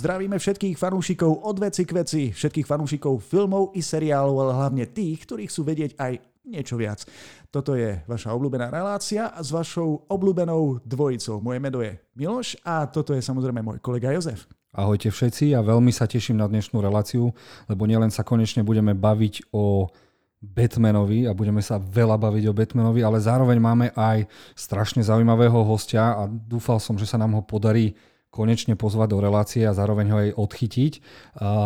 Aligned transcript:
Zdravíme 0.00 0.40
všetkých 0.40 0.80
fanúšikov 0.80 1.44
od 1.44 1.60
veci 1.60 1.84
k 1.84 1.92
veci, 1.92 2.22
všetkých 2.32 2.64
fanúšikov 2.64 3.20
filmov 3.20 3.76
i 3.76 3.84
seriálov, 3.84 4.32
ale 4.40 4.52
hlavne 4.56 4.84
tých, 4.88 5.28
ktorí 5.28 5.44
chcú 5.44 5.60
vedieť 5.68 5.92
aj 6.00 6.16
niečo 6.48 6.80
viac. 6.80 7.04
Toto 7.52 7.76
je 7.76 8.00
vaša 8.08 8.32
obľúbená 8.32 8.72
relácia 8.72 9.28
s 9.28 9.52
vašou 9.52 10.08
obľúbenou 10.08 10.80
dvojicou. 10.88 11.44
Moje 11.44 11.60
meno 11.60 11.84
je 11.84 12.00
Miloš 12.16 12.56
a 12.64 12.88
toto 12.88 13.12
je 13.12 13.20
samozrejme 13.20 13.60
môj 13.60 13.76
kolega 13.84 14.08
Jozef. 14.16 14.48
Ahojte 14.72 15.12
všetci 15.12 15.52
a 15.52 15.60
veľmi 15.60 15.92
sa 15.92 16.08
teším 16.08 16.40
na 16.40 16.48
dnešnú 16.48 16.80
reláciu, 16.80 17.36
lebo 17.68 17.84
nielen 17.84 18.08
sa 18.08 18.24
konečne 18.24 18.64
budeme 18.64 18.96
baviť 18.96 19.52
o 19.52 19.92
Batmanovi 20.40 21.28
a 21.28 21.36
budeme 21.36 21.60
sa 21.60 21.76
veľa 21.76 22.16
baviť 22.16 22.48
o 22.48 22.56
Batmanovi, 22.56 23.04
ale 23.04 23.20
zároveň 23.20 23.60
máme 23.60 23.92
aj 23.92 24.24
strašne 24.56 25.04
zaujímavého 25.04 25.60
hostia 25.60 26.16
a 26.16 26.24
dúfal 26.24 26.80
som, 26.80 26.96
že 26.96 27.04
sa 27.04 27.20
nám 27.20 27.36
ho 27.36 27.44
podarí 27.44 27.92
konečne 28.30 28.78
pozvať 28.78 29.08
do 29.10 29.18
relácie 29.18 29.66
a 29.66 29.74
zároveň 29.74 30.06
ho 30.10 30.16
aj 30.22 30.30
odchytiť. 30.38 30.92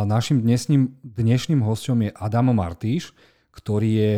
Našim 0.09 0.41
dnešným, 0.41 1.05
dnešným 1.05 1.60
hostom 1.60 2.00
je 2.09 2.10
Adam 2.16 2.50
Martíš, 2.56 3.12
ktorý 3.52 3.91
je, 3.95 4.14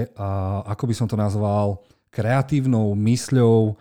ako 0.65 0.85
by 0.87 0.95
som 0.95 1.11
to 1.11 1.19
nazval, 1.19 1.83
kreatívnou 2.15 2.95
mysľou 2.97 3.77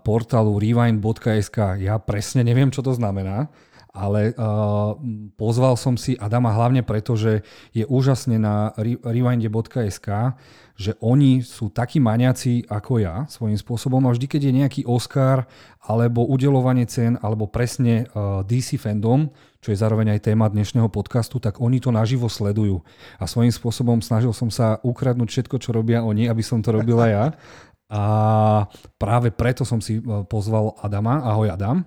portálu 0.00 0.56
rewind.sk. 0.56 1.82
Ja 1.82 2.00
presne 2.00 2.40
neviem, 2.40 2.72
čo 2.72 2.80
to 2.80 2.96
znamená, 2.96 3.52
ale 3.94 4.34
uh, 4.34 4.98
pozval 5.38 5.78
som 5.78 5.94
si 5.94 6.18
Adama 6.18 6.50
hlavne 6.50 6.82
preto, 6.82 7.14
že 7.14 7.46
je 7.70 7.86
úžasne 7.86 8.42
na 8.42 8.74
rewinde.sk, 8.74 10.34
že 10.74 10.98
oni 10.98 11.46
sú 11.46 11.70
takí 11.70 12.02
maniaci 12.02 12.66
ako 12.66 12.98
ja 12.98 13.22
svojím 13.30 13.54
spôsobom 13.54 14.02
a 14.02 14.10
vždy, 14.10 14.26
keď 14.26 14.40
je 14.50 14.52
nejaký 14.58 14.82
Oscar 14.90 15.46
alebo 15.78 16.26
udelovanie 16.26 16.90
cen 16.90 17.14
alebo 17.22 17.46
presne 17.46 18.10
uh, 18.10 18.42
DC 18.42 18.82
fandom, 18.82 19.30
čo 19.62 19.70
je 19.70 19.78
zároveň 19.78 20.18
aj 20.18 20.26
téma 20.26 20.50
dnešného 20.50 20.90
podcastu, 20.90 21.38
tak 21.38 21.62
oni 21.62 21.78
to 21.78 21.94
naživo 21.94 22.26
sledujú. 22.26 22.82
A 23.22 23.30
svojím 23.30 23.54
spôsobom 23.54 24.02
snažil 24.02 24.34
som 24.34 24.50
sa 24.50 24.82
ukradnúť 24.82 25.30
všetko, 25.30 25.56
čo 25.62 25.70
robia 25.70 26.02
oni, 26.02 26.26
aby 26.26 26.42
som 26.42 26.58
to 26.58 26.74
robila 26.74 27.06
ja. 27.06 27.24
A 27.86 28.02
práve 28.98 29.30
preto 29.30 29.62
som 29.62 29.78
si 29.78 30.02
pozval 30.26 30.74
Adama. 30.82 31.22
Ahoj 31.22 31.54
Adam. 31.54 31.86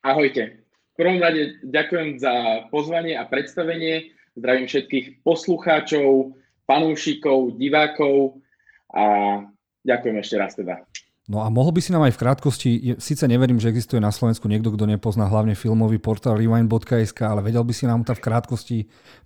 Ahojte. 0.00 0.63
Prvom 0.94 1.18
rade 1.18 1.58
ďakujem 1.66 2.22
za 2.22 2.34
pozvanie 2.70 3.18
a 3.18 3.26
predstavenie. 3.26 4.14
Zdravím 4.38 4.66
všetkých 4.70 5.26
poslucháčov, 5.26 6.38
fanúšikov, 6.70 7.58
divákov 7.58 8.38
a 8.94 9.04
ďakujem 9.82 10.16
ešte 10.22 10.36
raz 10.38 10.54
teda. 10.54 10.86
No 11.24 11.40
a 11.40 11.48
mohol 11.48 11.72
by 11.72 11.80
si 11.80 11.88
nám 11.88 12.04
aj 12.04 12.14
v 12.14 12.20
krátkosti, 12.20 12.70
síce 13.00 13.24
neverím, 13.24 13.56
že 13.56 13.72
existuje 13.72 13.96
na 13.96 14.12
Slovensku 14.12 14.44
niekto, 14.44 14.68
kto 14.68 14.84
nepozná 14.84 15.24
hlavne 15.24 15.56
filmový 15.56 15.96
portál 15.96 16.36
rewind.sk, 16.36 17.16
ale 17.24 17.40
vedel 17.40 17.64
by 17.64 17.72
si 17.72 17.88
nám 17.88 18.04
to 18.04 18.12
v 18.12 18.20
krátkosti 18.20 18.78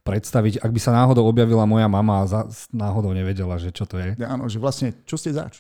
predstaviť, 0.06 0.62
ak 0.62 0.70
by 0.70 0.78
sa 0.78 0.94
náhodou 0.94 1.26
objavila 1.26 1.66
moja 1.66 1.90
mama 1.90 2.22
a 2.22 2.30
za, 2.30 2.46
náhodou 2.70 3.10
nevedela, 3.10 3.58
že 3.58 3.74
čo 3.74 3.82
to 3.82 3.98
je. 3.98 4.14
Ja, 4.14 4.38
áno, 4.38 4.46
že 4.46 4.62
vlastne, 4.62 4.94
čo 5.10 5.18
ste 5.18 5.34
zač? 5.34 5.58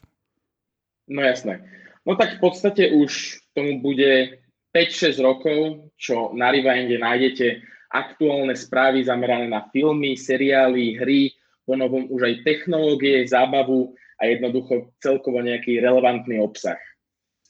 No 1.10 1.26
jasné. 1.26 1.58
No 2.06 2.14
tak 2.14 2.38
v 2.38 2.40
podstate 2.40 2.94
už 2.94 3.42
tomu 3.58 3.82
bude 3.82 4.38
5-6 4.78 5.18
rokov, 5.18 5.90
čo 5.98 6.30
na 6.38 6.54
Rewinde 6.54 7.02
nájdete 7.02 7.66
aktuálne 7.90 8.54
správy 8.54 9.02
zamerané 9.02 9.50
na 9.50 9.66
filmy, 9.74 10.14
seriály, 10.14 10.94
hry, 11.02 11.34
ponovom 11.66 12.06
už 12.14 12.30
aj 12.30 12.34
technológie, 12.46 13.26
zábavu 13.26 13.98
a 14.22 14.30
jednoducho 14.30 14.94
celkovo 15.02 15.42
nejaký 15.42 15.82
relevantný 15.82 16.38
obsah. 16.38 16.78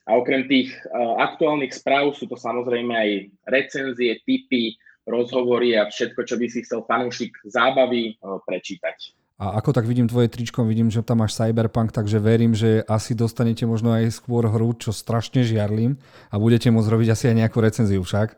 A 0.09 0.17
okrem 0.17 0.49
tých 0.49 0.73
uh, 0.89 1.21
aktuálnych 1.21 1.77
správ 1.77 2.17
sú 2.17 2.25
to 2.25 2.41
samozrejme 2.41 2.97
aj 2.97 3.11
recenzie, 3.45 4.25
tipy, 4.25 4.73
rozhovory 5.05 5.77
a 5.77 5.85
všetko, 5.85 6.25
čo 6.25 6.41
by 6.41 6.47
si 6.49 6.65
chcel 6.65 6.81
fanúšik 6.89 7.37
zábavy 7.45 8.17
uh, 8.25 8.41
prečítať. 8.41 9.18
A 9.39 9.55
ako 9.63 9.71
tak 9.71 9.87
vidím 9.87 10.11
tvoje 10.11 10.27
tričko, 10.27 10.67
vidím, 10.67 10.91
že 10.91 10.99
tam 10.99 11.23
máš 11.23 11.39
Cyberpunk, 11.39 11.95
takže 11.95 12.19
verím, 12.19 12.59
že 12.59 12.83
asi 12.91 13.15
dostanete 13.15 13.63
možno 13.71 13.95
aj 13.95 14.11
skôr 14.11 14.51
hru, 14.51 14.75
čo 14.75 14.91
strašne 14.91 15.47
žiarlim 15.47 15.95
a 16.35 16.43
budete 16.43 16.75
môcť 16.75 16.91
robiť 16.91 17.09
asi 17.15 17.31
aj 17.31 17.47
nejakú 17.47 17.63
recenziu 17.63 18.03
však. 18.03 18.35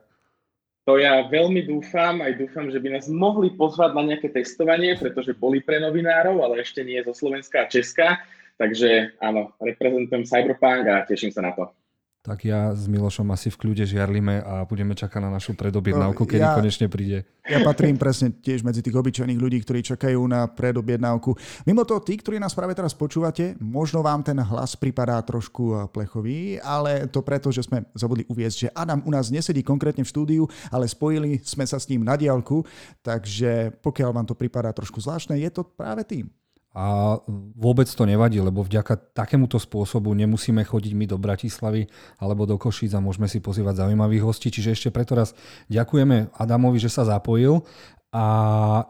To 0.84 1.00
ja 1.00 1.24
veľmi 1.24 1.64
dúfam, 1.64 2.20
aj 2.20 2.36
dúfam, 2.36 2.68
že 2.68 2.76
by 2.76 3.00
nás 3.00 3.08
mohli 3.08 3.48
pozvať 3.56 3.96
na 3.96 4.12
nejaké 4.12 4.28
testovanie, 4.28 4.92
pretože 5.00 5.32
boli 5.32 5.64
pre 5.64 5.80
novinárov, 5.80 6.44
ale 6.44 6.60
ešte 6.60 6.84
nie 6.84 7.00
zo 7.00 7.16
Slovenska 7.16 7.64
a 7.64 7.70
Česka. 7.70 8.20
Takže 8.60 9.16
áno, 9.24 9.56
reprezentujem 9.56 10.28
Cyberpunk 10.28 10.84
a 10.84 11.08
teším 11.08 11.32
sa 11.32 11.40
na 11.40 11.56
to 11.56 11.72
tak 12.20 12.44
ja 12.44 12.76
s 12.76 12.84
Milošom 12.84 13.24
asi 13.32 13.48
v 13.48 13.56
kľude 13.56 13.88
žiarlime 13.88 14.44
a 14.44 14.68
budeme 14.68 14.92
čakať 14.92 15.20
na 15.24 15.32
našu 15.32 15.56
predobjednávku, 15.56 16.28
kedy 16.28 16.44
ja, 16.44 16.52
konečne 16.52 16.84
príde. 16.92 17.24
Ja 17.48 17.64
patrím 17.64 17.96
presne 17.96 18.28
tiež 18.28 18.60
medzi 18.60 18.84
tých 18.84 18.92
obyčajných 18.92 19.40
ľudí, 19.40 19.56
ktorí 19.64 19.80
čakajú 19.80 20.20
na 20.28 20.44
predobjednávku. 20.44 21.32
Mimo 21.64 21.88
toho, 21.88 22.04
tí, 22.04 22.20
ktorí 22.20 22.36
nás 22.36 22.52
práve 22.52 22.76
teraz 22.76 22.92
počúvate, 22.92 23.56
možno 23.56 24.04
vám 24.04 24.20
ten 24.20 24.36
hlas 24.36 24.76
pripadá 24.76 25.16
trošku 25.24 25.64
eh, 25.72 25.76
plechový, 25.88 26.60
ale 26.60 27.08
to 27.08 27.24
preto, 27.24 27.48
že 27.48 27.64
sme 27.64 27.88
zabudli 27.96 28.28
uviezť, 28.28 28.56
že 28.68 28.72
Adam 28.76 29.00
u 29.08 29.10
nás 29.10 29.32
nesedí 29.32 29.64
konkrétne 29.64 30.04
v 30.04 30.12
štúdiu, 30.12 30.44
ale 30.68 30.84
spojili 30.84 31.40
sme 31.40 31.64
sa 31.64 31.80
s 31.80 31.88
ním 31.88 32.04
na 32.04 32.20
diálku, 32.20 32.68
takže 33.00 33.80
pokiaľ 33.80 34.10
vám 34.12 34.26
to 34.28 34.36
pripadá 34.36 34.76
trošku 34.76 35.00
zvláštne, 35.00 35.40
je 35.40 35.48
to 35.48 35.64
práve 35.64 36.04
tým. 36.04 36.28
A 36.70 37.18
vôbec 37.58 37.90
to 37.90 38.06
nevadí, 38.06 38.38
lebo 38.38 38.62
vďaka 38.62 38.94
takémuto 39.10 39.58
spôsobu 39.58 40.14
nemusíme 40.14 40.62
chodiť 40.62 40.92
my 40.94 41.04
do 41.10 41.18
Bratislavy 41.18 41.90
alebo 42.22 42.46
do 42.46 42.54
Košíc 42.54 42.94
a 42.94 43.02
môžeme 43.02 43.26
si 43.26 43.42
pozývať 43.42 43.82
zaujímavých 43.82 44.22
hostí. 44.22 44.54
Čiže 44.54 44.70
ešte 44.70 44.88
preto 44.94 45.18
raz 45.18 45.34
ďakujeme 45.66 46.30
Adamovi, 46.30 46.78
že 46.78 46.86
sa 46.86 47.02
zapojil 47.02 47.66
a 48.14 48.26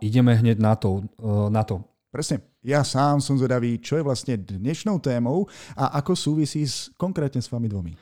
ideme 0.05 0.37
hneď 0.37 0.61
na 0.61 0.77
to. 0.77 1.09
E, 1.17 1.49
na 1.49 1.65
to. 1.65 1.81
Presne. 2.13 2.45
Ja 2.61 2.85
sám 2.85 3.25
som 3.25 3.41
zvedavý, 3.41 3.81
čo 3.81 3.97
je 3.97 4.05
vlastne 4.05 4.37
dnešnou 4.37 5.01
témou 5.01 5.49
a 5.73 5.97
ako 6.05 6.13
súvisí 6.13 6.69
s, 6.69 6.93
konkrétne 7.01 7.41
s 7.41 7.49
vami 7.49 7.73
dvomi. 7.73 7.97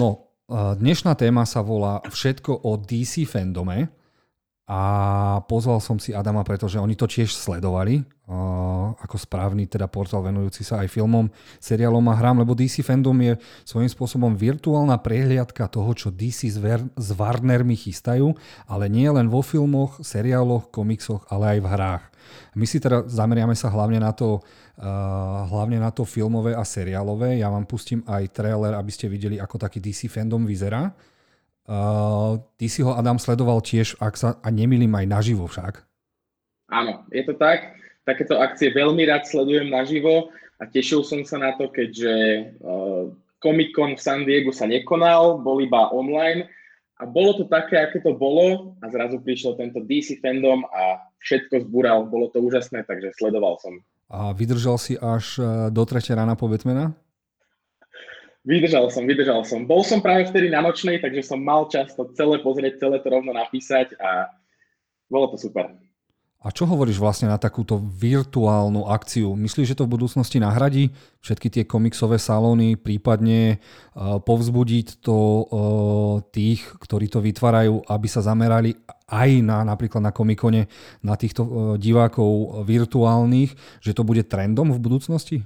No, 0.00 0.40
e, 0.48 0.56
dnešná 0.72 1.12
téma 1.20 1.44
sa 1.44 1.60
volá 1.60 2.00
Všetko 2.08 2.64
o 2.64 2.80
DC 2.80 3.28
fandome 3.28 3.97
a 4.68 4.80
pozval 5.48 5.80
som 5.80 5.96
si 5.96 6.12
Adama, 6.12 6.44
pretože 6.44 6.76
oni 6.76 6.92
to 6.92 7.08
tiež 7.08 7.32
sledovali 7.32 8.04
ako 9.00 9.16
správny 9.16 9.64
teda 9.64 9.88
portál 9.88 10.20
venujúci 10.20 10.60
sa 10.60 10.84
aj 10.84 10.92
filmom, 10.92 11.32
seriálom 11.56 12.04
a 12.12 12.14
hrám, 12.14 12.44
lebo 12.44 12.52
DC 12.52 12.84
Fandom 12.84 13.16
je 13.24 13.40
svojím 13.64 13.88
spôsobom 13.88 14.36
virtuálna 14.36 15.00
prehliadka 15.00 15.64
toho, 15.72 15.88
čo 15.96 16.12
DC 16.12 16.52
s, 16.52 16.60
Ver- 16.60 16.92
Warnermi 16.92 17.72
chystajú, 17.72 18.36
ale 18.68 18.92
nie 18.92 19.08
len 19.08 19.32
vo 19.32 19.40
filmoch, 19.40 20.04
seriáloch, 20.04 20.68
komiksoch, 20.68 21.24
ale 21.32 21.56
aj 21.56 21.58
v 21.64 21.70
hrách. 21.72 22.04
My 22.52 22.68
si 22.68 22.76
teda 22.76 23.08
zameriame 23.08 23.56
sa 23.56 23.72
hlavne 23.72 23.96
na 23.96 24.12
to, 24.12 24.44
hlavne 25.48 25.80
na 25.80 25.88
to 25.88 26.04
filmové 26.04 26.52
a 26.52 26.68
seriálové. 26.68 27.40
Ja 27.40 27.48
vám 27.48 27.64
pustím 27.64 28.04
aj 28.04 28.28
trailer, 28.36 28.76
aby 28.76 28.92
ste 28.92 29.08
videli, 29.08 29.40
ako 29.40 29.56
taký 29.56 29.80
DC 29.80 30.12
Fandom 30.12 30.44
vyzerá. 30.44 30.92
Uh, 31.68 32.40
ty 32.56 32.64
si 32.64 32.80
ho, 32.80 32.96
Adam, 32.96 33.20
sledoval 33.20 33.60
tiež, 33.60 34.00
ak 34.00 34.16
sa, 34.16 34.40
a 34.40 34.48
nemilím 34.48 34.88
aj 34.96 35.04
naživo 35.04 35.44
však. 35.44 35.84
Áno, 36.72 37.04
je 37.12 37.28
to 37.28 37.36
tak. 37.36 37.76
Takéto 38.08 38.40
akcie 38.40 38.72
veľmi 38.72 39.04
rád 39.04 39.28
sledujem 39.28 39.68
naživo 39.68 40.32
a 40.56 40.64
tešil 40.64 41.04
som 41.04 41.20
sa 41.28 41.36
na 41.36 41.52
to, 41.60 41.68
keďže 41.68 42.12
uh, 42.64 43.12
Comic 43.44 43.76
Con 43.76 43.92
v 43.92 44.00
San 44.00 44.24
Diego 44.24 44.48
sa 44.48 44.64
nekonal, 44.64 45.44
bol 45.44 45.60
iba 45.60 45.92
online 45.92 46.48
a 46.98 47.04
bolo 47.04 47.36
to 47.36 47.44
také, 47.44 47.78
aké 47.84 48.00
to 48.00 48.16
bolo 48.16 48.72
a 48.80 48.88
zrazu 48.88 49.20
prišiel 49.20 49.52
tento 49.60 49.84
DC 49.84 50.24
fandom 50.24 50.64
a 50.72 51.04
všetko 51.20 51.68
zbúral, 51.68 52.08
bolo 52.08 52.32
to 52.32 52.40
úžasné, 52.40 52.88
takže 52.88 53.12
sledoval 53.20 53.60
som. 53.60 53.76
A 54.08 54.32
vydržal 54.32 54.80
si 54.80 54.96
až 54.96 55.36
do 55.68 55.82
3 55.84 56.16
rána 56.16 56.32
po 56.32 56.48
Batmana? 56.48 56.96
Vydržal 58.48 58.88
som, 58.88 59.04
vydržal 59.04 59.44
som. 59.44 59.68
Bol 59.68 59.84
som 59.84 60.00
práve 60.00 60.24
vtedy 60.24 60.48
na 60.48 60.64
nočnej, 60.64 61.04
takže 61.04 61.20
som 61.20 61.36
mal 61.36 61.68
čas 61.68 61.92
to 61.92 62.08
celé 62.16 62.40
pozrieť, 62.40 62.80
celé 62.80 62.96
to 63.04 63.12
rovno 63.12 63.36
napísať 63.36 63.92
a 64.00 64.32
bolo 65.12 65.28
to 65.28 65.36
super. 65.36 65.68
A 66.38 66.54
čo 66.54 66.70
hovoríš 66.70 67.02
vlastne 67.02 67.26
na 67.26 67.36
takúto 67.36 67.76
virtuálnu 67.76 68.86
akciu? 68.86 69.34
Myslíš, 69.34 69.74
že 69.74 69.78
to 69.82 69.90
v 69.90 69.98
budúcnosti 69.98 70.38
nahradí 70.38 70.94
všetky 71.18 71.50
tie 71.50 71.64
komiksové 71.66 72.14
salóny, 72.16 72.78
prípadne 72.78 73.58
uh, 73.58 74.22
povzbudiť 74.22 75.02
to 75.02 75.18
uh, 75.18 75.44
tých, 76.30 76.62
ktorí 76.78 77.10
to 77.10 77.18
vytvárajú, 77.18 77.82
aby 77.90 78.06
sa 78.06 78.22
zamerali 78.22 78.78
aj 79.10 79.30
na 79.42 79.66
napríklad 79.66 79.98
na 79.98 80.14
komikone, 80.14 80.70
na 81.02 81.18
týchto 81.18 81.42
uh, 81.42 81.50
divákov 81.74 82.62
virtuálnych, 82.64 83.82
že 83.82 83.90
to 83.90 84.06
bude 84.06 84.22
trendom 84.30 84.70
v 84.70 84.78
budúcnosti? 84.78 85.42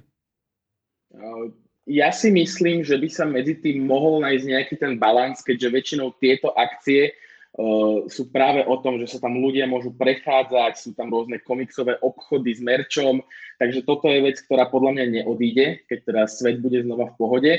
Ja 1.87 2.14
si 2.14 2.31
myslím, 2.31 2.87
že 2.87 2.94
by 2.94 3.08
sa 3.11 3.26
medzi 3.26 3.58
tým 3.58 3.82
mohol 3.82 4.23
nájsť 4.23 4.44
nejaký 4.46 4.75
ten 4.79 4.94
balans, 5.02 5.43
keďže 5.43 5.75
väčšinou 5.75 6.14
tieto 6.23 6.55
akcie 6.55 7.11
uh, 7.11 8.06
sú 8.06 8.31
práve 8.31 8.62
o 8.62 8.79
tom, 8.79 9.02
že 9.02 9.11
sa 9.11 9.19
tam 9.19 9.43
ľudia 9.43 9.67
môžu 9.67 9.90
prechádzať, 9.99 10.73
sú 10.79 10.90
tam 10.94 11.11
rôzne 11.11 11.43
komiksové 11.43 11.99
obchody 11.99 12.55
s 12.55 12.62
merčom, 12.62 13.19
takže 13.58 13.82
toto 13.82 14.06
je 14.06 14.23
vec, 14.23 14.38
ktorá 14.46 14.70
podľa 14.70 14.94
mňa 14.94 15.06
neodíde, 15.11 15.82
keď 15.90 15.99
teda 16.06 16.23
svet 16.31 16.62
bude 16.62 16.87
znova 16.87 17.11
v 17.11 17.19
pohode. 17.19 17.52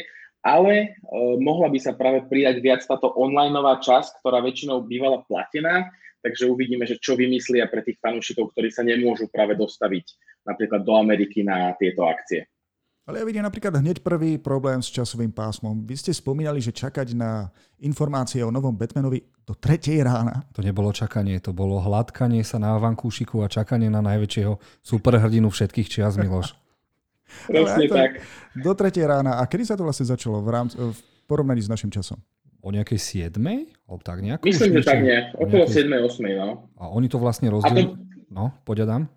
ale 0.43 0.99
uh, 1.07 1.35
mohla 1.39 1.71
by 1.71 1.79
sa 1.79 1.95
práve 1.95 2.27
pridať 2.27 2.59
viac 2.59 2.83
táto 2.83 3.11
onlineová 3.15 3.79
časť, 3.79 4.19
ktorá 4.23 4.43
väčšinou 4.43 4.83
bývala 4.83 5.23
platená, 5.23 5.87
takže 6.23 6.47
uvidíme, 6.47 6.87
že 6.87 6.99
čo 6.99 7.19
vymyslia 7.19 7.67
pre 7.67 7.83
tých 7.83 7.99
fanúšikov, 7.99 8.55
ktorí 8.55 8.71
sa 8.71 8.87
nemôžu 8.87 9.27
práve 9.27 9.55
dostaviť 9.59 10.15
napríklad 10.47 10.83
do 10.83 10.95
Ameriky 10.95 11.43
na 11.43 11.75
tieto 11.79 12.07
akcie. 12.07 12.47
Ale 13.03 13.19
ja 13.19 13.27
vidím 13.27 13.43
napríklad 13.43 13.83
hneď 13.83 13.99
prvý 13.99 14.39
problém 14.39 14.79
s 14.79 14.87
časovým 14.87 15.27
pásmom. 15.27 15.75
Vy 15.83 15.99
ste 15.99 16.15
spomínali, 16.15 16.63
že 16.63 16.71
čakať 16.71 17.11
na 17.11 17.51
informácie 17.83 18.39
o 18.39 18.47
novom 18.47 18.71
Batmanovi 18.71 19.27
do 19.43 19.51
3 19.51 20.07
rána. 20.07 20.47
To 20.55 20.63
nebolo 20.63 20.87
čakanie, 20.95 21.35
to 21.43 21.51
bolo 21.51 21.83
hladkanie 21.83 22.47
sa 22.47 22.63
na 22.63 22.79
vankúšiku 22.79 23.43
a 23.43 23.51
čakanie 23.51 23.91
na 23.91 23.99
najväčšieho 23.99 24.55
superhrdinu 24.79 25.51
všetkých 25.51 25.87
čias, 25.91 26.15
Miloš. 26.15 26.55
Presne 27.51 27.91
tak. 27.91 28.23
Do 28.55 28.71
3 28.71 28.95
rána. 29.03 29.35
A 29.35 29.51
kedy 29.51 29.67
sa 29.67 29.75
to 29.75 29.83
vlastne 29.83 30.07
začalo 30.07 30.39
v, 30.39 30.49
rámci, 30.55 30.79
v 30.79 30.95
porovnaní 31.27 31.59
s 31.59 31.67
našim 31.67 31.91
časom? 31.91 32.23
O 32.63 32.71
nejakej 32.71 33.27
7. 33.27 33.35
Alebo 33.83 33.99
tak 33.99 34.23
nejak? 34.23 34.39
Myslím, 34.47 34.79
že 34.79 34.87
tak 34.87 35.03
nie. 35.03 35.19
Okolo 35.35 35.67
nejakej... 35.67 35.91
7. 35.91 36.23
8. 36.23 36.39
No. 36.39 36.71
A 36.79 36.87
oni 36.87 37.11
to 37.11 37.19
vlastne 37.19 37.51
rozdielili. 37.51 37.91
To... 37.91 38.31
No, 38.31 38.55
poďadám 38.63 39.11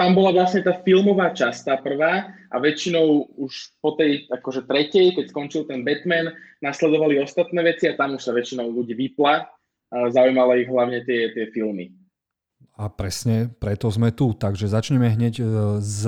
tam 0.00 0.16
bola 0.16 0.32
vlastne 0.32 0.64
tá 0.64 0.80
filmová 0.80 1.36
časť, 1.36 1.60
tá 1.68 1.76
prvá, 1.76 2.32
a 2.48 2.56
väčšinou 2.56 3.36
už 3.36 3.76
po 3.84 4.00
tej 4.00 4.24
akože 4.32 4.64
tretej, 4.64 5.12
keď 5.12 5.28
skončil 5.28 5.68
ten 5.68 5.84
Batman, 5.84 6.32
nasledovali 6.64 7.20
ostatné 7.20 7.60
veci 7.60 7.84
a 7.84 8.00
tam 8.00 8.16
už 8.16 8.24
sa 8.24 8.32
väčšinou 8.32 8.72
ľudí 8.72 8.96
vypla. 8.96 9.44
A 9.90 10.08
zaujímalo 10.08 10.56
ich 10.56 10.70
hlavne 10.70 11.04
tie, 11.04 11.34
tie 11.36 11.52
filmy. 11.52 11.92
A 12.80 12.88
presne 12.88 13.52
preto 13.60 13.92
sme 13.92 14.14
tu. 14.14 14.32
Takže 14.32 14.72
začneme 14.72 15.10
hneď 15.12 15.34
e, 15.42 15.44
s 15.82 16.06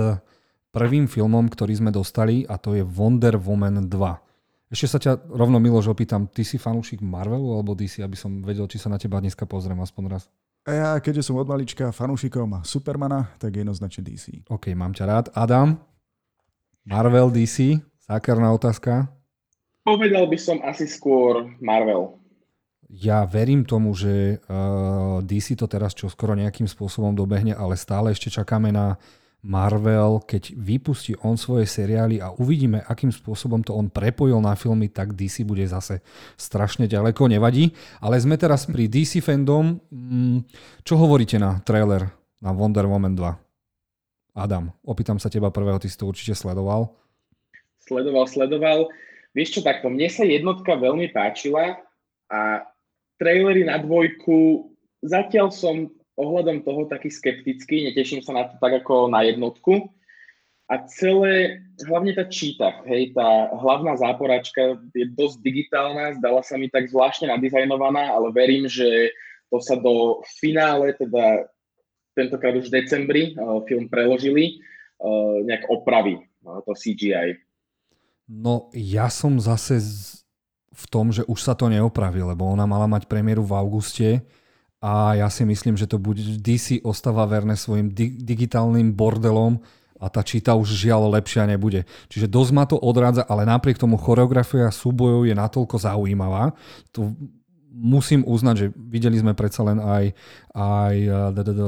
prvým 0.72 1.10
filmom, 1.10 1.50
ktorý 1.52 1.76
sme 1.76 1.90
dostali 1.92 2.48
a 2.48 2.56
to 2.56 2.72
je 2.78 2.86
Wonder 2.86 3.36
Woman 3.36 3.90
2. 3.90 4.72
Ešte 4.72 4.86
sa 4.88 4.98
ťa 5.02 5.12
rovno 5.28 5.60
Miloš 5.60 5.92
opýtam, 5.92 6.30
ty 6.32 6.48
si 6.48 6.56
fanúšik 6.56 7.04
Marvelu 7.04 7.60
alebo 7.60 7.76
DC, 7.76 8.00
aby 8.00 8.16
som 8.16 8.40
vedel, 8.40 8.64
či 8.72 8.80
sa 8.80 8.88
na 8.88 8.96
teba 8.96 9.20
dneska 9.20 9.44
pozriem 9.44 9.76
aspoň 9.84 10.16
raz. 10.16 10.32
A 10.62 10.70
ja, 10.70 10.90
keďže 11.02 11.26
som 11.26 11.42
od 11.42 11.50
malička 11.50 11.90
fanúšikom 11.90 12.62
Supermana, 12.62 13.34
tak 13.42 13.58
jednoznačne 13.58 14.06
DC. 14.06 14.46
OK, 14.46 14.70
mám 14.78 14.94
ťa 14.94 15.04
rád. 15.10 15.26
Adam? 15.34 15.74
Marvel, 16.86 17.34
DC? 17.34 17.82
Zákerná 18.06 18.54
otázka? 18.54 19.10
Povedal 19.82 20.30
by 20.30 20.38
som 20.38 20.62
asi 20.62 20.86
skôr 20.86 21.50
Marvel. 21.58 22.14
Ja 22.86 23.26
verím 23.26 23.66
tomu, 23.66 23.90
že 23.98 24.38
uh, 24.46 25.18
DC 25.26 25.58
to 25.58 25.66
teraz 25.66 25.98
čo 25.98 26.06
skoro 26.06 26.38
nejakým 26.38 26.70
spôsobom 26.70 27.10
dobehne, 27.10 27.58
ale 27.58 27.74
stále 27.74 28.14
ešte 28.14 28.30
čakáme 28.30 28.70
na 28.70 29.02
Marvel, 29.42 30.22
keď 30.22 30.54
vypustí 30.54 31.18
on 31.26 31.34
svoje 31.34 31.66
seriály 31.66 32.22
a 32.22 32.30
uvidíme, 32.30 32.78
akým 32.86 33.10
spôsobom 33.10 33.66
to 33.66 33.74
on 33.74 33.90
prepojil 33.90 34.38
na 34.38 34.54
filmy, 34.54 34.86
tak 34.86 35.18
DC 35.18 35.42
bude 35.42 35.66
zase 35.66 35.98
strašne 36.38 36.86
ďaleko, 36.86 37.26
nevadí. 37.26 37.74
Ale 37.98 38.22
sme 38.22 38.38
teraz 38.38 38.70
pri 38.70 38.86
DC 38.86 39.18
fandom. 39.18 39.82
Mm, 39.90 40.46
čo 40.86 40.94
hovoríte 40.94 41.42
na 41.42 41.58
trailer 41.66 42.06
na 42.38 42.54
Wonder 42.54 42.86
Woman 42.86 43.18
2? 43.18 44.38
Adam, 44.38 44.70
opýtam 44.86 45.18
sa 45.18 45.26
teba 45.26 45.50
prvého, 45.50 45.82
ty 45.82 45.90
si 45.90 45.98
to 45.98 46.06
určite 46.06 46.38
sledoval. 46.38 46.94
Sledoval, 47.82 48.30
sledoval. 48.30 48.78
Vieš 49.34 49.58
čo, 49.58 49.60
takto, 49.66 49.90
mne 49.90 50.06
sa 50.06 50.22
jednotka 50.22 50.78
veľmi 50.78 51.10
páčila 51.10 51.82
a 52.30 52.62
trailery 53.18 53.66
na 53.66 53.82
dvojku, 53.82 54.70
zatiaľ 55.02 55.50
som 55.50 55.90
ohľadom 56.16 56.64
toho 56.64 56.84
taký 56.88 57.08
skeptický, 57.08 57.88
neteším 57.88 58.20
sa 58.20 58.36
na 58.36 58.44
to 58.48 58.60
tak 58.60 58.84
ako 58.84 59.08
na 59.08 59.24
jednotku. 59.24 59.88
A 60.70 60.88
celé, 60.88 61.60
hlavne 61.84 62.16
tá 62.16 62.24
číta, 62.24 62.80
hej, 62.88 63.12
tá 63.12 63.52
hlavná 63.52 63.92
záporačka 63.98 64.80
je 64.96 65.04
dosť 65.12 65.44
digitálna, 65.44 66.16
zdala 66.16 66.40
sa 66.40 66.56
mi 66.56 66.72
tak 66.72 66.88
zvláštne 66.88 67.28
nadizajnovaná, 67.28 68.08
ale 68.08 68.32
verím, 68.32 68.64
že 68.64 69.12
to 69.52 69.60
sa 69.60 69.76
do 69.76 70.24
finále, 70.40 70.96
teda 70.96 71.44
tentokrát 72.16 72.56
už 72.56 72.72
v 72.72 72.74
decembri, 72.80 73.22
uh, 73.36 73.60
film 73.68 73.84
preložili, 73.92 74.64
uh, 74.96 75.44
nejak 75.44 75.68
opraví 75.68 76.24
uh, 76.40 76.64
to 76.64 76.72
CGI. 76.72 77.36
No 78.24 78.72
ja 78.72 79.12
som 79.12 79.36
zase 79.36 79.76
v 80.72 80.84
tom, 80.88 81.12
že 81.12 81.20
už 81.28 81.36
sa 81.36 81.52
to 81.52 81.68
neopraví, 81.68 82.24
lebo 82.24 82.48
ona 82.48 82.64
mala 82.64 82.88
mať 82.88 83.04
premiéru 83.04 83.44
v 83.44 83.52
auguste, 83.52 84.24
a 84.82 85.14
ja 85.14 85.30
si 85.30 85.46
myslím, 85.46 85.78
že 85.78 85.86
to 85.86 86.02
bude 86.02 86.18
DC 86.42 86.82
ostáva 86.82 87.22
verné 87.30 87.54
svojim 87.54 87.94
di- 87.94 88.18
digitálnym 88.18 88.90
bordelom 88.90 89.62
a 90.02 90.10
tá 90.10 90.26
číta 90.26 90.58
už 90.58 90.74
žiaľ 90.74 91.14
lepšia 91.14 91.46
nebude. 91.46 91.86
Čiže 92.10 92.26
dosť 92.26 92.50
ma 92.50 92.66
to 92.66 92.74
odrádza, 92.74 93.22
ale 93.22 93.46
napriek 93.46 93.78
tomu 93.78 93.94
choreografia 93.94 94.66
súbojov 94.74 95.30
je 95.30 95.38
natoľko 95.38 95.78
zaujímavá. 95.78 96.50
Tu 96.90 97.06
musím 97.70 98.26
uznať, 98.26 98.54
že 98.58 98.66
videli 98.74 99.22
sme 99.22 99.38
predsa 99.38 99.62
len 99.62 99.78
aj, 99.78 100.04
aj 100.50 100.94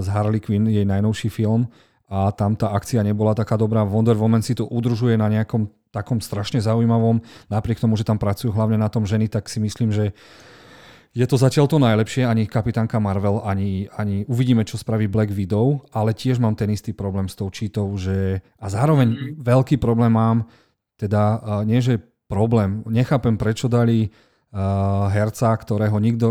z 0.02 0.08
Harley 0.10 0.42
Quinn, 0.42 0.66
jej 0.66 0.82
najnovší 0.82 1.30
film 1.30 1.70
a 2.10 2.34
tam 2.34 2.58
tá 2.58 2.74
akcia 2.74 3.06
nebola 3.06 3.32
taká 3.32 3.54
dobrá. 3.54 3.86
Wonder 3.86 4.18
Woman 4.18 4.42
si 4.42 4.58
to 4.58 4.66
udržuje 4.66 5.14
na 5.14 5.30
nejakom 5.30 5.70
takom 5.94 6.18
strašne 6.18 6.58
zaujímavom, 6.58 7.22
napriek 7.46 7.78
tomu, 7.78 7.94
že 7.94 8.02
tam 8.02 8.18
pracujú 8.18 8.50
hlavne 8.50 8.74
na 8.74 8.90
tom 8.90 9.06
ženy, 9.06 9.30
tak 9.30 9.46
si 9.46 9.62
myslím, 9.62 9.94
že 9.94 10.10
je 11.14 11.26
to 11.30 11.38
zatiaľ 11.38 11.70
to 11.70 11.78
najlepšie, 11.78 12.26
ani 12.26 12.50
kapitánka 12.50 12.98
Marvel, 12.98 13.38
ani, 13.46 13.86
ani 13.94 14.26
uvidíme, 14.26 14.66
čo 14.66 14.74
spraví 14.74 15.06
Black 15.06 15.30
Widow, 15.30 15.86
ale 15.94 16.10
tiež 16.10 16.42
mám 16.42 16.58
ten 16.58 16.74
istý 16.74 16.90
problém 16.90 17.30
s 17.30 17.38
tou 17.38 17.46
čítou, 17.54 17.94
že 17.94 18.42
a 18.58 18.66
zároveň 18.66 19.08
mm-hmm. 19.14 19.34
veľký 19.38 19.78
problém 19.78 20.10
mám, 20.10 20.50
teda 20.98 21.38
nie 21.62 21.78
že 21.78 22.02
problém, 22.26 22.82
nechápem 22.90 23.38
prečo 23.38 23.70
dali 23.70 24.10
uh, 24.10 25.06
herca, 25.06 25.54
ktorého 25.54 25.94
nikto, 26.02 26.26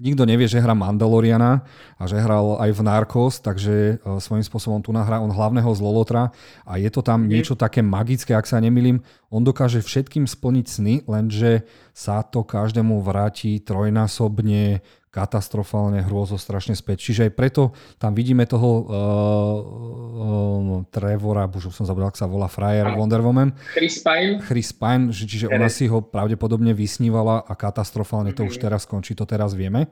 nikto 0.00 0.24
nevie, 0.24 0.48
že 0.48 0.58
hrá 0.58 0.72
Mandaloriana 0.72 1.62
a 2.00 2.02
že 2.08 2.16
hral 2.16 2.56
aj 2.56 2.70
v 2.72 2.80
Narcos, 2.80 3.44
takže 3.44 4.00
e, 4.00 4.18
svojím 4.18 4.42
spôsobom 4.42 4.80
tu 4.80 4.90
nahrá 4.96 5.20
on 5.20 5.28
hlavného 5.28 5.68
zlolotra 5.76 6.32
a 6.64 6.80
je 6.80 6.88
to 6.88 7.04
tam 7.04 7.28
niečo 7.28 7.52
také 7.52 7.84
magické, 7.84 8.32
ak 8.32 8.48
sa 8.48 8.58
nemýlim. 8.58 9.04
On 9.28 9.44
dokáže 9.44 9.84
všetkým 9.84 10.24
splniť 10.24 10.66
sny, 10.66 10.94
lenže 11.04 11.68
sa 11.92 12.24
to 12.24 12.42
každému 12.42 13.04
vráti 13.04 13.60
trojnásobne 13.60 14.80
katastrofálne 15.10 16.06
hrôzo 16.06 16.38
strašne 16.38 16.78
späť. 16.78 17.10
Čiže 17.10 17.20
aj 17.28 17.32
preto 17.34 17.62
tam 17.98 18.14
vidíme 18.14 18.46
toho 18.46 18.70
uh, 18.70 18.82
uh, 18.86 20.86
Trevora, 20.86 21.50
už 21.50 21.74
som 21.74 21.82
zabudol, 21.82 22.14
ak 22.14 22.18
sa 22.18 22.30
volá 22.30 22.46
Frajer 22.46 22.94
Wonder 22.94 23.18
Woman. 23.18 23.50
Chris 23.74 23.98
Pine. 23.98 24.38
Chris 24.46 24.70
Pine, 24.70 25.10
že, 25.10 25.26
čiže 25.26 25.50
ona 25.50 25.66
si 25.66 25.90
ho 25.90 25.98
pravdepodobne 25.98 26.70
vysnívala 26.70 27.42
a 27.42 27.52
katastrofálne 27.58 28.30
to 28.30 28.46
mm-hmm. 28.46 28.54
už 28.54 28.56
mhm. 28.56 28.64
teraz 28.64 28.86
skončí, 28.86 29.18
to 29.18 29.26
teraz 29.26 29.58
vieme. 29.58 29.90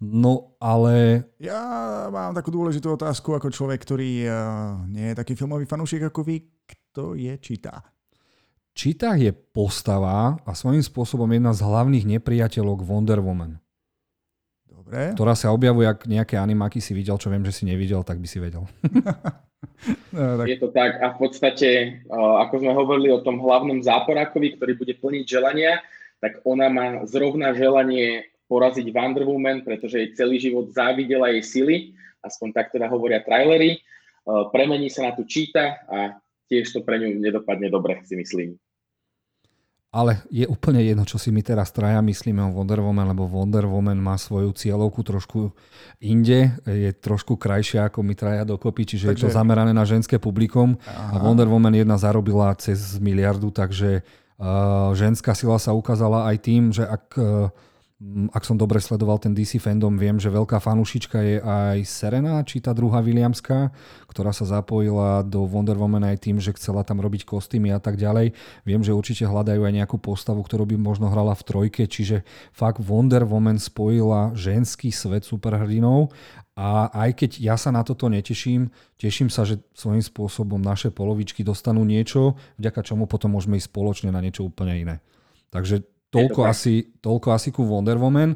No 0.00 0.56
ale... 0.58 1.28
Ja 1.36 2.08
mám 2.08 2.32
takú 2.32 2.48
dôležitú 2.50 2.96
otázku 2.96 3.36
ako 3.36 3.52
človek, 3.52 3.84
ktorý 3.84 4.26
uh, 4.26 4.32
nie 4.90 5.12
je 5.12 5.14
taký 5.14 5.38
filmový 5.38 5.68
fanúšik 5.68 6.10
ako 6.10 6.26
vy. 6.26 6.42
Kto 6.66 7.14
je 7.14 7.36
Čita? 7.38 7.84
Čita 8.72 9.14
je 9.20 9.30
postava 9.30 10.40
a 10.40 10.50
svojím 10.56 10.80
spôsobom 10.80 11.28
jedna 11.28 11.52
z 11.52 11.60
hlavných 11.60 12.16
nepriateľok 12.16 12.80
Wonder 12.80 13.20
Woman. 13.20 13.60
Dobre. 14.90 15.14
ktorá 15.14 15.38
sa 15.38 15.54
objavuje, 15.54 15.86
ak 15.86 16.10
nejaké 16.10 16.34
animáky 16.34 16.82
si 16.82 16.90
videl, 16.90 17.14
čo 17.14 17.30
viem, 17.30 17.46
že 17.46 17.54
si 17.54 17.62
nevidel, 17.62 18.02
tak 18.02 18.18
by 18.18 18.26
si 18.26 18.42
vedel. 18.42 18.66
no, 20.14 20.42
tak. 20.42 20.46
Je 20.50 20.58
to 20.58 20.68
tak 20.74 20.98
a 20.98 21.14
v 21.14 21.16
podstate, 21.22 21.70
ako 22.10 22.54
sme 22.58 22.74
hovorili 22.74 23.14
o 23.14 23.22
tom 23.22 23.38
hlavnom 23.38 23.86
záporákovi, 23.86 24.58
ktorý 24.58 24.72
bude 24.74 24.94
plniť 24.98 25.24
želania, 25.30 25.78
tak 26.18 26.42
ona 26.42 26.66
má 26.66 27.06
zrovna 27.06 27.54
želanie 27.54 28.26
poraziť 28.50 28.90
Wonder 28.90 29.22
Woman, 29.22 29.62
pretože 29.62 30.02
jej 30.02 30.10
celý 30.18 30.42
život 30.42 30.74
závidela 30.74 31.30
jej 31.38 31.42
sily, 31.46 31.76
aspoň 32.26 32.48
tak 32.50 32.74
teda 32.74 32.90
hovoria 32.90 33.22
trailery. 33.22 33.78
Premení 34.50 34.90
sa 34.90 35.06
na 35.06 35.12
tú 35.14 35.22
číta 35.22 35.80
a 35.86 36.18
tiež 36.50 36.74
to 36.74 36.82
pre 36.82 36.98
ňu 36.98 37.22
nedopadne 37.22 37.70
dobre, 37.70 38.02
si 38.02 38.18
myslím. 38.18 38.58
Ale 39.90 40.22
je 40.30 40.46
úplne 40.46 40.78
jedno, 40.86 41.02
čo 41.02 41.18
si 41.18 41.34
my 41.34 41.42
teraz 41.42 41.74
traja 41.74 41.98
myslíme 41.98 42.38
o 42.46 42.54
Wonder 42.54 42.78
Woman, 42.78 43.10
lebo 43.10 43.26
Wonder 43.26 43.66
Woman 43.66 43.98
má 43.98 44.14
svoju 44.14 44.54
cieľovku 44.54 45.02
trošku 45.02 45.50
inde, 45.98 46.54
je 46.62 46.94
trošku 46.94 47.34
krajšia 47.34 47.90
ako 47.90 48.06
my 48.06 48.14
traja 48.14 48.46
dokopy, 48.46 48.86
čiže 48.86 49.10
takže... 49.10 49.18
je 49.18 49.24
to 49.26 49.34
zamerané 49.34 49.74
na 49.74 49.82
ženské 49.82 50.22
publikum 50.22 50.78
Aha. 50.86 51.18
a 51.18 51.26
Wonder 51.26 51.50
Woman 51.50 51.74
jedna 51.74 51.98
zarobila 51.98 52.54
cez 52.54 53.02
miliardu, 53.02 53.50
takže 53.50 54.06
uh, 54.38 54.94
ženská 54.94 55.34
sila 55.34 55.58
sa 55.58 55.74
ukázala 55.74 56.30
aj 56.30 56.36
tým, 56.38 56.70
že 56.70 56.86
ak 56.86 57.04
uh, 57.18 57.50
ak 58.32 58.48
som 58.48 58.56
dobre 58.56 58.80
sledoval 58.80 59.20
ten 59.20 59.36
DC 59.36 59.60
fandom, 59.60 60.00
viem, 60.00 60.16
že 60.16 60.32
veľká 60.32 60.56
fanúšička 60.56 61.20
je 61.20 61.36
aj 61.44 61.84
Serena, 61.84 62.40
či 62.48 62.64
tá 62.64 62.72
druhá 62.72 63.04
Williamská, 63.04 63.68
ktorá 64.08 64.32
sa 64.32 64.48
zapojila 64.48 65.20
do 65.20 65.44
Wonder 65.44 65.76
Woman 65.76 66.08
aj 66.08 66.24
tým, 66.24 66.40
že 66.40 66.56
chcela 66.56 66.80
tam 66.80 67.04
robiť 67.04 67.28
kostýmy 67.28 67.76
a 67.76 67.76
tak 67.76 68.00
ďalej. 68.00 68.32
Viem, 68.64 68.80
že 68.80 68.96
určite 68.96 69.28
hľadajú 69.28 69.68
aj 69.68 69.76
nejakú 69.84 70.00
postavu, 70.00 70.40
ktorú 70.40 70.64
by 70.72 70.80
možno 70.80 71.12
hrala 71.12 71.36
v 71.36 71.44
trojke, 71.44 71.84
čiže 71.84 72.24
fakt 72.56 72.80
Wonder 72.80 73.28
Woman 73.28 73.60
spojila 73.60 74.32
ženský 74.32 74.88
svet 74.88 75.28
superhrdinov 75.28 76.08
A 76.56 76.88
aj 77.04 77.20
keď 77.20 77.30
ja 77.36 77.60
sa 77.60 77.68
na 77.68 77.84
toto 77.84 78.08
neteším, 78.08 78.72
teším 78.96 79.28
sa, 79.28 79.44
že 79.44 79.60
svojím 79.76 80.00
spôsobom 80.00 80.56
naše 80.56 80.88
polovičky 80.88 81.44
dostanú 81.44 81.84
niečo, 81.84 82.40
vďaka 82.56 82.80
čomu 82.80 83.04
potom 83.04 83.36
môžeme 83.36 83.60
ísť 83.60 83.68
spoločne 83.68 84.08
na 84.08 84.24
niečo 84.24 84.48
úplne 84.48 84.72
iné. 84.76 84.96
Takže 85.52 85.84
Toľko 86.10 86.42
asi, 86.42 86.90
toľko 86.98 87.28
asi 87.30 87.54
ku 87.54 87.62
Wonder 87.62 87.94
Woman. 87.94 88.34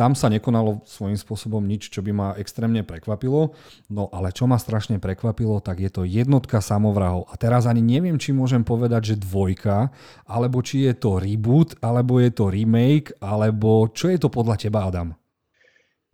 Tam 0.00 0.16
sa 0.16 0.32
nekonalo 0.32 0.80
svojím 0.88 1.20
spôsobom 1.20 1.60
nič, 1.60 1.92
čo 1.92 2.00
by 2.00 2.08
ma 2.08 2.28
extrémne 2.40 2.80
prekvapilo. 2.88 3.52
No 3.92 4.08
ale 4.08 4.32
čo 4.32 4.48
ma 4.48 4.56
strašne 4.56 4.96
prekvapilo, 4.96 5.60
tak 5.60 5.84
je 5.84 5.92
to 5.92 6.08
jednotka 6.08 6.64
samovrahov. 6.64 7.28
A 7.28 7.36
teraz 7.36 7.68
ani 7.68 7.84
neviem, 7.84 8.16
či 8.16 8.32
môžem 8.32 8.64
povedať, 8.64 9.12
že 9.12 9.20
dvojka, 9.20 9.92
alebo 10.24 10.64
či 10.64 10.88
je 10.88 10.96
to 10.96 11.20
reboot, 11.20 11.76
alebo 11.84 12.16
je 12.16 12.32
to 12.32 12.48
remake, 12.48 13.12
alebo 13.20 13.92
čo 13.92 14.08
je 14.08 14.16
to 14.16 14.32
podľa 14.32 14.56
teba, 14.56 14.88
Adam? 14.88 15.12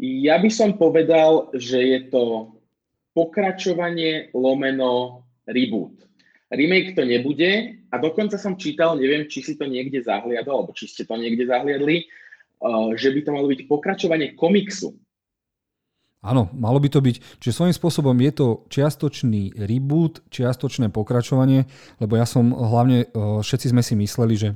Ja 0.02 0.43
by 0.43 0.50
som 0.50 0.75
povedal, 0.75 1.55
že 1.55 1.78
je 1.78 2.00
to 2.11 2.55
pokračovanie 3.14 4.35
lomeno 4.35 5.23
reboot. 5.47 5.95
Remake 6.50 6.99
to 6.99 7.07
nebude 7.07 7.77
a 7.88 7.97
dokonca 7.97 8.37
som 8.37 8.57
čítal, 8.61 8.97
neviem, 9.00 9.25
či 9.28 9.40
si 9.40 9.57
to 9.57 9.64
niekde 9.64 10.04
zahliadol, 10.04 10.64
alebo 10.64 10.73
či 10.76 10.88
ste 10.88 11.09
to 11.09 11.16
niekde 11.16 11.49
zahliadli, 11.49 12.04
uh, 12.61 12.92
že 12.92 13.12
by 13.12 13.21
to 13.25 13.30
malo 13.33 13.47
byť 13.49 13.61
pokračovanie 13.64 14.37
komiksu. 14.37 14.97
Áno, 16.18 16.50
malo 16.50 16.83
by 16.83 16.88
to 16.90 16.99
byť. 16.99 17.38
Čiže 17.38 17.57
svojím 17.57 17.76
spôsobom 17.78 18.16
je 18.18 18.33
to 18.35 18.47
čiastočný 18.75 19.54
reboot, 19.54 20.26
čiastočné 20.35 20.90
pokračovanie, 20.90 21.71
lebo 22.02 22.18
ja 22.18 22.26
som 22.26 22.50
hlavne, 22.50 23.09
uh, 23.14 23.40
všetci 23.40 23.71
sme 23.73 23.83
si 23.87 23.95
mysleli, 23.97 24.35
že 24.35 24.49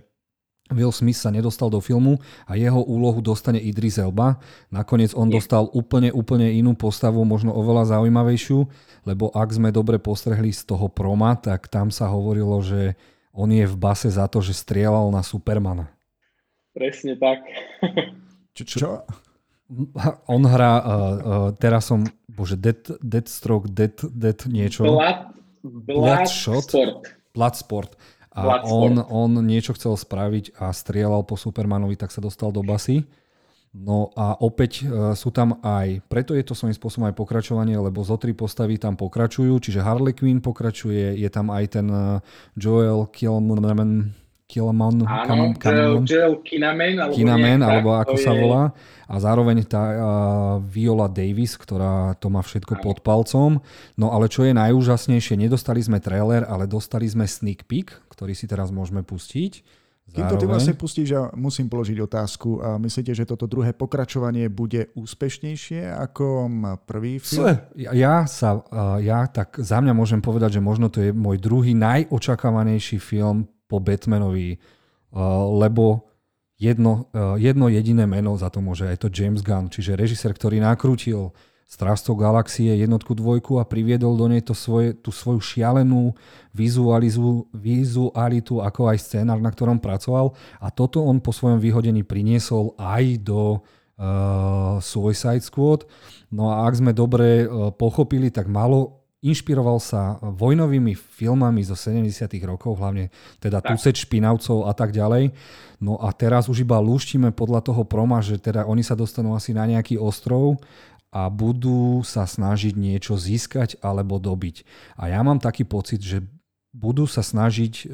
Will 0.73 0.91
Smith 0.91 1.21
sa 1.21 1.29
nedostal 1.29 1.69
do 1.69 1.79
filmu 1.79 2.19
a 2.49 2.57
jeho 2.57 2.81
úlohu 2.81 3.21
dostane 3.21 3.61
Idris 3.61 4.01
Elba. 4.01 4.41
Nakoniec 4.73 5.12
on 5.12 5.29
dostal 5.29 5.69
úplne, 5.71 6.09
úplne 6.11 6.49
inú 6.49 6.73
postavu, 6.73 7.23
možno 7.29 7.53
oveľa 7.53 7.97
zaujímavejšiu, 7.97 8.59
lebo 9.05 9.29
ak 9.37 9.49
sme 9.53 9.69
dobre 9.69 10.01
postrehli 10.01 10.51
z 10.51 10.65
toho 10.65 10.89
proma, 10.89 11.37
tak 11.37 11.69
tam 11.69 11.93
sa 11.93 12.09
hovorilo, 12.09 12.59
že 12.65 12.97
on 13.33 13.49
je 13.49 13.65
v 13.65 13.77
base 13.77 14.09
za 14.12 14.29
to, 14.29 14.45
že 14.45 14.57
strieľal 14.57 15.09
na 15.09 15.25
Supermana. 15.25 15.89
Presne 16.77 17.17
tak. 17.17 17.45
čo? 18.57 18.65
čo? 18.65 18.91
On 20.29 20.43
hrá, 20.45 20.73
uh, 20.79 20.85
uh, 20.85 21.49
teraz 21.57 21.89
som, 21.89 22.05
bože, 22.29 22.61
Dead, 22.61 22.81
Deadstroke, 23.01 23.73
Dead, 23.73 23.97
Dead 24.12 24.37
niečo. 24.45 24.85
Blood, 24.85 25.33
Blood, 25.65 26.29
Bloodshot? 26.29 26.69
Sport. 26.69 27.01
Bloodsport 27.33 27.91
a 28.33 28.65
on, 28.65 28.97
on 29.12 29.45
niečo 29.45 29.77
chcel 29.77 29.93
spraviť 29.93 30.57
a 30.57 30.73
strieľal 30.73 31.21
po 31.29 31.37
Supermanovi, 31.37 32.01
tak 32.01 32.09
sa 32.09 32.25
dostal 32.25 32.49
do 32.49 32.65
basy. 32.65 33.05
No 33.73 34.12
a 34.12 34.37
opäť 34.37 34.85
e, 34.85 35.17
sú 35.17 35.33
tam 35.33 35.57
aj, 35.64 36.05
preto 36.05 36.37
je 36.37 36.45
to 36.45 36.52
svojím 36.52 36.76
spôsobom 36.76 37.09
aj 37.09 37.17
pokračovanie, 37.17 37.81
lebo 37.81 38.05
zo 38.05 38.21
tri 38.21 38.37
postavy 38.37 38.76
tam 38.76 39.00
pokračujú, 39.00 39.57
čiže 39.64 39.81
Harley 39.81 40.12
Quinn 40.12 40.45
pokračuje, 40.45 41.17
je 41.17 41.29
tam 41.33 41.49
aj 41.49 41.81
ten 41.81 41.88
e, 41.88 42.21
Joel 42.52 43.09
Kilman, 43.09 44.12
Kilman, 44.52 45.09
Áno, 45.09 45.57
Joel 46.05 46.45
Kinaman, 46.45 47.00
alebo, 47.00 47.17
Kinaman, 47.17 47.61
alebo 47.64 47.88
ako 47.97 48.21
sa 48.21 48.37
volá. 48.37 48.76
A 49.09 49.17
zároveň 49.17 49.64
tá 49.64 49.81
uh, 49.81 49.97
Viola 50.61 51.09
Davis, 51.09 51.57
ktorá 51.57 52.12
to 52.21 52.29
má 52.29 52.45
všetko 52.45 52.76
Áno. 52.76 52.83
pod 52.85 53.00
palcom. 53.00 53.50
No 53.97 54.12
ale 54.12 54.29
čo 54.29 54.45
je 54.45 54.52
najúžasnejšie, 54.52 55.41
nedostali 55.41 55.81
sme 55.81 56.05
trailer, 56.05 56.45
ale 56.45 56.69
dostali 56.69 57.09
sme 57.09 57.25
sneak 57.25 57.64
peek, 57.64 57.97
ktorý 58.12 58.37
si 58.37 58.45
teraz 58.45 58.69
môžeme 58.69 59.00
pustiť. 59.00 59.64
Zároveň. 60.03 60.19
Kým 60.19 60.27
to 60.29 60.41
ty 60.43 60.47
vlastne 60.51 60.75
pustíš, 60.77 61.09
ja 61.15 61.31
musím 61.39 61.73
položiť 61.73 61.97
otázku. 62.05 62.61
A 62.61 62.77
myslíte, 62.77 63.17
že 63.17 63.25
toto 63.25 63.49
druhé 63.49 63.73
pokračovanie 63.73 64.51
bude 64.53 64.93
úspešnejšie 64.93 65.89
ako 65.89 66.51
prvý 66.85 67.17
film? 67.23 67.49
Ja, 67.79 68.29
sa, 68.29 68.61
ja 69.01 69.25
tak 69.31 69.57
za 69.63 69.81
mňa 69.81 69.95
môžem 69.97 70.21
povedať, 70.21 70.59
že 70.59 70.65
možno 70.65 70.93
to 70.93 71.01
je 71.01 71.17
môj 71.17 71.41
druhý 71.41 71.73
najočakávanejší 71.73 73.01
film 73.01 73.49
po 73.71 73.81
Batmanovi, 73.81 74.61
lebo 75.57 76.13
jedno, 76.61 77.09
jedno 77.41 77.67
jediné 77.73 78.05
meno 78.05 78.37
za 78.37 78.53
to 78.53 78.61
môže, 78.61 78.85
aj 78.85 79.01
to 79.01 79.09
James 79.09 79.41
Gunn, 79.41 79.73
čiže 79.73 79.97
režisér, 79.97 80.37
ktorý 80.37 80.61
nakrútil 80.61 81.33
Strážcov 81.73 82.21
galaxie 82.21 82.69
jednotku, 82.69 83.17
dvojku 83.17 83.57
a 83.57 83.64
priviedol 83.64 84.12
do 84.12 84.29
nej 84.29 84.45
to 84.45 84.52
svoje, 84.52 84.93
tú 84.93 85.09
svoju 85.09 85.41
šialenú 85.41 86.12
vizualizu, 86.52 87.49
vizualitu, 87.49 88.61
ako 88.61 88.93
aj 88.93 89.00
scénar, 89.00 89.41
na 89.41 89.49
ktorom 89.49 89.81
pracoval. 89.81 90.37
A 90.61 90.69
toto 90.69 91.00
on 91.00 91.25
po 91.25 91.33
svojom 91.33 91.57
vyhodení 91.57 92.05
priniesol 92.05 92.76
aj 92.76 93.25
do 93.25 93.64
uh, 93.97 94.85
Suicide 94.85 95.41
Squad. 95.41 95.88
No 96.29 96.52
a 96.52 96.69
ak 96.69 96.76
sme 96.76 96.93
dobre 96.93 97.49
uh, 97.49 97.73
pochopili, 97.73 98.29
tak 98.29 98.52
malo 98.52 99.00
inšpiroval 99.23 99.79
sa 99.79 100.19
vojnovými 100.19 100.99
filmami 100.99 101.62
zo 101.62 101.79
70 101.79 102.26
rokov, 102.43 102.75
hlavne 102.75 103.07
teda 103.38 103.62
Tuceč 103.62 104.02
špinavcov 104.02 104.67
a 104.67 104.75
tak 104.75 104.91
ďalej. 104.91 105.31
No 105.79 105.95
a 106.02 106.11
teraz 106.11 106.50
už 106.50 106.67
iba 106.67 106.83
lúštime 106.83 107.31
podľa 107.31 107.62
toho 107.62 107.87
proma, 107.87 108.19
že 108.19 108.43
teda 108.43 108.67
oni 108.67 108.83
sa 108.83 108.99
dostanú 108.99 109.38
asi 109.38 109.55
na 109.55 109.62
nejaký 109.62 109.95
ostrov 109.95 110.59
a 111.12 111.28
budú 111.28 112.00
sa 112.02 112.25
snažiť 112.25 112.73
niečo 112.73 113.21
získať 113.21 113.76
alebo 113.85 114.16
dobiť. 114.16 114.64
A 114.97 115.12
ja 115.12 115.21
mám 115.21 115.37
taký 115.37 115.69
pocit, 115.69 116.00
že 116.00 116.25
budú 116.73 117.04
sa 117.04 117.21
snažiť 117.21 117.75
e, 117.85 117.87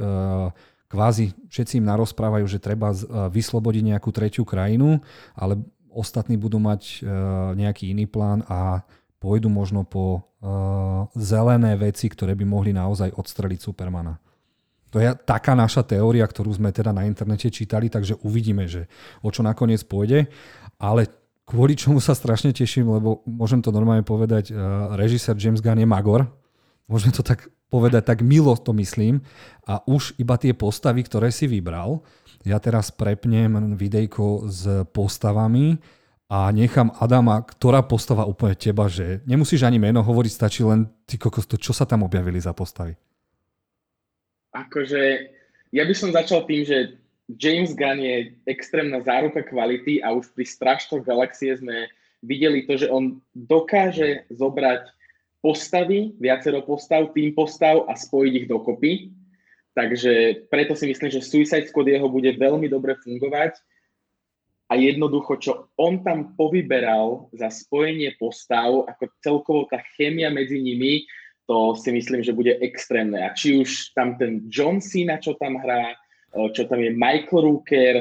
kvázi, 0.86 1.34
všetci 1.50 1.82
im 1.82 1.90
narozprávajú, 1.90 2.46
že 2.46 2.62
treba 2.62 2.94
e, 2.94 2.98
vyslobodiť 3.34 3.82
nejakú 3.90 4.14
tretiu 4.14 4.46
krajinu, 4.46 5.02
ale 5.34 5.58
ostatní 5.90 6.38
budú 6.38 6.62
mať 6.62 6.82
e, 6.82 6.96
nejaký 7.58 7.90
iný 7.90 8.06
plán 8.06 8.46
a 8.46 8.86
pôjdu 9.18 9.50
možno 9.50 9.82
po 9.82 10.22
zelené 11.18 11.74
veci, 11.74 12.06
ktoré 12.06 12.38
by 12.38 12.46
mohli 12.46 12.70
naozaj 12.70 13.10
odstreliť 13.10 13.58
Supermana. 13.58 14.22
To 14.94 15.02
je 15.02 15.10
taká 15.26 15.58
naša 15.58 15.82
teória, 15.82 16.22
ktorú 16.22 16.54
sme 16.54 16.70
teda 16.70 16.94
na 16.94 17.04
internete 17.04 17.50
čítali, 17.50 17.90
takže 17.90 18.22
uvidíme, 18.22 18.70
že 18.70 18.86
o 19.20 19.28
čo 19.28 19.42
nakoniec 19.42 19.82
pôjde. 19.82 20.30
Ale 20.78 21.10
kvôli 21.48 21.72
čomu 21.72 22.04
sa 22.04 22.12
strašne 22.12 22.52
teším, 22.52 22.92
lebo 22.92 23.24
môžem 23.24 23.64
to 23.64 23.72
normálne 23.72 24.04
povedať, 24.04 24.52
uh, 24.52 24.92
režisér 25.00 25.32
James 25.40 25.64
Gunn 25.64 25.80
je 25.80 25.88
Magor. 25.88 26.28
Môžeme 26.84 27.16
to 27.16 27.24
tak 27.24 27.48
povedať, 27.72 28.04
tak 28.04 28.20
milo 28.20 28.52
to 28.56 28.76
myslím. 28.76 29.24
A 29.64 29.80
už 29.88 30.12
iba 30.20 30.36
tie 30.36 30.52
postavy, 30.52 31.04
ktoré 31.04 31.32
si 31.32 31.48
vybral, 31.48 32.04
ja 32.44 32.60
teraz 32.60 32.92
prepnem 32.92 33.76
videjko 33.76 34.48
s 34.48 34.62
postavami 34.92 35.80
a 36.28 36.52
nechám 36.52 36.92
Adama, 37.00 37.40
ktorá 37.40 37.80
postava 37.84 38.28
úplne 38.28 38.52
teba, 38.52 38.84
že 38.88 39.24
nemusíš 39.24 39.64
ani 39.64 39.80
meno 39.80 40.04
hovoriť, 40.04 40.32
stačí 40.32 40.60
len 40.60 40.88
ty 41.08 41.16
kokos, 41.16 41.48
to, 41.48 41.56
čo 41.56 41.72
sa 41.72 41.88
tam 41.88 42.04
objavili 42.04 42.36
za 42.36 42.52
postavy. 42.52 42.92
Akože, 44.52 45.32
ja 45.72 45.84
by 45.84 45.94
som 45.96 46.12
začal 46.12 46.44
tým, 46.44 46.64
že 46.64 47.00
James 47.28 47.76
Gunn 47.76 48.00
je 48.00 48.32
extrémna 48.48 49.04
záruka 49.04 49.44
kvality 49.44 50.00
a 50.00 50.16
už 50.16 50.32
pri 50.32 50.48
Straštoch 50.48 51.04
galaxie 51.04 51.52
sme 51.60 51.92
videli 52.24 52.64
to, 52.64 52.80
že 52.80 52.88
on 52.88 53.20
dokáže 53.36 54.24
zobrať 54.32 54.88
postavy, 55.44 56.16
viacero 56.16 56.64
postav, 56.64 57.12
tým 57.12 57.36
postav 57.36 57.84
a 57.84 57.94
spojiť 57.94 58.32
ich 58.32 58.46
dokopy. 58.48 58.92
Takže 59.76 60.44
preto 60.50 60.74
si 60.74 60.90
myslím, 60.90 61.12
že 61.12 61.22
Suicide 61.22 61.70
Squad 61.70 61.86
jeho 61.86 62.10
bude 62.10 62.34
veľmi 62.34 62.66
dobre 62.66 62.98
fungovať. 62.98 63.60
A 64.68 64.76
jednoducho, 64.76 65.40
čo 65.40 65.52
on 65.80 66.04
tam 66.04 66.36
povyberal 66.36 67.32
za 67.32 67.48
spojenie 67.48 68.12
postav, 68.20 68.84
ako 68.84 69.04
celkovo 69.24 69.60
tá 69.70 69.80
chémia 69.96 70.28
medzi 70.28 70.60
nimi, 70.60 71.08
to 71.48 71.72
si 71.72 71.88
myslím, 71.88 72.20
že 72.20 72.36
bude 72.36 72.60
extrémne. 72.60 73.24
A 73.24 73.32
či 73.32 73.56
už 73.56 73.96
tam 73.96 74.20
ten 74.20 74.44
John 74.52 74.84
Cena, 74.84 75.16
čo 75.16 75.38
tam 75.40 75.56
hrá, 75.56 75.96
čo 76.32 76.62
tam 76.68 76.78
je 76.80 76.90
Michael 76.92 77.40
Rooker, 77.44 77.94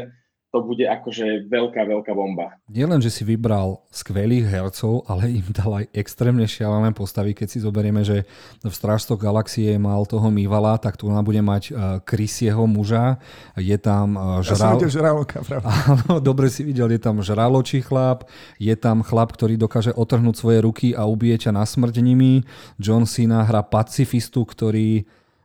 to 0.48 0.63
bude 0.63 0.88
akože 0.88 1.51
veľká, 1.51 1.84
veľká 1.84 2.15
bomba. 2.15 2.55
Nie 2.72 2.88
len, 2.88 3.03
že 3.03 3.12
si 3.12 3.27
vybral 3.27 3.84
skvelých 3.91 4.48
hercov, 4.48 5.03
ale 5.03 5.27
im 5.27 5.48
dal 5.51 5.84
aj 5.84 5.86
extrémne 5.91 6.48
šialené 6.48 6.96
postavy. 6.96 7.36
Keď 7.36 7.48
si 7.51 7.60
zoberieme, 7.60 8.00
že 8.07 8.24
v 8.63 8.72
Strážstok 8.72 9.19
galaxie 9.19 9.75
mal 9.75 10.07
toho 10.07 10.31
Mývala, 10.31 10.79
tak 10.79 10.96
tu 10.96 11.12
nám 11.12 11.27
bude 11.27 11.43
mať 11.43 11.75
Chrisieho 12.07 12.63
muža. 12.63 13.19
Je 13.60 13.75
tam 13.75 14.15
žral... 14.39 14.55
Ja 14.55 14.55
som 14.55 14.75
videl 14.79 14.93
žraloka, 14.96 15.38
pravda. 15.43 15.67
Áno, 15.93 16.24
dobre 16.24 16.48
si 16.48 16.63
videl, 16.63 16.96
je 16.96 17.01
tam 17.03 17.19
žraločí 17.19 17.84
chlap, 17.84 18.24
je 18.55 18.74
tam 18.79 19.03
chlap, 19.03 19.36
ktorý 19.36 19.60
dokáže 19.60 19.91
otrhnúť 19.91 20.36
svoje 20.39 20.63
ruky 20.63 20.88
a 20.96 21.03
ubije 21.03 21.43
ťa 21.43 21.60
na 21.60 21.67
smrť 21.67 22.00
nimi. 22.00 22.48
John 22.79 23.03
Cena 23.03 23.43
hra 23.43 23.67
pacifistu, 23.67 24.48
ktorý 24.48 25.03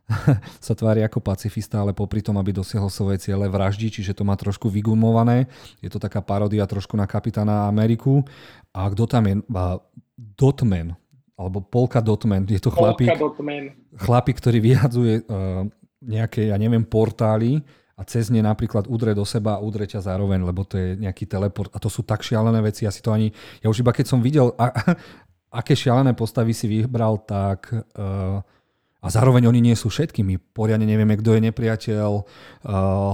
sa 0.66 0.74
tvári 0.74 1.02
ako 1.06 1.22
pacifista, 1.22 1.80
ale 1.80 1.96
popri 1.96 2.20
tom, 2.20 2.36
aby 2.38 2.52
dosiahol 2.52 2.90
svoje 2.90 3.22
ciele 3.22 3.46
vraždí, 3.48 3.88
čiže 3.88 4.16
to 4.16 4.26
má 4.26 4.34
trošku 4.36 4.68
vygumované. 4.68 5.46
Je 5.80 5.88
to 5.88 6.02
taká 6.02 6.20
paródia 6.20 6.66
trošku 6.66 6.98
na 6.98 7.06
kapitána 7.08 7.70
Ameriku. 7.70 8.24
A 8.72 8.88
kto 8.90 9.04
tam 9.06 9.24
je? 9.28 9.34
Dotman, 10.16 10.94
alebo 11.34 11.58
Polka 11.64 11.98
Dotman. 11.98 12.46
Je 12.46 12.60
to 12.62 12.70
chlapík, 12.70 13.10
chlapík 13.98 14.36
ktorý 14.38 14.58
vyhadzuje 14.62 15.24
uh, 15.26 15.66
nejaké, 16.02 16.50
ja 16.52 16.56
neviem, 16.58 16.84
portály 16.84 17.62
a 17.98 18.02
cez 18.02 18.32
ne 18.32 18.42
napríklad 18.42 18.88
udre 18.88 19.12
do 19.12 19.22
seba 19.22 19.58
a 19.58 19.62
udre 19.62 19.86
ťa 19.86 20.02
zároveň, 20.02 20.42
lebo 20.42 20.66
to 20.66 20.80
je 20.80 20.98
nejaký 20.98 21.28
teleport. 21.28 21.70
A 21.74 21.78
to 21.78 21.92
sú 21.92 22.02
tak 22.02 22.24
šialené 22.24 22.58
veci, 22.64 22.88
ja 22.88 22.92
si 22.92 23.04
to 23.04 23.12
ani... 23.14 23.30
Ja 23.62 23.70
už 23.70 23.84
iba 23.84 23.92
keď 23.94 24.06
som 24.10 24.24
videl 24.24 24.50
a, 24.58 24.72
aké 25.60 25.76
šialené 25.76 26.16
postavy 26.16 26.56
si 26.56 26.66
vybral, 26.66 27.20
tak 27.22 27.70
uh, 27.70 28.40
a 29.02 29.10
zároveň 29.10 29.50
oni 29.50 29.58
nie 29.58 29.74
sú 29.74 29.90
všetky. 29.90 30.22
My 30.22 30.38
poriadne 30.38 30.86
nevieme, 30.86 31.18
kto 31.18 31.34
je 31.34 31.50
nepriateľ. 31.50 32.10
Uh, 32.14 32.22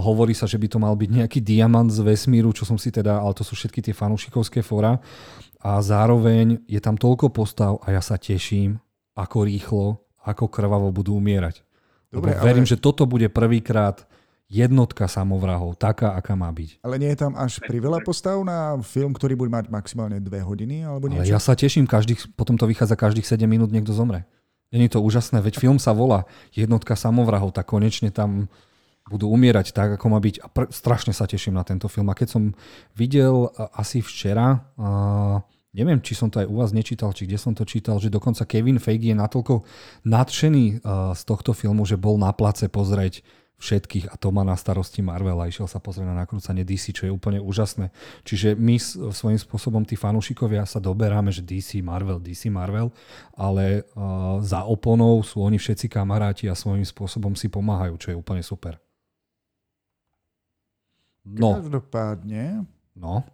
hovorí 0.05 0.37
sa, 0.37 0.45
že 0.45 0.61
by 0.61 0.69
to 0.69 0.77
mal 0.77 0.93
byť 0.93 1.09
nejaký 1.09 1.41
diamant 1.41 1.89
z 1.89 2.05
vesmíru, 2.05 2.53
čo 2.53 2.69
som 2.69 2.77
si 2.77 2.93
teda, 2.93 3.25
ale 3.25 3.33
to 3.33 3.41
sú 3.41 3.57
všetky 3.57 3.81
tie 3.81 3.97
fanúšikovské 3.97 4.61
fora. 4.61 5.01
A 5.65 5.81
zároveň 5.81 6.61
je 6.69 6.77
tam 6.85 7.01
toľko 7.01 7.33
postav 7.33 7.81
a 7.89 7.97
ja 7.97 8.05
sa 8.05 8.21
teším, 8.21 8.77
ako 9.17 9.49
rýchlo, 9.49 9.87
ako 10.29 10.53
krvavo 10.53 10.93
budú 10.93 11.17
umierať. 11.17 11.65
Dobre, 12.13 12.37
Lebo 12.37 12.45
verím, 12.45 12.69
ale... 12.69 12.71
že 12.71 12.77
toto 12.77 13.09
bude 13.09 13.33
prvýkrát 13.33 14.05
jednotka 14.49 15.09
samovrahov, 15.09 15.77
taká, 15.77 16.17
aká 16.17 16.37
má 16.37 16.49
byť. 16.53 16.85
Ale 16.85 16.97
nie 17.01 17.13
je 17.13 17.21
tam 17.21 17.33
až 17.37 17.61
priveľa 17.65 18.01
postav 18.05 18.37
na 18.45 18.77
film, 18.81 19.13
ktorý 19.13 19.37
bude 19.37 19.53
mať 19.53 19.69
maximálne 19.69 20.21
dve 20.21 20.41
hodiny? 20.41 20.85
Alebo 20.85 21.09
niečo? 21.09 21.25
Ale 21.25 21.33
ja 21.33 21.41
sa 21.41 21.53
teším, 21.57 21.85
každých, 21.85 22.33
potom 22.33 22.57
to 22.57 22.65
vychádza 22.65 22.97
každých 22.97 23.29
7 23.29 23.45
minút, 23.45 23.69
niekto 23.73 23.93
zomre. 23.93 24.25
Není 24.69 24.93
to 24.93 25.01
úžasné, 25.01 25.41
veď 25.41 25.59
film 25.59 25.81
sa 25.81 25.97
volá 25.97 26.29
Jednotka 26.53 26.93
samovrahov, 26.93 27.57
tak 27.57 27.73
konečne 27.73 28.13
tam 28.13 28.53
budú 29.09 29.33
umierať 29.33 29.73
tak, 29.73 29.97
ako 29.97 30.07
má 30.13 30.21
byť. 30.21 30.45
A 30.45 30.47
pr- 30.53 30.69
strašne 30.69 31.17
sa 31.17 31.25
teším 31.25 31.57
na 31.57 31.65
tento 31.65 31.89
film. 31.89 32.13
A 32.13 32.19
keď 32.19 32.29
som 32.37 32.43
videl 32.93 33.49
asi 33.73 34.05
včera, 34.05 34.69
uh, 34.77 35.41
neviem, 35.73 36.01
či 36.05 36.13
som 36.13 36.29
to 36.29 36.45
aj 36.45 36.49
u 36.53 36.61
vás 36.61 36.77
nečítal, 36.77 37.17
či 37.17 37.25
kde 37.25 37.41
som 37.41 37.57
to 37.57 37.65
čítal, 37.65 37.97
že 37.97 38.13
dokonca 38.13 38.45
Kevin 38.45 38.77
Feige 38.77 39.13
je 39.13 39.17
natoľko 39.17 39.65
nadšený 40.05 40.85
z 41.17 41.23
tohto 41.25 41.57
filmu, 41.57 41.89
že 41.89 41.97
bol 42.01 42.21
na 42.21 42.33
place 42.37 42.69
pozrieť 42.69 43.25
všetkých 43.59 44.11
a 44.11 44.15
to 44.15 44.31
má 44.31 44.47
na 44.47 44.55
starosti 44.55 45.03
Marvel 45.03 45.43
a 45.43 45.51
išiel 45.51 45.67
sa 45.67 45.83
pozrieť 45.83 46.07
na 46.07 46.17
nakrúcanie 46.23 46.63
DC, 46.63 46.95
čo 46.95 47.11
je 47.11 47.13
úplne 47.13 47.43
úžasné. 47.43 47.91
Čiže 48.23 48.55
my 48.55 48.79
svojím 49.11 49.39
spôsobom, 49.39 49.83
tí 49.83 49.99
fanúšikovia 49.99 50.63
sa 50.63 50.79
doberáme, 50.79 51.35
že 51.35 51.43
DC, 51.43 51.83
Marvel, 51.83 52.23
DC, 52.23 52.47
Marvel, 52.55 52.95
ale 53.35 53.83
uh, 53.99 54.39
za 54.39 54.63
oponou 54.63 55.19
sú 55.27 55.43
oni 55.43 55.59
všetci 55.59 55.91
kamaráti 55.91 56.47
a 56.47 56.55
svojím 56.55 56.87
spôsobom 56.87 57.35
si 57.35 57.51
pomáhajú, 57.51 57.99
čo 57.99 58.09
je 58.15 58.17
úplne 58.17 58.47
super. 58.47 58.79
No. 61.27 61.59
Každopádne. 61.59 62.63
No. 62.95 63.27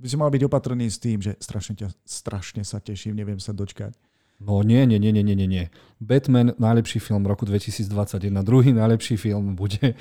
By 0.00 0.06
si 0.08 0.16
mal 0.16 0.32
byť 0.32 0.42
opatrný 0.48 0.88
s 0.88 0.96
tým, 0.96 1.20
že 1.20 1.36
strašne, 1.42 1.76
ťa, 1.76 1.92
strašne 2.08 2.62
sa 2.64 2.80
teším, 2.80 3.18
neviem 3.18 3.36
sa 3.36 3.52
dočkať. 3.52 3.92
No 4.40 4.64
nie, 4.64 4.88
nie, 4.88 4.96
nie, 4.96 5.12
nie, 5.12 5.22
nie, 5.22 5.44
nie. 5.44 5.64
Batman, 6.00 6.56
najlepší 6.56 6.96
film 6.96 7.28
roku 7.28 7.44
2021. 7.44 8.40
Druhý 8.40 8.72
najlepší 8.72 9.20
film 9.20 9.52
bude 9.52 9.92
eh, 9.92 9.94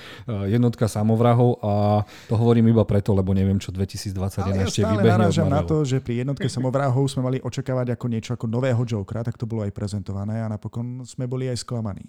jednotka 0.47 0.87
samovrahov 0.87 1.59
a 1.59 2.07
to 2.31 2.39
hovorím 2.39 2.71
iba 2.71 2.87
preto, 2.87 3.11
lebo 3.11 3.35
neviem, 3.35 3.59
čo 3.59 3.75
2021 3.75 4.15
Ale 4.47 4.63
ešte 4.63 4.87
ja 4.87 4.95
vybehne 4.95 5.27
narážam 5.27 5.51
na 5.51 5.59
to, 5.67 5.83
že 5.83 5.99
pri 5.99 6.23
jednotke 6.23 6.47
samovrahov 6.47 7.03
sme 7.11 7.27
mali 7.27 7.37
očakávať 7.43 7.99
ako 7.99 8.05
niečo 8.07 8.31
ako 8.39 8.47
nového 8.47 8.79
Jokera, 8.87 9.27
tak 9.27 9.35
to 9.35 9.43
bolo 9.43 9.67
aj 9.67 9.75
prezentované 9.75 10.39
a 10.39 10.47
napokon 10.47 11.03
sme 11.03 11.27
boli 11.27 11.51
aj 11.51 11.59
sklamaní. 11.59 12.07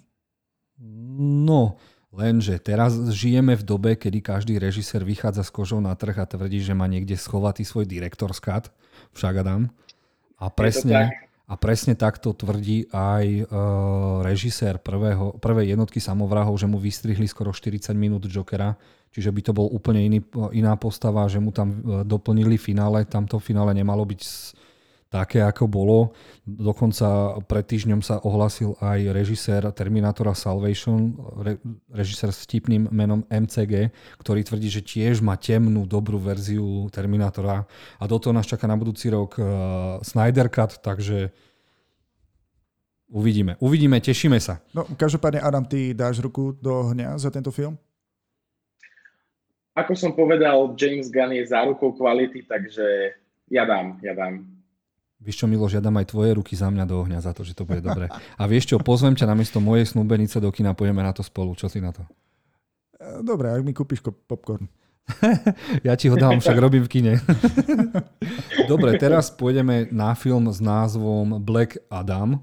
No, 1.43 1.75
Lenže 2.11 2.59
teraz 2.59 2.91
žijeme 3.15 3.55
v 3.55 3.63
dobe, 3.63 3.95
kedy 3.95 4.19
každý 4.19 4.59
režisér 4.59 5.07
vychádza 5.07 5.47
s 5.47 5.51
kožou 5.51 5.79
na 5.79 5.95
trh 5.95 6.19
a 6.19 6.27
tvrdí, 6.27 6.59
že 6.59 6.75
má 6.75 6.83
niekde 6.83 7.15
schovatý 7.15 7.63
svoj 7.63 7.87
direktor 7.87 8.35
skat, 8.35 8.67
však 9.15 9.39
Adam. 9.39 9.71
A 10.35 10.51
presne, 10.51 11.07
a 11.47 11.53
presne 11.59 11.97
takto 11.97 12.31
tvrdí 12.31 12.87
aj 12.93 13.25
uh, 13.25 13.45
režisér 14.23 14.79
prvého, 14.79 15.35
prvej 15.41 15.75
jednotky 15.75 15.99
samovrahov, 15.99 16.55
že 16.55 16.69
mu 16.69 16.77
vystrihli 16.77 17.27
skoro 17.27 17.51
40 17.51 17.91
minút 17.97 18.29
Jokera, 18.29 18.77
čiže 19.11 19.33
by 19.33 19.41
to 19.43 19.51
bol 19.51 19.67
úplne 19.67 20.05
iný, 20.05 20.19
iná 20.55 20.77
postava, 20.79 21.27
že 21.27 21.41
mu 21.43 21.51
tam 21.51 21.69
uh, 21.71 21.77
doplnili 22.07 22.55
finále, 22.55 23.03
tamto 23.03 23.41
finále 23.41 23.75
nemalo 23.75 24.07
byť 24.07 24.21
také, 25.11 25.43
ako 25.43 25.67
bolo. 25.67 26.15
Dokonca 26.47 27.35
pred 27.43 27.67
týždňom 27.67 27.99
sa 27.99 28.23
ohlasil 28.23 28.79
aj 28.79 29.11
režisér 29.11 29.67
Terminatora 29.75 30.31
Salvation, 30.31 31.19
re, 31.43 31.59
režisér 31.91 32.31
s 32.31 32.47
vtipným 32.47 32.87
menom 32.87 33.27
MCG, 33.27 33.91
ktorý 34.23 34.47
tvrdí, 34.47 34.71
že 34.71 34.79
tiež 34.79 35.19
má 35.19 35.35
temnú, 35.35 35.83
dobrú 35.83 36.15
verziu 36.15 36.87
Terminatora 36.95 37.67
a 37.99 38.03
do 38.07 38.17
toho 38.17 38.31
nás 38.31 38.47
čaká 38.47 38.71
na 38.71 38.79
budúci 38.79 39.11
rok 39.11 39.35
uh, 39.35 39.99
Snyder 39.99 40.47
Cut, 40.47 40.79
takže 40.79 41.35
uvidíme. 43.11 43.59
Uvidíme, 43.59 43.99
tešíme 43.99 44.39
sa. 44.39 44.63
No, 44.71 44.87
každopádne, 44.95 45.43
Adam, 45.43 45.67
ty 45.67 45.91
dáš 45.91 46.23
ruku 46.23 46.55
do 46.55 46.87
ohňa 46.87 47.19
za 47.19 47.27
tento 47.27 47.51
film? 47.51 47.75
Ako 49.75 49.95
som 49.95 50.11
povedal, 50.15 50.75
James 50.75 51.07
Gunn 51.11 51.31
je 51.35 51.47
zárukou 51.47 51.95
kvality, 51.95 52.43
takže 52.43 53.15
ja 53.47 53.63
dám, 53.63 53.99
ja 54.03 54.11
dám. 54.11 54.50
Vieš 55.21 55.45
čo, 55.45 55.45
Milo, 55.45 55.69
žiadam 55.69 55.93
aj 56.01 56.09
tvoje 56.09 56.33
ruky 56.33 56.57
za 56.57 56.73
mňa 56.73 56.85
do 56.89 56.97
ohňa, 56.97 57.21
za 57.21 57.29
to, 57.37 57.45
že 57.45 57.53
to 57.53 57.61
bude 57.61 57.85
dobre. 57.85 58.09
A 58.09 58.43
vieš 58.49 58.73
čo, 58.73 58.81
pozvem 58.81 59.13
ťa 59.13 59.29
namiesto 59.29 59.61
mojej 59.61 59.85
snúbenice 59.85 60.41
do 60.41 60.49
kina, 60.49 60.73
pojeme 60.73 61.05
na 61.05 61.13
to 61.13 61.21
spolu. 61.21 61.53
Čo 61.53 61.69
si 61.69 61.77
na 61.77 61.93
to? 61.93 62.01
E, 62.97 63.21
dobre, 63.21 63.53
ak 63.53 63.61
mi 63.61 63.69
kúpiš 63.69 64.01
popcorn. 64.01 64.65
ja 65.87 65.93
ti 65.93 66.09
ho 66.09 66.17
dám, 66.17 66.41
však 66.41 66.57
robím 66.57 66.89
v 66.89 66.91
kine. 66.91 67.13
dobre, 68.71 68.97
teraz 68.97 69.29
pôjdeme 69.29 69.93
na 69.93 70.17
film 70.17 70.49
s 70.49 70.57
názvom 70.57 71.37
Black 71.37 71.77
Adam. 71.93 72.41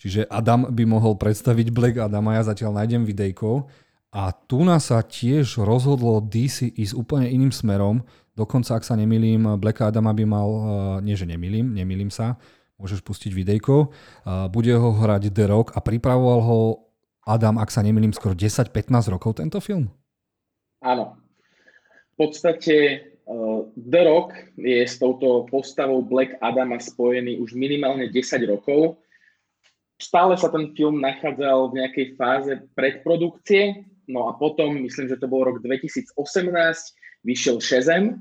Čiže 0.00 0.28
Adam 0.28 0.68
by 0.68 0.84
mohol 0.84 1.16
predstaviť 1.16 1.72
Black 1.72 1.96
Adama, 2.00 2.36
ja 2.36 2.44
zatiaľ 2.44 2.84
nájdem 2.84 3.04
videjko. 3.04 3.68
A 4.10 4.34
tu 4.34 4.66
nás 4.66 4.90
sa 4.90 5.04
tiež 5.06 5.62
rozhodlo 5.62 6.18
DC 6.18 6.66
ísť 6.66 6.98
úplne 6.98 7.30
iným 7.30 7.54
smerom. 7.54 8.02
Dokonca, 8.40 8.80
ak 8.80 8.88
sa 8.88 8.96
nemýlim, 8.96 9.60
Black 9.60 9.84
Adama 9.84 10.16
by 10.16 10.24
mal, 10.24 10.48
eh, 10.48 10.64
nie 11.04 11.12
že 11.12 11.28
nemýlim, 11.28 11.76
nemýlim 11.76 12.08
sa, 12.08 12.40
môžeš 12.80 13.04
pustiť 13.04 13.36
videjko, 13.36 13.92
eh, 13.92 14.48
bude 14.48 14.72
ho 14.72 14.96
hrať 14.96 15.28
The 15.28 15.44
Rock 15.52 15.76
a 15.76 15.84
pripravoval 15.84 16.40
ho 16.40 16.58
Adam, 17.28 17.60
ak 17.60 17.68
sa 17.68 17.84
nemýlim, 17.84 18.16
skoro 18.16 18.32
10-15 18.32 19.12
rokov 19.12 19.36
tento 19.36 19.60
film? 19.60 19.92
Áno. 20.80 21.20
V 22.16 22.28
podstate 22.28 22.76
uh, 23.28 23.64
The 23.76 24.02
Rock 24.04 24.32
je 24.56 24.84
s 24.84 24.96
touto 24.96 25.44
postavou 25.48 26.00
Black 26.00 26.40
Adama 26.40 26.80
spojený 26.80 27.40
už 27.40 27.52
minimálne 27.56 28.08
10 28.08 28.44
rokov. 28.48 29.00
Stále 30.00 30.36
sa 30.40 30.48
ten 30.48 30.72
film 30.72 31.00
nachádzal 31.04 31.70
v 31.70 31.76
nejakej 31.80 32.06
fáze 32.16 32.52
predprodukcie, 32.72 33.84
no 34.08 34.32
a 34.32 34.36
potom, 34.36 34.80
myslím, 34.80 35.12
že 35.12 35.20
to 35.20 35.28
bol 35.28 35.44
rok 35.44 35.60
2018, 35.60 36.16
vyšiel 37.26 37.60
Shazam, 37.60 38.20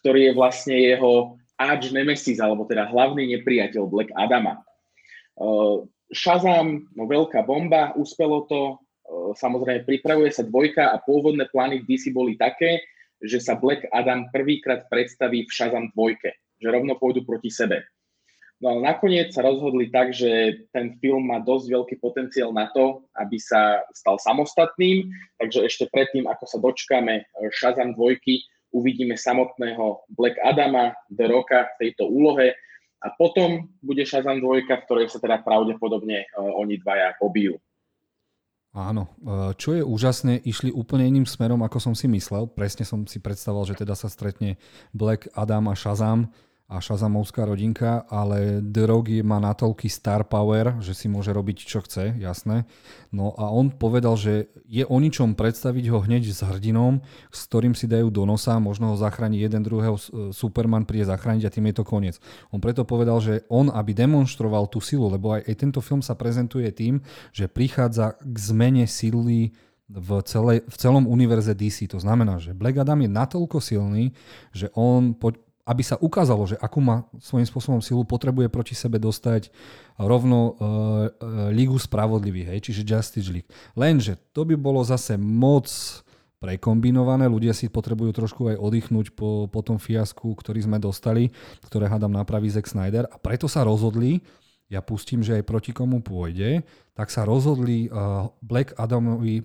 ktorý 0.00 0.30
je 0.30 0.32
vlastne 0.36 0.76
jeho 0.76 1.36
arch 1.56 1.90
nemesis, 1.90 2.38
alebo 2.38 2.68
teda 2.68 2.86
hlavný 2.92 3.32
nepriateľ 3.36 3.82
Black 3.88 4.12
Adama. 4.12 4.60
Uh, 5.36 5.84
Shazam, 6.12 6.86
no 6.94 7.08
veľká 7.08 7.42
bomba, 7.42 7.96
uspelo 7.96 8.44
to, 8.46 8.76
uh, 8.76 9.32
samozrejme 9.34 9.88
pripravuje 9.88 10.30
sa 10.30 10.44
dvojka 10.44 10.92
a 10.92 11.00
pôvodné 11.02 11.48
plány 11.50 11.82
v 11.82 11.88
DC 11.88 12.12
boli 12.12 12.36
také, 12.36 12.84
že 13.18 13.40
sa 13.40 13.56
Black 13.56 13.88
Adam 13.90 14.28
prvýkrát 14.28 14.84
predstaví 14.92 15.48
v 15.48 15.50
Shazam 15.50 15.88
dvojke, 15.96 16.36
že 16.60 16.68
rovno 16.68 17.00
pôjdu 17.00 17.24
proti 17.24 17.48
sebe. 17.48 17.82
No 18.56 18.72
ale 18.72 18.88
nakoniec 18.88 19.36
sa 19.36 19.44
rozhodli 19.44 19.92
tak, 19.92 20.16
že 20.16 20.64
ten 20.72 20.96
film 20.96 21.28
má 21.28 21.44
dosť 21.44 21.76
veľký 21.76 21.94
potenciál 22.00 22.56
na 22.56 22.72
to, 22.72 23.04
aby 23.12 23.36
sa 23.36 23.84
stal 23.92 24.16
samostatným, 24.16 25.12
takže 25.36 25.68
ešte 25.68 25.84
predtým, 25.92 26.24
ako 26.24 26.44
sa 26.48 26.58
dočkáme 26.64 27.14
eh, 27.20 27.26
Shazam 27.52 27.92
dvojky, 27.92 28.48
uvidíme 28.72 29.16
samotného 29.16 30.08
Black 30.16 30.40
Adama, 30.40 30.96
The 31.12 31.28
Rocka 31.28 31.68
v 31.76 31.88
tejto 31.88 32.08
úlohe 32.08 32.56
a 33.04 33.12
potom 33.12 33.68
bude 33.84 34.08
Shazam 34.08 34.40
dvojka, 34.40 34.80
v 34.80 34.84
ktorej 34.88 35.06
sa 35.12 35.20
teda 35.20 35.44
pravdepodobne 35.44 36.28
uh, 36.32 36.60
oni 36.60 36.80
dvaja 36.80 37.16
pobijú. 37.20 37.60
Áno, 38.76 39.08
eh, 39.24 39.56
čo 39.56 39.72
je 39.72 39.80
úžasné, 39.80 40.44
išli 40.44 40.68
úplne 40.68 41.08
iným 41.08 41.24
smerom, 41.24 41.64
ako 41.64 41.80
som 41.80 41.94
si 41.96 42.04
myslel. 42.12 42.44
Presne 42.44 42.84
som 42.84 43.08
si 43.08 43.16
predstavoval, 43.16 43.64
že 43.64 43.80
teda 43.80 43.96
sa 43.96 44.12
stretne 44.12 44.60
Black 44.92 45.32
Adam 45.32 45.72
a 45.72 45.74
Shazam 45.76 46.28
a 46.66 46.82
šazamovská 46.82 47.46
rodinka, 47.46 48.02
ale 48.10 48.58
The 48.58 48.90
Rock 48.90 49.22
má 49.22 49.38
natoľký 49.38 49.86
star 49.86 50.26
power, 50.26 50.82
že 50.82 50.98
si 50.98 51.06
môže 51.06 51.30
robiť 51.30 51.62
čo 51.62 51.78
chce, 51.78 52.18
jasné. 52.18 52.66
No 53.14 53.38
a 53.38 53.54
on 53.54 53.70
povedal, 53.70 54.18
že 54.18 54.50
je 54.66 54.82
o 54.82 54.98
ničom 54.98 55.38
predstaviť 55.38 55.84
ho 55.94 56.02
hneď 56.02 56.26
s 56.26 56.42
hrdinom, 56.42 57.06
s 57.30 57.46
ktorým 57.46 57.78
si 57.78 57.86
dajú 57.86 58.10
do 58.10 58.26
nosa, 58.26 58.58
možno 58.58 58.90
ho 58.90 58.96
zachráni 58.98 59.38
jeden 59.38 59.62
druhého, 59.62 59.94
Superman 60.34 60.82
príde 60.90 61.06
zachrániť 61.06 61.46
a 61.46 61.54
tým 61.54 61.70
je 61.70 61.74
to 61.78 61.84
koniec. 61.86 62.18
On 62.50 62.58
preto 62.58 62.82
povedal, 62.82 63.22
že 63.22 63.46
on, 63.46 63.70
aby 63.70 63.94
demonstroval 63.94 64.66
tú 64.66 64.82
silu, 64.82 65.06
lebo 65.06 65.38
aj, 65.38 65.46
aj 65.46 65.54
tento 65.54 65.78
film 65.78 66.02
sa 66.02 66.18
prezentuje 66.18 66.66
tým, 66.74 66.98
že 67.30 67.46
prichádza 67.46 68.18
k 68.18 68.36
zmene 68.42 68.90
sily 68.90 69.54
v, 69.86 70.10
celej, 70.26 70.66
v 70.66 70.76
celom 70.76 71.06
univerze 71.06 71.54
DC. 71.54 71.86
To 71.94 72.02
znamená, 72.02 72.42
že 72.42 72.58
Black 72.58 72.82
Adam 72.82 72.98
je 73.06 73.10
natoľko 73.10 73.62
silný, 73.62 74.10
že 74.50 74.66
on 74.74 75.14
po, 75.14 75.30
aby 75.66 75.82
sa 75.82 75.98
ukázalo, 75.98 76.46
že 76.46 76.56
akú 76.62 76.78
má 76.78 77.10
svojím 77.18 77.50
spôsobom 77.50 77.82
silu, 77.82 78.06
potrebuje 78.06 78.46
proti 78.46 78.78
sebe 78.78 79.02
dostať 79.02 79.50
rovno 79.98 80.38
uh, 80.38 80.54
uh, 80.54 81.50
Ligu 81.50 81.74
spravodlivých, 81.74 82.54
hej, 82.54 82.60
čiže 82.70 82.86
Justice 82.86 83.28
League. 83.34 83.50
Lenže 83.74 84.14
to 84.30 84.46
by 84.46 84.54
bolo 84.54 84.86
zase 84.86 85.18
moc 85.18 85.66
prekombinované. 86.38 87.26
Ľudia 87.26 87.50
si 87.50 87.66
potrebujú 87.66 88.14
trošku 88.14 88.54
aj 88.54 88.56
oddychnúť 88.62 89.18
po, 89.18 89.50
po 89.50 89.60
tom 89.66 89.82
fiasku, 89.82 90.30
ktorý 90.38 90.62
sme 90.62 90.78
dostali, 90.78 91.34
ktoré 91.66 91.90
hádam 91.90 92.14
napraví 92.14 92.46
Zack 92.46 92.70
Snyder. 92.70 93.10
A 93.10 93.18
preto 93.18 93.50
sa 93.50 93.66
rozhodli, 93.66 94.22
ja 94.70 94.78
pustím, 94.84 95.26
že 95.26 95.42
aj 95.42 95.48
proti 95.48 95.74
komu 95.74 95.98
pôjde, 95.98 96.62
tak 96.94 97.10
sa 97.10 97.26
rozhodli 97.26 97.90
uh, 97.90 98.30
Black 98.38 98.78
Adamovi 98.78 99.42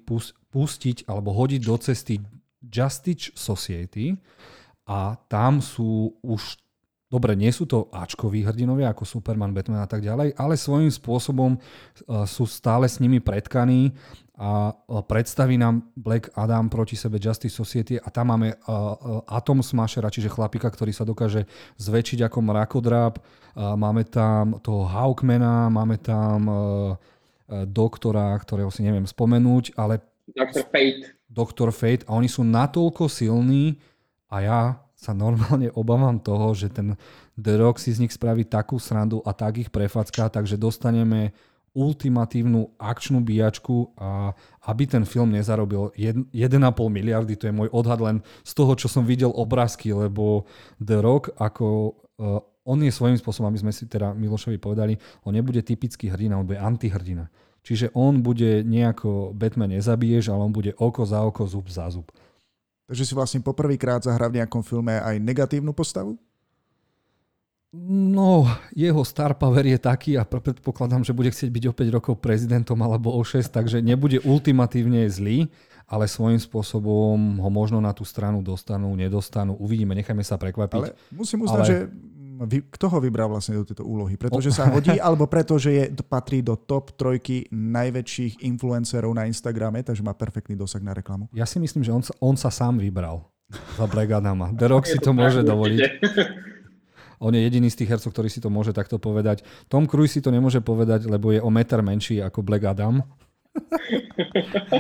pustiť 0.54 1.10
alebo 1.10 1.34
hodiť 1.34 1.62
do 1.66 1.76
cesty 1.82 2.16
Justice 2.62 3.34
Society 3.34 4.22
a 4.92 5.16
tam 5.32 5.64
sú 5.64 6.20
už 6.20 6.60
Dobre, 7.12 7.36
nie 7.36 7.52
sú 7.52 7.68
to 7.68 7.92
Ačkoví 7.92 8.48
hrdinovia 8.48 8.96
ako 8.96 9.04
Superman, 9.04 9.52
Batman 9.52 9.84
a 9.84 9.90
tak 9.92 10.00
ďalej, 10.00 10.32
ale 10.40 10.56
svojím 10.56 10.88
spôsobom 10.88 11.60
uh, 11.60 12.24
sú 12.24 12.48
stále 12.48 12.88
s 12.88 13.04
nimi 13.04 13.20
predkaní 13.20 13.92
a 14.40 14.72
uh, 14.72 15.04
predstaví 15.04 15.60
nám 15.60 15.92
Black 15.92 16.32
Adam 16.40 16.72
proti 16.72 16.96
sebe 16.96 17.20
Justice 17.20 17.52
Society 17.52 18.00
a 18.00 18.08
tam 18.08 18.32
máme 18.32 18.56
uh, 18.56 19.28
Atom 19.28 19.60
Smashera, 19.60 20.08
čiže 20.08 20.32
chlapika, 20.32 20.72
ktorý 20.72 20.96
sa 20.96 21.04
dokáže 21.04 21.52
zväčšiť 21.84 22.32
ako 22.32 22.38
mrakodrap, 22.48 23.20
máme 23.60 24.08
tam 24.08 24.64
toho 24.64 24.88
Hawkmana, 24.88 25.68
máme 25.68 26.00
tam 26.00 26.48
doktora, 27.68 28.32
ktorého 28.40 28.72
si 28.72 28.88
neviem 28.88 29.04
spomenúť, 29.04 29.76
ale... 29.76 30.00
Dr. 30.32 30.64
Fate. 30.72 31.20
Dr. 31.28 31.76
Fate 31.76 32.08
a 32.08 32.16
oni 32.16 32.32
sú 32.32 32.48
natoľko 32.48 33.12
silní 33.12 33.76
a 34.32 34.36
ja 34.40 34.60
sa 34.96 35.12
normálne 35.12 35.68
obávam 35.82 36.16
toho, 36.18 36.56
že 36.56 36.72
ten 36.72 36.96
The 37.36 37.60
Rock 37.60 37.84
si 37.84 37.92
z 37.92 38.08
nich 38.08 38.16
spraví 38.16 38.48
takú 38.48 38.80
srandu 38.80 39.20
a 39.28 39.36
tak 39.36 39.60
ich 39.60 39.70
prefacká, 39.70 40.32
takže 40.32 40.56
dostaneme 40.56 41.36
ultimatívnu 41.72 42.76
akčnú 42.76 43.24
bíjačku 43.24 43.96
a 43.96 44.36
aby 44.68 44.84
ten 44.92 45.08
film 45.08 45.32
nezarobil 45.32 45.96
1,5 45.96 46.36
miliardy, 46.92 47.40
to 47.40 47.48
je 47.48 47.56
môj 47.56 47.72
odhad 47.72 48.04
len 48.04 48.20
z 48.44 48.52
toho, 48.52 48.76
čo 48.76 48.92
som 48.92 49.08
videl 49.08 49.32
obrázky, 49.32 49.96
lebo 49.96 50.44
The 50.84 51.00
Rock 51.00 51.32
ako 51.40 51.96
uh, 52.20 52.44
on 52.68 52.84
je 52.84 52.92
svojím 52.92 53.18
spôsobom, 53.18 53.50
aby 53.50 53.64
sme 53.64 53.74
si 53.74 53.88
teda 53.88 54.14
Milošovi 54.14 54.60
povedali, 54.62 55.00
on 55.26 55.34
nebude 55.34 55.64
typický 55.66 56.12
hrdina, 56.12 56.38
on 56.38 56.46
bude 56.46 56.62
antihrdina. 56.62 57.32
Čiže 57.62 57.94
on 57.94 58.26
bude 58.26 58.66
nejako 58.66 59.38
Batman 59.38 59.74
nezabiješ, 59.74 60.34
ale 60.34 60.42
on 60.50 60.54
bude 60.54 60.74
oko 60.78 61.06
za 61.06 61.22
oko, 61.22 61.46
zub 61.46 61.70
za 61.70 61.90
zub. 61.94 62.10
Takže 62.92 63.08
si 63.08 63.16
vlastne 63.16 63.40
poprvýkrát 63.40 64.04
zahrá 64.04 64.28
v 64.28 64.44
nejakom 64.44 64.68
filme 64.68 65.00
aj 65.00 65.16
negatívnu 65.16 65.72
postavu? 65.72 66.20
No, 68.12 68.44
jeho 68.76 69.00
star 69.08 69.32
power 69.32 69.64
je 69.64 69.80
taký 69.80 70.20
a 70.20 70.28
predpokladám, 70.28 71.08
že 71.08 71.16
bude 71.16 71.32
chcieť 71.32 71.48
byť 71.48 71.64
o 71.72 71.74
5 71.74 71.96
rokov 71.96 72.14
prezidentom 72.20 72.76
alebo 72.84 73.16
o 73.16 73.24
6, 73.24 73.48
takže 73.48 73.80
nebude 73.80 74.20
ultimatívne 74.28 75.08
zlý, 75.08 75.48
ale 75.88 76.04
svojím 76.04 76.36
spôsobom 76.36 77.40
ho 77.40 77.48
možno 77.48 77.80
na 77.80 77.96
tú 77.96 78.04
stranu 78.04 78.44
dostanú, 78.44 78.92
nedostanú. 78.92 79.56
Uvidíme, 79.56 79.96
nechajme 79.96 80.28
sa 80.28 80.36
prekvapiť. 80.36 80.84
Ale 80.84 80.92
musím 81.16 81.48
uznať, 81.48 81.64
ale... 81.64 81.68
že 81.72 81.78
kto 82.48 82.86
ho 82.90 82.98
vybral 82.98 83.30
vlastne 83.30 83.60
do 83.60 83.66
tejto 83.68 83.86
úlohy? 83.86 84.18
Pretože 84.18 84.50
sa 84.50 84.70
hodí, 84.72 84.98
alebo 85.06 85.30
preto, 85.30 85.62
že 85.62 85.72
je, 85.74 85.84
patrí 86.06 86.42
do 86.42 86.58
top 86.58 86.98
trojky 86.98 87.46
najväčších 87.54 88.42
influencerov 88.46 89.14
na 89.14 89.30
Instagrame, 89.30 89.86
takže 89.86 90.02
má 90.02 90.18
perfektný 90.18 90.58
dosah 90.58 90.82
na 90.82 90.98
reklamu? 90.98 91.30
Ja 91.36 91.46
si 91.46 91.62
myslím, 91.62 91.86
že 91.86 91.92
on 91.94 92.02
sa, 92.02 92.14
on 92.18 92.36
sa 92.40 92.50
sám 92.50 92.82
vybral 92.82 93.30
za 93.78 93.86
Black 93.86 94.10
Adama. 94.10 94.50
The 94.56 94.68
Rock 94.72 94.88
si 94.88 94.98
to 94.98 95.14
môže 95.18 95.44
dovoliť. 95.46 95.80
On 97.22 97.30
je 97.30 97.42
jediný 97.46 97.70
z 97.70 97.86
tých 97.86 97.94
hercov, 97.94 98.10
ktorý 98.18 98.30
si 98.34 98.42
to 98.42 98.50
môže 98.50 98.74
takto 98.74 98.98
povedať. 98.98 99.46
Tom 99.70 99.86
Cruise 99.86 100.18
si 100.18 100.26
to 100.26 100.34
nemôže 100.34 100.58
povedať, 100.66 101.06
lebo 101.06 101.30
je 101.30 101.38
o 101.38 101.54
meter 101.54 101.86
menší 101.86 102.18
ako 102.18 102.42
Black 102.42 102.66
Adam 102.66 103.06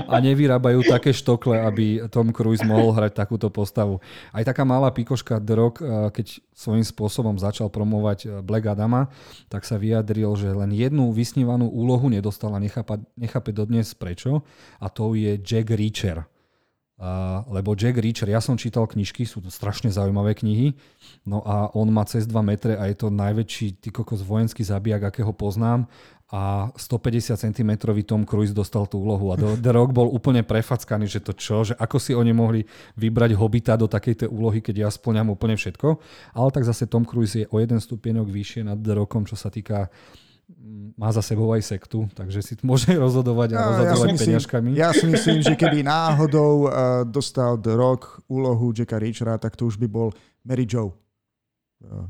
a 0.08 0.16
nevyrábajú 0.20 0.86
také 0.86 1.12
štokle, 1.12 1.58
aby 1.62 2.06
Tom 2.10 2.30
Cruise 2.36 2.64
mohol 2.66 2.94
hrať 2.96 3.16
takúto 3.16 3.48
postavu. 3.50 4.00
Aj 4.32 4.44
taká 4.46 4.64
malá 4.68 4.90
pikoška 4.92 5.42
The 5.42 5.56
Rock, 5.56 5.76
keď 6.14 6.42
svojím 6.62 6.86
spôsobom 6.86 7.36
začal 7.42 7.74
promovať 7.74 8.20
eh, 8.26 8.30
Black 8.46 8.70
Adama, 8.70 9.10
tak 9.50 9.66
sa 9.66 9.82
vyjadril, 9.82 10.38
že 10.38 10.54
len 10.54 10.70
jednu 10.70 11.10
vysnívanú 11.10 11.66
úlohu 11.66 12.06
nedostal 12.08 12.54
a 12.54 12.62
nechápe, 12.62 13.02
nechápe 13.18 13.50
dodnes 13.50 13.98
prečo 13.98 14.46
a 14.78 14.88
to 14.88 15.18
je 15.18 15.42
Jack 15.42 15.74
Reacher. 15.74 16.30
Uh, 17.02 17.42
lebo 17.50 17.74
Jack 17.74 17.98
Reacher, 17.98 18.30
ja 18.30 18.38
som 18.38 18.54
čítal 18.54 18.86
knižky, 18.86 19.26
sú 19.26 19.42
to 19.42 19.50
strašne 19.50 19.90
zaujímavé 19.90 20.38
knihy, 20.38 20.78
no 21.26 21.42
a 21.42 21.74
on 21.74 21.90
má 21.90 22.06
cez 22.06 22.30
2 22.30 22.38
metre 22.46 22.78
a 22.78 22.86
je 22.86 22.94
to 22.94 23.10
najväčší 23.10 23.82
ty 23.82 23.90
kokos 23.90 24.22
vojenský 24.22 24.62
zabijak, 24.62 25.10
akého 25.10 25.34
poznám 25.34 25.90
a 26.32 26.72
150 26.80 27.36
cm 27.36 27.72
Tom 28.08 28.24
Cruise 28.24 28.56
dostal 28.56 28.88
tú 28.88 29.04
úlohu 29.04 29.36
a 29.36 29.36
The 29.36 29.72
Rock 29.76 29.92
bol 29.92 30.08
úplne 30.08 30.48
prefackaný, 30.48 31.12
že 31.12 31.20
to 31.20 31.36
čo, 31.36 31.68
že 31.68 31.76
ako 31.76 32.00
si 32.00 32.16
oni 32.16 32.32
mohli 32.32 32.64
vybrať 32.96 33.36
hobita 33.36 33.76
do 33.76 33.92
takejto 33.92 34.32
úlohy, 34.32 34.64
keď 34.64 34.88
ja 34.88 34.90
splňam 34.90 35.36
úplne 35.36 35.60
všetko. 35.60 36.00
Ale 36.32 36.50
tak 36.56 36.64
zase 36.64 36.88
Tom 36.88 37.04
Cruise 37.04 37.36
je 37.36 37.52
o 37.52 37.60
jeden 37.60 37.84
stupienok 37.84 38.32
vyššie 38.32 38.64
nad 38.64 38.80
The 38.80 39.04
Rockom, 39.04 39.28
čo 39.28 39.36
sa 39.36 39.52
týka 39.52 39.92
mm, 40.48 40.96
má 40.96 41.12
za 41.12 41.20
sebou 41.20 41.52
aj 41.52 41.68
sektu, 41.68 42.08
takže 42.16 42.40
si 42.40 42.56
môže 42.64 42.96
rozhodovať 42.96 43.52
a 43.52 43.58
no, 43.60 43.68
rozhodovať 43.76 44.08
ja 44.16 44.20
peňažkami. 44.24 44.70
Ja 44.80 44.90
si 44.96 45.12
myslím, 45.12 45.44
že 45.44 45.60
keby 45.60 45.84
náhodou 45.84 46.72
uh, 46.72 47.04
dostal 47.04 47.60
The 47.60 47.76
Rock 47.76 48.24
úlohu 48.32 48.72
Jacka 48.72 49.04
Richera, 49.04 49.36
tak 49.36 49.60
to 49.60 49.68
už 49.68 49.76
by 49.76 49.88
bol 49.92 50.16
Mary 50.48 50.64
Joe. 50.64 50.96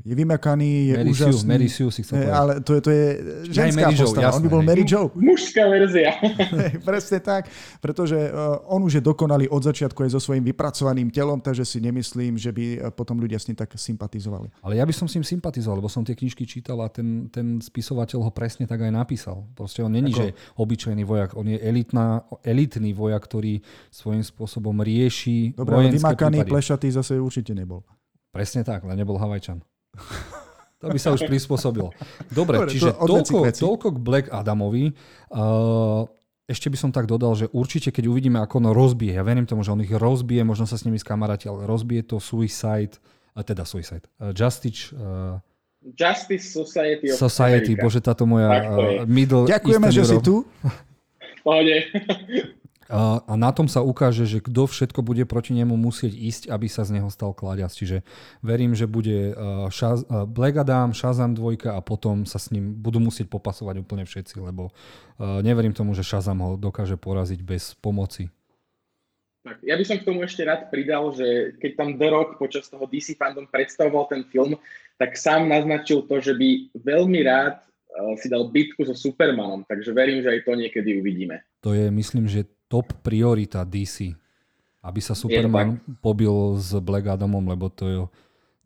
Je 0.06 0.14
vymakaný, 0.14 0.92
je 0.92 0.96
Mary 0.98 1.10
úžasný. 1.10 1.34
Sue, 1.34 1.48
Mary 1.48 1.68
Sue 1.70 1.92
si 1.92 2.02
chcel 2.04 2.28
Ale 2.30 2.62
to 2.62 2.78
je, 2.78 2.82
to 2.84 2.90
je 2.92 3.06
ženská 3.50 3.90
Mary 3.90 3.96
postava. 3.98 4.22
jasné, 4.28 4.38
on 4.38 4.44
by 4.44 4.50
bol 4.52 4.62
Mary 4.62 4.84
Joe. 4.86 5.08
Mužská 5.16 5.64
verzia. 5.72 6.12
Presne 6.90 7.20
tak, 7.24 7.50
pretože 7.80 8.14
uh, 8.14 8.62
on 8.68 8.84
už 8.84 9.00
je 9.00 9.04
dokonalý 9.04 9.50
od 9.50 9.64
začiatku 9.64 10.06
aj 10.06 10.14
so 10.14 10.20
svojím 10.20 10.44
vypracovaným 10.54 11.10
telom, 11.10 11.40
takže 11.42 11.66
si 11.66 11.80
nemyslím, 11.82 12.38
že 12.38 12.52
by 12.52 12.66
uh, 12.78 12.80
potom 12.92 13.18
ľudia 13.18 13.40
s 13.40 13.48
ním 13.48 13.58
tak 13.58 13.74
sympatizovali. 13.74 14.52
Ale 14.62 14.76
ja 14.78 14.86
by 14.86 14.94
som 14.94 15.08
s 15.08 15.18
ním 15.18 15.26
sympatizoval, 15.26 15.80
lebo 15.80 15.90
som 15.90 16.04
tie 16.06 16.20
knižky 16.20 16.46
čítal 16.46 16.78
a 16.84 16.92
ten, 16.92 17.32
ten 17.32 17.64
spisovateľ 17.64 18.28
ho 18.28 18.32
presne 18.36 18.68
tak 18.68 18.84
aj 18.84 18.92
napísal. 18.92 19.48
Proste 19.56 19.82
on 19.82 19.96
není, 19.96 20.12
Ako? 20.14 20.20
že 20.20 20.28
obyčajný 20.60 21.04
vojak, 21.08 21.34
on 21.40 21.48
je 21.48 21.58
elitná, 21.58 22.28
elitný 22.44 22.92
vojak, 22.92 23.24
ktorý 23.24 23.64
svojím 23.88 24.22
spôsobom 24.22 24.78
rieši 24.84 25.56
Dobre, 25.56 25.74
ale 25.74 25.96
vymakaný, 25.96 26.44
prípady. 26.44 26.52
plešatý 26.52 26.88
zase 26.92 27.16
určite 27.18 27.56
nebol. 27.56 27.82
Presne 28.32 28.64
tak, 28.64 28.88
len 28.88 28.96
nebol 28.96 29.20
Havajčan. 29.20 29.60
To 30.82 30.90
by 30.90 30.98
sa 30.98 31.14
už 31.14 31.30
prispôsobilo. 31.30 31.94
Dobre, 32.34 32.58
Dobre 32.58 32.72
čiže 32.74 32.96
to 32.98 33.06
toľko, 33.06 33.38
toľko 33.54 33.88
k 33.94 33.98
Black 34.02 34.26
Adamovi. 34.34 34.98
Uh, 35.30 36.10
ešte 36.50 36.74
by 36.74 36.78
som 36.80 36.90
tak 36.90 37.06
dodal, 37.06 37.38
že 37.38 37.46
určite 37.54 37.94
keď 37.94 38.10
uvidíme, 38.10 38.42
ako 38.42 38.66
on 38.66 38.68
rozbije, 38.74 39.14
ja 39.14 39.22
verím 39.22 39.46
tomu, 39.46 39.62
že 39.62 39.72
on 39.76 39.84
ich 39.86 39.94
rozbije, 39.94 40.42
možno 40.42 40.66
sa 40.66 40.82
s 40.82 40.84
nimi 40.88 40.98
skamaráti, 40.98 41.46
ale 41.52 41.70
rozbije 41.70 42.10
to 42.10 42.18
Suicide, 42.18 42.98
uh, 43.38 43.46
teda 43.46 43.62
Suicide, 43.62 44.10
uh, 44.18 44.34
Justice, 44.34 44.90
uh, 44.98 45.38
Justice 45.94 46.50
Society 46.50 47.14
of 47.14 47.22
Society, 47.22 47.78
America. 47.78 47.84
bože, 47.86 48.00
táto 48.02 48.26
moja 48.26 48.50
uh, 48.50 48.66
middle 49.06 49.46
Ďakujeme, 49.46 49.86
Eastern 49.92 49.98
že 49.98 50.02
Europe. 50.02 50.18
si 50.18 50.26
tu. 50.26 50.36
Pohode. 51.46 51.76
a 52.92 53.34
na 53.40 53.56
tom 53.56 53.72
sa 53.72 53.80
ukáže, 53.80 54.28
že 54.28 54.44
kto 54.44 54.68
všetko 54.68 55.00
bude 55.00 55.24
proti 55.24 55.56
nemu 55.56 55.80
musieť 55.80 56.12
ísť, 56.12 56.44
aby 56.52 56.68
sa 56.68 56.84
z 56.84 57.00
neho 57.00 57.08
stal 57.08 57.32
kladiac. 57.32 57.72
Čiže 57.72 58.04
verím, 58.44 58.76
že 58.76 58.92
bude 58.92 59.32
Shaz- 59.72 60.04
Black 60.28 60.60
Adam, 60.60 60.92
Shazam 60.92 61.32
2 61.32 61.72
a 61.72 61.80
potom 61.80 62.28
sa 62.28 62.36
s 62.36 62.52
ním 62.52 62.76
budú 62.76 63.00
musieť 63.00 63.32
popasovať 63.32 63.80
úplne 63.80 64.04
všetci, 64.04 64.44
lebo 64.44 64.76
neverím 65.40 65.72
tomu, 65.72 65.96
že 65.96 66.04
Shazam 66.04 66.44
ho 66.44 66.60
dokáže 66.60 67.00
poraziť 67.00 67.40
bez 67.40 67.80
pomoci. 67.80 68.28
Tak, 69.42 69.58
ja 69.66 69.74
by 69.74 69.84
som 69.88 69.98
k 69.98 70.06
tomu 70.06 70.22
ešte 70.22 70.46
rád 70.46 70.70
pridal, 70.70 71.10
že 71.18 71.58
keď 71.58 71.72
tam 71.74 71.90
The 71.98 72.08
Rock 72.14 72.38
počas 72.38 72.70
toho 72.70 72.86
DC 72.86 73.18
fandom 73.18 73.50
predstavoval 73.50 74.06
ten 74.12 74.22
film, 74.30 74.54
tak 75.02 75.18
sám 75.18 75.50
naznačil 75.50 76.06
to, 76.06 76.22
že 76.22 76.38
by 76.38 76.70
veľmi 76.78 77.26
rád 77.26 77.58
si 78.22 78.32
dal 78.32 78.48
bitku 78.48 78.88
so 78.88 78.96
Supermanom, 78.96 79.68
takže 79.68 79.92
verím, 79.92 80.24
že 80.24 80.32
aj 80.32 80.48
to 80.48 80.56
niekedy 80.56 80.96
uvidíme. 80.96 81.44
To 81.66 81.76
je, 81.76 81.92
myslím, 81.92 82.24
že 82.30 82.48
top 82.72 82.96
priorita 83.04 83.68
DC. 83.68 84.16
Aby 84.82 85.04
sa 85.04 85.14
Superman 85.14 85.78
pobil 86.00 86.32
s 86.58 86.74
Black 86.80 87.06
Adamom, 87.06 87.46
lebo 87.46 87.70
to 87.70 87.84
je, 87.86 88.00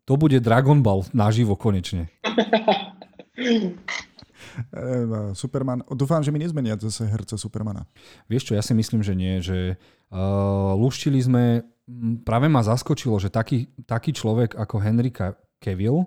to 0.06 0.16
bude 0.16 0.38
Dragon 0.40 0.80
Ball 0.80 1.04
naživo 1.12 1.58
konečne. 1.58 2.08
Superman, 5.36 5.84
dúfam, 5.92 6.24
že 6.24 6.32
mi 6.32 6.40
nezmenia 6.40 6.80
zase 6.80 7.04
herce 7.04 7.36
Supermana. 7.36 7.84
Vieš 8.30 8.48
čo, 8.48 8.52
ja 8.56 8.64
si 8.64 8.72
myslím, 8.72 9.04
že 9.04 9.12
nie, 9.12 9.44
že 9.44 9.76
uh, 10.08 10.72
luštili 10.72 11.20
sme, 11.20 11.66
práve 12.24 12.48
ma 12.48 12.64
zaskočilo, 12.64 13.20
že 13.20 13.28
taký, 13.28 13.68
taký 13.84 14.16
človek 14.16 14.56
ako 14.56 14.80
Henry 14.80 15.12
Cavill 15.56 16.04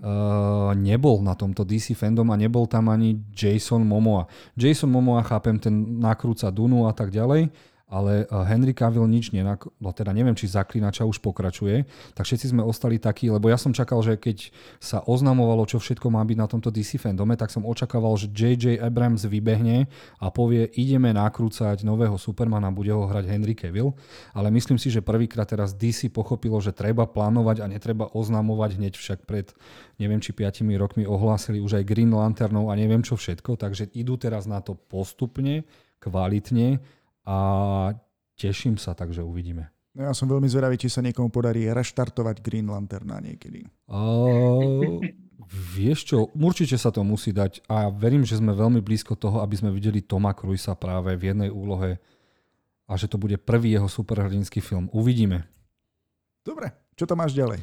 uh, 0.00 0.72
nebol 0.74 1.22
na 1.22 1.34
tomto 1.34 1.62
DC 1.66 1.94
fandom 1.94 2.30
a 2.30 2.36
nebol 2.38 2.66
tam 2.66 2.90
ani 2.90 3.20
Jason 3.30 3.82
Momoa. 3.82 4.26
Jason 4.54 4.90
Momoa, 4.90 5.22
chápem, 5.22 5.58
ten 5.58 6.00
nakrúca 6.00 6.50
Dunu 6.50 6.86
a 6.86 6.92
tak 6.94 7.10
ďalej, 7.10 7.50
ale 7.88 8.24
eh, 8.24 8.44
Henry 8.48 8.72
Cavill 8.72 9.04
nič 9.04 9.30
nenak... 9.30 9.68
No 9.78 9.92
teda 9.92 10.10
neviem, 10.16 10.32
či 10.32 10.48
zaklinača 10.48 11.04
už 11.04 11.20
pokračuje, 11.20 11.84
tak 12.16 12.24
všetci 12.24 12.56
sme 12.56 12.64
ostali 12.64 12.96
takí, 12.96 13.28
lebo 13.28 13.52
ja 13.52 13.60
som 13.60 13.76
čakal, 13.76 14.00
že 14.00 14.16
keď 14.16 14.48
sa 14.80 15.04
oznamovalo, 15.04 15.68
čo 15.68 15.76
všetko 15.76 16.08
má 16.08 16.24
byť 16.24 16.38
na 16.38 16.46
tomto 16.48 16.72
DC 16.72 16.96
fandome, 16.96 17.36
tak 17.36 17.52
som 17.52 17.68
očakával, 17.68 18.16
že 18.16 18.32
J.J. 18.32 18.80
Abrams 18.80 19.28
vybehne 19.28 19.86
a 20.18 20.32
povie, 20.32 20.66
ideme 20.74 21.12
nakrúcať 21.12 21.84
nového 21.84 22.16
Supermana, 22.16 22.72
bude 22.72 22.90
ho 22.90 23.04
hrať 23.04 23.28
Henry 23.28 23.52
Cavill, 23.52 23.92
ale 24.32 24.48
myslím 24.50 24.80
si, 24.80 24.88
že 24.88 25.04
prvýkrát 25.04 25.46
teraz 25.46 25.76
DC 25.76 26.08
pochopilo, 26.08 26.56
že 26.64 26.72
treba 26.72 27.04
plánovať 27.04 27.62
a 27.62 27.66
netreba 27.68 28.08
oznamovať 28.10 28.80
hneď 28.80 28.94
však 28.96 29.28
pred 29.28 29.52
neviem 30.00 30.18
či 30.18 30.34
5 30.34 30.64
rokmi 30.74 31.06
ohlásili 31.06 31.62
už 31.62 31.78
aj 31.82 31.84
Green 31.86 32.10
Lanternov 32.10 32.72
a 32.72 32.74
neviem 32.74 33.04
čo 33.04 33.14
všetko, 33.14 33.60
takže 33.60 33.92
idú 33.94 34.18
teraz 34.18 34.48
na 34.48 34.58
to 34.58 34.74
postupne, 34.74 35.62
kvalitne 36.02 36.82
a 37.24 37.36
teším 38.36 38.76
sa, 38.76 38.92
takže 38.92 39.24
uvidíme. 39.24 39.72
No 39.94 40.10
ja 40.10 40.12
som 40.12 40.26
veľmi 40.26 40.50
zvedavý, 40.50 40.74
či 40.74 40.90
sa 40.90 41.00
niekomu 41.00 41.30
podarí 41.30 41.70
reštartovať 41.70 42.42
Green 42.42 42.66
Lanterna 42.66 43.22
niekedy. 43.22 43.62
Uh, 43.86 44.98
vieš 45.46 46.10
čo, 46.10 46.34
určite 46.34 46.74
sa 46.74 46.90
to 46.90 47.06
musí 47.06 47.30
dať 47.30 47.62
a 47.70 47.88
verím, 47.94 48.26
že 48.26 48.42
sme 48.42 48.50
veľmi 48.50 48.82
blízko 48.82 49.14
toho, 49.14 49.38
aby 49.38 49.54
sme 49.54 49.70
videli 49.70 50.02
Toma 50.02 50.34
Cruisa 50.34 50.74
práve 50.74 51.14
v 51.14 51.30
jednej 51.30 51.50
úlohe 51.52 52.02
a 52.90 52.92
že 52.98 53.06
to 53.06 53.16
bude 53.16 53.38
prvý 53.46 53.78
jeho 53.78 53.86
superhrdinský 53.86 54.58
film. 54.58 54.90
Uvidíme. 54.90 55.46
Dobre, 56.42 56.74
čo 56.98 57.06
tam 57.06 57.22
máš 57.22 57.32
ďalej? 57.32 57.62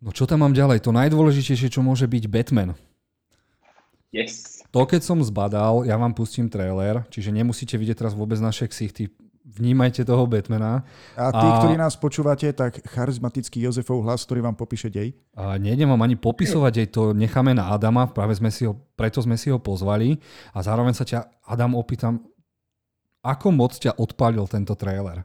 No 0.00 0.14
čo 0.14 0.24
tam 0.24 0.46
mám 0.46 0.54
ďalej? 0.54 0.86
To 0.86 0.94
najdôležitejšie, 0.94 1.68
čo 1.72 1.82
môže 1.82 2.06
byť 2.06 2.24
Batman. 2.30 2.78
Yes. 4.14 4.62
To, 4.70 4.86
keď 4.86 5.02
som 5.02 5.18
zbadal, 5.20 5.84
ja 5.84 5.98
vám 5.98 6.14
pustím 6.14 6.46
trailer, 6.46 7.02
čiže 7.10 7.34
nemusíte 7.34 7.74
vidieť 7.76 8.04
teraz 8.04 8.14
vôbec 8.14 8.38
naše 8.38 8.68
ksichty. 8.70 9.10
Vnímajte 9.46 10.02
toho 10.02 10.26
Batmana. 10.26 10.82
A 11.14 11.30
tí, 11.30 11.46
a... 11.46 11.56
ktorí 11.62 11.78
nás 11.78 11.94
počúvate, 11.94 12.50
tak 12.50 12.82
charizmatický 12.82 13.62
Jozefov 13.62 14.02
hlas, 14.02 14.26
ktorý 14.26 14.42
vám 14.42 14.58
popíše 14.58 14.90
dej. 14.90 15.14
A 15.38 15.54
nejdem 15.54 15.86
vám 15.86 16.02
ani 16.02 16.18
popísovať 16.18 16.72
dej, 16.82 16.88
to 16.90 17.02
necháme 17.14 17.54
na 17.54 17.70
Adama, 17.70 18.10
práve 18.10 18.34
sme 18.34 18.50
si 18.50 18.66
ho, 18.66 18.74
preto 18.98 19.22
sme 19.22 19.38
si 19.38 19.54
ho 19.54 19.62
pozvali. 19.62 20.18
A 20.50 20.66
zároveň 20.66 20.98
sa 20.98 21.06
ťa, 21.06 21.46
Adam, 21.46 21.78
opýtam, 21.78 22.26
ako 23.22 23.54
moc 23.54 23.78
ťa 23.78 23.98
odpálil 23.98 24.46
tento 24.50 24.74
trailer? 24.74 25.22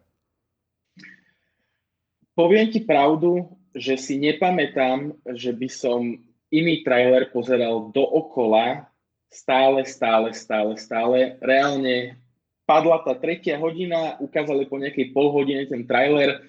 Poviem 2.37 2.69
ti 2.69 2.81
pravdu, 2.85 3.45
že 3.73 3.97
si 3.97 4.21
nepamätám, 4.21 5.17
že 5.33 5.51
by 5.53 5.67
som 5.69 6.17
iný 6.51 6.83
trailer 6.83 7.31
pozeral 7.31 7.89
dookola, 7.95 8.91
stále, 9.31 9.87
stále, 9.87 10.35
stále, 10.35 10.75
stále. 10.75 11.39
Reálne 11.39 12.19
padla 12.67 12.99
tá 13.01 13.15
tretia 13.15 13.55
hodina, 13.55 14.19
ukázali 14.19 14.67
po 14.67 14.75
nejakej 14.75 15.15
pol 15.15 15.31
hodine 15.31 15.63
ten 15.65 15.87
trailer, 15.87 16.43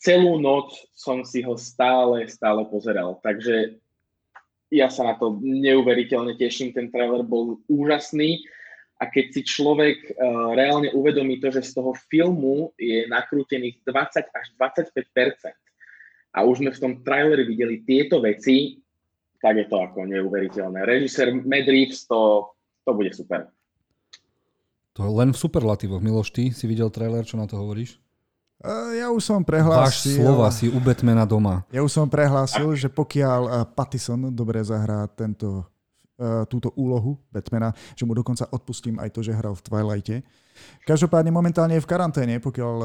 celú 0.00 0.40
noc 0.40 0.72
som 0.96 1.22
si 1.22 1.44
ho 1.44 1.54
stále, 1.60 2.24
stále 2.28 2.64
pozeral. 2.68 3.20
Takže 3.20 3.78
ja 4.72 4.88
sa 4.88 5.06
na 5.06 5.14
to 5.20 5.38
neuveriteľne 5.40 6.34
teším, 6.34 6.72
ten 6.72 6.88
trailer 6.88 7.22
bol 7.22 7.60
úžasný 7.68 8.42
a 9.00 9.08
keď 9.08 9.24
si 9.36 9.40
človek 9.44 10.16
uh, 10.16 10.56
reálne 10.56 10.88
uvedomí 10.96 11.38
to, 11.38 11.52
že 11.52 11.70
z 11.72 11.80
toho 11.80 11.92
filmu 12.08 12.72
je 12.80 13.04
nakrútených 13.06 13.84
20 13.86 14.32
až 14.32 14.46
25% 14.56 15.64
a 16.34 16.38
už 16.42 16.60
sme 16.60 16.70
v 16.74 16.82
tom 16.82 16.92
traileri 17.06 17.46
videli 17.46 17.86
tieto 17.86 18.18
veci, 18.18 18.83
tak 19.44 19.60
je 19.60 19.68
to 19.68 19.76
ako 19.76 20.08
neuveriteľné. 20.08 20.88
Režisér 20.88 21.36
Mad 21.36 21.68
Reeves, 21.68 22.08
to, 22.08 22.48
to 22.88 22.96
bude 22.96 23.12
super. 23.12 23.52
To 24.96 25.04
len 25.12 25.36
v 25.36 25.38
superlatívoch. 25.44 26.00
Miloš, 26.00 26.32
ty 26.32 26.48
si 26.48 26.64
videl 26.64 26.88
trailer, 26.88 27.28
čo 27.28 27.36
na 27.36 27.44
to 27.44 27.60
hovoríš? 27.60 28.00
Ja 28.96 29.12
už 29.12 29.20
som 29.20 29.44
prehlásil... 29.44 30.16
Váš 30.16 30.24
slova 30.24 30.48
si 30.48 30.72
u 30.72 30.80
Batmana 30.80 31.28
doma. 31.28 31.68
Ja 31.68 31.84
už 31.84 31.92
som 31.92 32.08
prehlásil, 32.08 32.72
že 32.72 32.88
pokiaľ 32.88 33.68
Pattison 33.76 34.32
dobre 34.32 34.64
zahrá 34.64 35.04
tento, 35.12 35.68
túto 36.48 36.72
úlohu 36.72 37.20
Batmana, 37.28 37.76
že 37.92 38.08
mu 38.08 38.16
dokonca 38.16 38.48
odpustím 38.48 38.96
aj 38.96 39.12
to, 39.12 39.20
že 39.20 39.36
hral 39.36 39.52
v 39.52 39.64
Twilighte. 39.68 40.16
Každopádne 40.88 41.28
momentálne 41.28 41.76
je 41.76 41.84
v 41.84 41.90
karanténe, 41.90 42.40
pokiaľ 42.40 42.76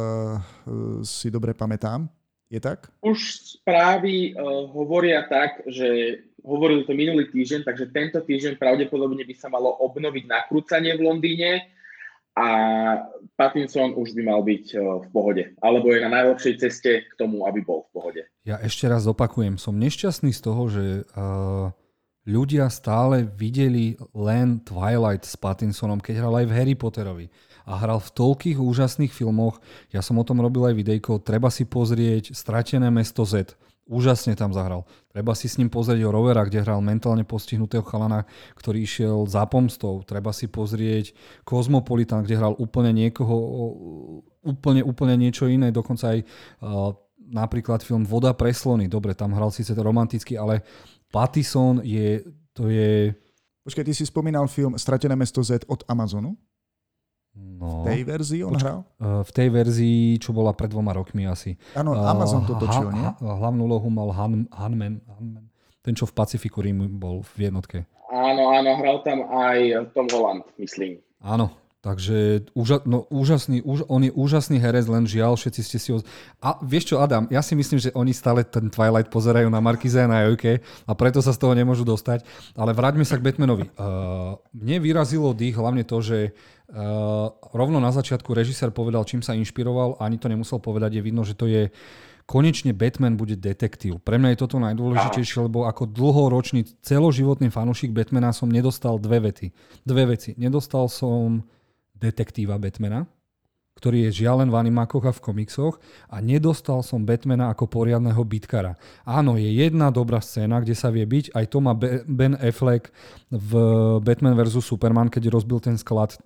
si 1.08 1.32
dobre 1.32 1.56
pamätám. 1.56 2.12
Je 2.50 2.58
tak? 2.58 2.90
Už 3.06 3.22
správy 3.62 4.34
uh, 4.34 4.66
hovoria 4.74 5.22
tak, 5.30 5.62
že 5.70 6.18
hovorili 6.44 6.84
to 6.88 6.94
minulý 6.96 7.28
týždeň, 7.32 7.68
takže 7.68 7.92
tento 7.92 8.20
týždeň 8.24 8.56
pravdepodobne 8.60 9.24
by 9.24 9.36
sa 9.36 9.48
malo 9.48 9.76
obnoviť 9.80 10.24
nakrúcanie 10.28 10.96
v 10.96 11.06
Londýne 11.06 11.52
a 12.40 12.48
Pattinson 13.36 13.98
už 14.00 14.16
by 14.16 14.22
mal 14.24 14.42
byť 14.46 14.66
uh, 14.76 15.04
v 15.04 15.08
pohode. 15.12 15.44
Alebo 15.60 15.92
je 15.92 16.00
na 16.00 16.12
najlepšej 16.14 16.54
ceste 16.62 16.92
k 17.04 17.14
tomu, 17.20 17.44
aby 17.44 17.60
bol 17.60 17.84
v 17.88 17.92
pohode. 17.92 18.22
Ja 18.48 18.62
ešte 18.64 18.88
raz 18.88 19.04
opakujem, 19.04 19.60
som 19.60 19.76
nešťastný 19.76 20.32
z 20.32 20.42
toho, 20.42 20.64
že 20.72 20.86
uh, 21.04 21.74
ľudia 22.24 22.72
stále 22.72 23.28
videli 23.28 24.00
len 24.16 24.64
Twilight 24.64 25.28
s 25.28 25.36
Pattinsonom, 25.36 26.00
keď 26.00 26.24
hral 26.24 26.34
aj 26.40 26.46
v 26.48 26.56
Harry 26.56 26.76
Potterovi 26.80 27.28
a 27.70 27.78
hral 27.78 28.02
v 28.02 28.14
toľkých 28.14 28.58
úžasných 28.58 29.14
filmoch. 29.14 29.62
Ja 29.94 30.02
som 30.02 30.18
o 30.18 30.26
tom 30.26 30.42
robil 30.42 30.66
aj 30.66 30.76
videjko. 30.80 31.22
Treba 31.22 31.54
si 31.54 31.70
pozrieť 31.70 32.34
Stratené 32.34 32.90
mesto 32.90 33.22
Z. 33.28 33.54
Úžasne 33.90 34.38
tam 34.38 34.54
zahral. 34.54 34.86
Treba 35.10 35.34
si 35.34 35.50
s 35.50 35.58
ním 35.58 35.66
pozrieť 35.66 36.06
o 36.06 36.14
Rovera, 36.14 36.46
kde 36.46 36.62
hral 36.62 36.78
mentálne 36.78 37.26
postihnutého 37.26 37.82
chalana, 37.82 38.30
ktorý 38.54 38.86
išiel 38.86 39.26
za 39.26 39.50
pomstou. 39.50 40.06
Treba 40.06 40.30
si 40.30 40.46
pozrieť 40.46 41.18
Kozmopolitan, 41.42 42.22
kde 42.22 42.38
hral 42.38 42.54
úplne 42.62 42.94
niekoho, 42.94 43.34
úplne, 44.46 44.86
úplne 44.86 45.18
niečo 45.18 45.50
iné. 45.50 45.74
Dokonca 45.74 46.14
aj 46.14 46.20
uh, 46.22 46.94
napríklad 47.18 47.82
film 47.82 48.06
Voda 48.06 48.38
pre 48.38 48.54
slony. 48.54 48.86
Dobre, 48.86 49.18
tam 49.18 49.34
hral 49.34 49.50
síce 49.50 49.74
romanticky, 49.74 50.38
ale 50.38 50.62
Pattison 51.10 51.82
je, 51.82 52.22
to 52.54 52.70
je... 52.70 53.10
Počkaj, 53.66 53.86
ty 53.90 53.94
si 53.98 54.06
spomínal 54.06 54.46
film 54.46 54.78
Stratené 54.78 55.18
mesto 55.18 55.42
Z 55.42 55.66
od 55.66 55.82
Amazonu? 55.90 56.38
No. 57.36 57.86
V 57.86 57.94
tej 57.94 58.02
verzii 58.04 58.42
on 58.44 58.56
hral? 58.58 58.80
Eh, 59.00 59.22
v 59.24 59.32
tej 59.32 59.48
verzii, 59.54 60.00
čo 60.20 60.34
bola 60.34 60.52
pred 60.52 60.72
dvoma 60.72 60.92
rokmi 60.92 61.30
asi. 61.30 61.56
Áno, 61.78 61.96
Amazon 61.96 62.44
to 62.44 62.58
točil, 62.58 62.90
ha, 62.90 62.96
nie? 62.96 63.08
Hlavnú 63.22 63.70
úlohu 63.70 63.88
mal 63.88 64.10
Han, 64.12 64.50
Hanman, 64.52 65.00
Hanman, 65.06 65.46
ten, 65.86 65.94
čo 65.96 66.10
v 66.10 66.14
Pacifiku 66.16 66.60
Rim 66.60 67.00
bol 67.00 67.22
v 67.36 67.52
jednotke. 67.52 67.86
Áno, 68.10 68.50
áno, 68.52 68.74
hral 68.82 69.06
tam 69.06 69.24
aj 69.30 69.94
Tom 69.94 70.10
Holland, 70.10 70.44
myslím. 70.58 70.98
Áno, 71.22 71.54
Takže 71.80 72.52
úža, 72.52 72.84
no, 72.84 73.08
úžasný, 73.08 73.64
úž, 73.64 73.88
on 73.88 74.04
je 74.04 74.12
úžasný 74.12 74.60
herec, 74.60 74.84
len 74.92 75.08
žiaľ, 75.08 75.40
všetci 75.40 75.62
ste 75.64 75.78
si 75.80 75.90
ho... 75.96 76.04
A 76.44 76.60
vieš 76.60 76.92
čo, 76.92 77.00
Adam, 77.00 77.24
ja 77.32 77.40
si 77.40 77.56
myslím, 77.56 77.80
že 77.80 77.96
oni 77.96 78.12
stále 78.12 78.44
ten 78.44 78.68
Twilight 78.68 79.08
pozerajú 79.08 79.48
na 79.48 79.64
Markize 79.64 79.96
a 79.96 80.12
na 80.12 80.28
Jojke 80.28 80.60
a 80.60 80.92
preto 80.92 81.24
sa 81.24 81.32
z 81.32 81.40
toho 81.40 81.56
nemôžu 81.56 81.88
dostať. 81.88 82.28
Ale 82.60 82.76
vráťme 82.76 83.08
sa 83.08 83.16
k 83.16 83.24
Batmanovi. 83.24 83.72
Uh, 83.80 84.36
mne 84.52 84.84
vyrazilo 84.84 85.32
dých 85.32 85.56
hlavne 85.56 85.88
to, 85.88 86.04
že 86.04 86.36
uh, 86.36 87.32
rovno 87.56 87.80
na 87.80 87.96
začiatku 87.96 88.28
režisér 88.36 88.76
povedal, 88.76 89.08
čím 89.08 89.24
sa 89.24 89.32
inšpiroval, 89.40 90.04
ani 90.04 90.20
to 90.20 90.28
nemusel 90.28 90.60
povedať, 90.60 91.00
je 91.00 91.06
vidno, 91.08 91.24
že 91.24 91.32
to 91.32 91.48
je 91.48 91.72
konečne 92.28 92.76
Batman 92.76 93.16
bude 93.16 93.40
detektív. 93.40 94.04
Pre 94.04 94.20
mňa 94.20 94.36
je 94.36 94.42
toto 94.44 94.60
najdôležitejšie, 94.62 95.50
lebo 95.50 95.66
ako 95.66 95.90
dlhoročný 95.90 96.68
celoživotný 96.84 97.50
fanúšik 97.50 97.90
Batmana 97.96 98.36
som 98.36 98.52
nedostal 98.52 99.02
dve 99.02 99.32
vety. 99.32 99.50
Dve 99.88 100.14
veci. 100.14 100.36
Nedostal 100.38 100.92
som 100.92 101.42
detektíva 102.00 102.56
Batmana, 102.56 103.06
ktorý 103.80 104.12
je 104.12 104.24
žiaľ 104.24 104.44
v 104.52 104.60
animákoch 104.60 105.08
a 105.08 105.16
v 105.16 105.24
komiksoch 105.24 105.80
a 106.12 106.20
nedostal 106.20 106.84
som 106.84 107.08
Batmana 107.08 107.48
ako 107.52 107.68
poriadného 107.72 108.20
bitkara. 108.28 108.76
Áno, 109.08 109.40
je 109.40 109.48
jedna 109.48 109.88
dobrá 109.88 110.20
scéna, 110.20 110.60
kde 110.60 110.76
sa 110.76 110.92
vie 110.92 111.08
byť, 111.08 111.32
aj 111.32 111.46
to 111.48 111.58
má 111.64 111.72
Ben 112.08 112.36
Affleck 112.36 112.92
v 113.32 113.52
Batman 114.04 114.36
vs. 114.36 114.60
Superman, 114.60 115.08
keď 115.08 115.32
rozbil 115.32 115.64
ten 115.64 115.80
sklad. 115.80 116.20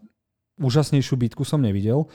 Úžasnejšiu 0.57 1.17
bitku 1.17 1.45
som 1.45 1.61
nevidel. 1.61 2.09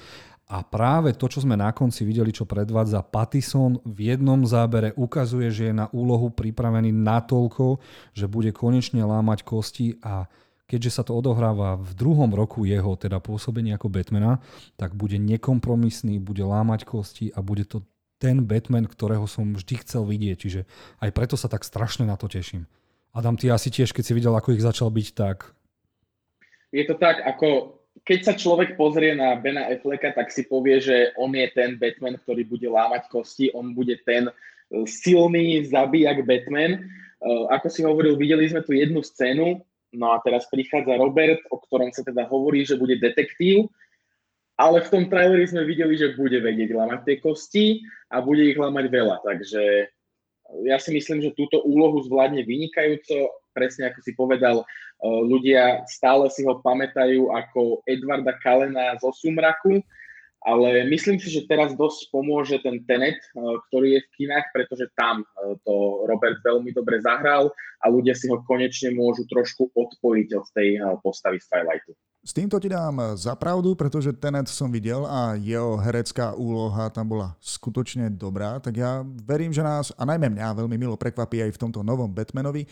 A 0.49 0.65
práve 0.65 1.13
to, 1.13 1.29
čo 1.29 1.45
sme 1.45 1.61
na 1.61 1.77
konci 1.77 2.09
videli, 2.09 2.33
čo 2.33 2.49
predvádza 2.49 3.05
Pattison 3.05 3.85
v 3.85 4.17
jednom 4.17 4.49
zábere, 4.49 4.97
ukazuje, 4.97 5.53
že 5.53 5.69
je 5.69 5.75
na 5.77 5.93
úlohu 5.93 6.33
pripravený 6.33 6.89
natoľko, 6.89 7.77
že 8.17 8.25
bude 8.33 8.49
konečne 8.57 9.05
lámať 9.05 9.45
kosti 9.45 10.01
a 10.01 10.25
keďže 10.69 11.01
sa 11.01 11.03
to 11.03 11.17
odohráva 11.17 11.81
v 11.81 11.97
druhom 11.97 12.29
roku 12.37 12.69
jeho 12.69 12.95
teda 12.95 13.19
pôsobenia 13.19 13.81
ako 13.81 13.89
Batmana, 13.89 14.45
tak 14.77 14.93
bude 14.93 15.17
nekompromisný, 15.17 16.21
bude 16.21 16.45
lámať 16.45 16.85
kosti 16.85 17.33
a 17.33 17.41
bude 17.41 17.65
to 17.65 17.83
ten 18.21 18.45
Batman, 18.45 18.85
ktorého 18.85 19.25
som 19.25 19.57
vždy 19.57 19.75
chcel 19.81 20.05
vidieť. 20.05 20.37
Čiže 20.37 20.61
aj 21.01 21.11
preto 21.17 21.41
sa 21.41 21.49
tak 21.49 21.65
strašne 21.65 22.05
na 22.05 22.21
to 22.21 22.29
teším. 22.29 22.69
Adam, 23.17 23.41
ty 23.41 23.49
asi 23.49 23.73
tiež, 23.73 23.97
keď 23.97 24.05
si 24.05 24.13
videl, 24.13 24.37
ako 24.37 24.53
ich 24.53 24.63
začal 24.63 24.93
byť, 24.93 25.09
tak... 25.17 25.57
Je 26.69 26.85
to 26.85 26.99
tak, 27.01 27.25
ako 27.25 27.81
keď 28.05 28.19
sa 28.21 28.35
človek 28.37 28.77
pozrie 28.77 29.17
na 29.17 29.35
Bena 29.41 29.73
Afflecka, 29.73 30.13
tak 30.13 30.29
si 30.29 30.45
povie, 30.45 30.79
že 30.79 31.17
on 31.17 31.33
je 31.33 31.49
ten 31.51 31.81
Batman, 31.81 32.21
ktorý 32.21 32.45
bude 32.45 32.69
lámať 32.69 33.09
kosti, 33.09 33.49
on 33.57 33.73
bude 33.73 33.97
ten 34.05 34.29
silný 34.85 35.65
zabijak 35.65 36.29
Batman. 36.29 36.85
Ako 37.49 37.73
si 37.73 37.83
hovoril, 37.83 38.21
videli 38.21 38.47
sme 38.47 38.63
tu 38.63 38.77
jednu 38.77 39.01
scénu, 39.01 39.65
No 39.97 40.13
a 40.13 40.21
teraz 40.21 40.45
prichádza 40.53 41.01
Robert, 41.01 41.41
o 41.49 41.57
ktorom 41.57 41.89
sa 41.93 42.05
teda 42.05 42.29
hovorí, 42.29 42.67
že 42.67 42.77
bude 42.77 43.01
detektív. 43.01 43.73
ale 44.59 44.83
v 44.83 44.91
tom 44.91 45.05
traileri 45.07 45.47
sme 45.47 45.63
videli, 45.63 45.95
že 45.95 46.19
bude 46.19 46.43
vedieť 46.43 46.75
lamať 46.75 47.01
tie 47.07 47.17
kosti 47.23 47.67
a 48.11 48.19
bude 48.19 48.43
ich 48.43 48.59
lamať 48.59 48.91
veľa, 48.91 49.17
takže 49.23 49.87
ja 50.67 50.77
si 50.83 50.91
myslím, 50.91 51.23
že 51.23 51.37
túto 51.39 51.63
úlohu 51.63 52.03
zvládne 52.03 52.43
vynikajúco, 52.43 53.31
presne 53.55 53.93
ako 53.93 53.99
si 54.03 54.13
povedal, 54.19 54.67
ľudia 55.05 55.87
stále 55.87 56.27
si 56.35 56.43
ho 56.43 56.59
pamätajú 56.59 57.31
ako 57.31 57.87
Edvarda 57.87 58.35
Kalena 58.43 58.99
zo 58.99 59.15
Sumraku, 59.15 59.79
ale 60.47 60.87
myslím 60.87 61.19
si, 61.19 61.35
že 61.35 61.51
teraz 61.51 61.75
dosť 61.75 62.15
pomôže 62.15 62.63
ten 62.63 62.79
Tenet, 62.87 63.19
ktorý 63.69 63.99
je 63.99 64.01
v 64.07 64.13
kinách, 64.23 64.47
pretože 64.55 64.87
tam 64.95 65.27
to 65.67 66.07
Robert 66.07 66.39
veľmi 66.47 66.71
dobre 66.71 67.03
zahral 67.03 67.51
a 67.83 67.91
ľudia 67.91 68.15
si 68.15 68.31
ho 68.31 68.39
konečne 68.47 68.95
môžu 68.95 69.27
trošku 69.27 69.75
odpojiť 69.75 70.29
od 70.39 70.47
tej 70.55 70.69
postavy 71.03 71.43
z 71.43 71.47
Twilightu. 71.51 71.93
S 72.23 72.35
týmto 72.35 72.59
ti 72.59 72.67
dám 72.67 73.15
za 73.15 73.39
pravdu, 73.39 73.79
pretože 73.79 74.15
Tenet 74.15 74.51
som 74.51 74.71
videl 74.71 75.07
a 75.07 75.39
jeho 75.39 75.79
herecká 75.79 76.35
úloha 76.35 76.91
tam 76.91 77.09
bola 77.09 77.39
skutočne 77.39 78.11
dobrá, 78.11 78.59
tak 78.59 78.79
ja 78.79 79.07
verím, 79.27 79.55
že 79.55 79.63
nás, 79.63 79.95
a 79.95 80.03
najmä 80.07 80.35
mňa, 80.35 80.59
veľmi 80.59 80.77
milo 80.79 80.99
prekvapí 80.99 81.41
aj 81.43 81.55
v 81.55 81.61
tomto 81.67 81.87
novom 81.87 82.11
Batmanovi, 82.11 82.67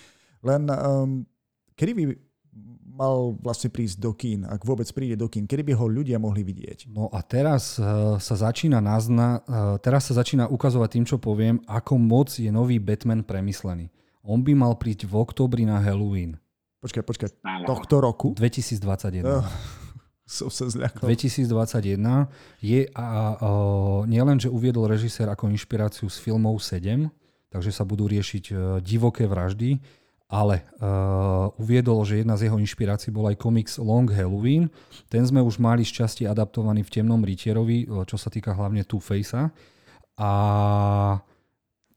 len 0.44 0.62
um, 0.70 1.22
kedy 1.78 1.92
by 1.94 2.04
mal 2.96 3.36
vlastne 3.44 3.68
prísť 3.68 4.00
do 4.00 4.16
kín, 4.16 4.48
ak 4.48 4.64
vôbec 4.64 4.88
príde 4.96 5.20
do 5.20 5.28
kín, 5.28 5.44
kedy 5.44 5.62
by 5.68 5.72
ho 5.76 5.86
ľudia 5.86 6.16
mohli 6.16 6.40
vidieť? 6.40 6.88
No 6.88 7.12
a 7.12 7.20
teraz 7.20 7.76
uh, 7.76 8.16
sa 8.16 8.34
začína 8.34 8.80
nazna, 8.80 9.44
uh, 9.44 9.76
teraz 9.76 10.08
sa 10.08 10.16
začína 10.16 10.48
ukazovať 10.48 10.88
tým, 10.96 11.04
čo 11.04 11.20
poviem, 11.20 11.60
ako 11.68 12.00
moc 12.00 12.32
je 12.32 12.48
nový 12.48 12.80
Batman 12.80 13.20
premyslený. 13.20 13.92
On 14.24 14.40
by 14.40 14.56
mal 14.56 14.74
prísť 14.80 15.06
v 15.06 15.14
oktobri 15.20 15.68
na 15.68 15.78
Halloween. 15.78 16.40
Počkaj, 16.80 17.04
počkaj, 17.04 17.28
tohto 17.68 18.00
roku? 18.00 18.32
2021. 18.32 19.22
Oh, 19.22 19.44
som 20.26 20.48
sa 20.48 20.66
zľakol. 20.66 21.06
2021 21.12 22.00
je 22.64 22.80
a, 22.96 23.04
a 23.04 23.06
nielen, 24.08 24.40
že 24.40 24.48
uviedol 24.48 24.88
režisér 24.88 25.28
ako 25.30 25.52
inšpiráciu 25.52 26.08
z 26.08 26.16
filmov 26.16 26.58
7, 26.64 27.06
takže 27.52 27.70
sa 27.70 27.84
budú 27.84 28.08
riešiť 28.08 28.44
uh, 28.50 28.58
divoké 28.80 29.28
vraždy, 29.28 29.78
ale 30.26 30.66
uh, 30.82 31.48
uviedol, 31.62 32.02
že 32.02 32.18
jedna 32.22 32.34
z 32.34 32.50
jeho 32.50 32.58
inšpirácií 32.58 33.14
bol 33.14 33.30
aj 33.30 33.38
komiks 33.38 33.78
Long 33.78 34.10
Halloween. 34.10 34.66
Ten 35.06 35.22
sme 35.22 35.38
už 35.38 35.62
mali 35.62 35.86
z 35.86 36.02
časti 36.02 36.26
adaptovaný 36.26 36.82
v 36.82 36.92
Temnom 36.98 37.22
rytierovi, 37.22 37.86
čo 38.10 38.18
sa 38.18 38.26
týka 38.26 38.50
hlavne 38.50 38.82
Two-Facea. 38.82 39.54
A 40.18 40.30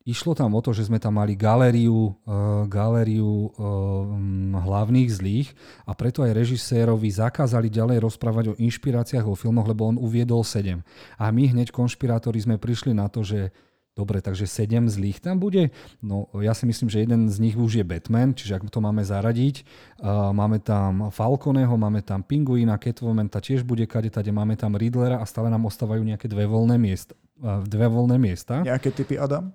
Išlo 0.09 0.33
tam 0.33 0.57
o 0.57 0.61
to, 0.65 0.73
že 0.73 0.89
sme 0.89 0.97
tam 0.97 1.21
mali 1.21 1.37
galériu, 1.37 2.17
uh, 2.25 2.65
galériu 2.65 3.53
uh, 3.53 4.09
hlavných 4.57 5.05
zlých 5.05 5.53
a 5.85 5.93
preto 5.93 6.25
aj 6.25 6.33
režisérovi 6.33 7.13
zakázali 7.13 7.69
ďalej 7.69 8.01
rozprávať 8.01 8.45
o 8.49 8.57
inšpiráciách 8.57 9.21
vo 9.21 9.37
filmoch, 9.37 9.69
lebo 9.69 9.85
on 9.85 10.01
uviedol 10.01 10.41
7. 10.41 10.81
A 11.21 11.25
my 11.29 11.53
hneď 11.53 11.69
konšpirátori 11.69 12.41
sme 12.41 12.57
prišli 12.57 12.97
na 12.97 13.05
to, 13.05 13.21
že 13.21 13.53
Dobre, 13.99 14.23
takže 14.23 14.47
7 14.47 14.87
zlých 14.87 15.19
tam 15.19 15.43
bude. 15.43 15.75
No 15.99 16.31
ja 16.39 16.55
si 16.55 16.63
myslím, 16.63 16.87
že 16.87 17.03
jeden 17.03 17.27
z 17.27 17.35
nich 17.43 17.59
už 17.59 17.83
je 17.83 17.83
Batman, 17.83 18.31
čiže 18.31 18.55
ak 18.55 18.71
to 18.71 18.79
máme 18.79 19.03
zaradiť, 19.03 19.67
uh, 19.99 20.31
máme 20.31 20.63
tam 20.63 21.11
Falconeho, 21.11 21.75
máme 21.75 21.99
tam 21.99 22.23
Pinguina, 22.23 22.79
Catwoman, 22.79 23.27
tá 23.27 23.43
tiež 23.43 23.67
bude 23.67 23.83
kade, 23.83 24.07
tade 24.07 24.31
máme 24.31 24.55
tam 24.55 24.79
Riddlera 24.79 25.19
a 25.19 25.27
stále 25.27 25.51
nám 25.51 25.67
ostávajú 25.67 25.99
nejaké 25.99 26.31
dve 26.31 26.47
voľné 26.47 26.79
miesta. 26.79 27.11
Uh, 27.43 27.59
dve 27.67 27.91
voľné 27.91 28.15
miesta. 28.15 28.63
Nejaké 28.63 28.95
typy 28.95 29.19
Adam? 29.19 29.51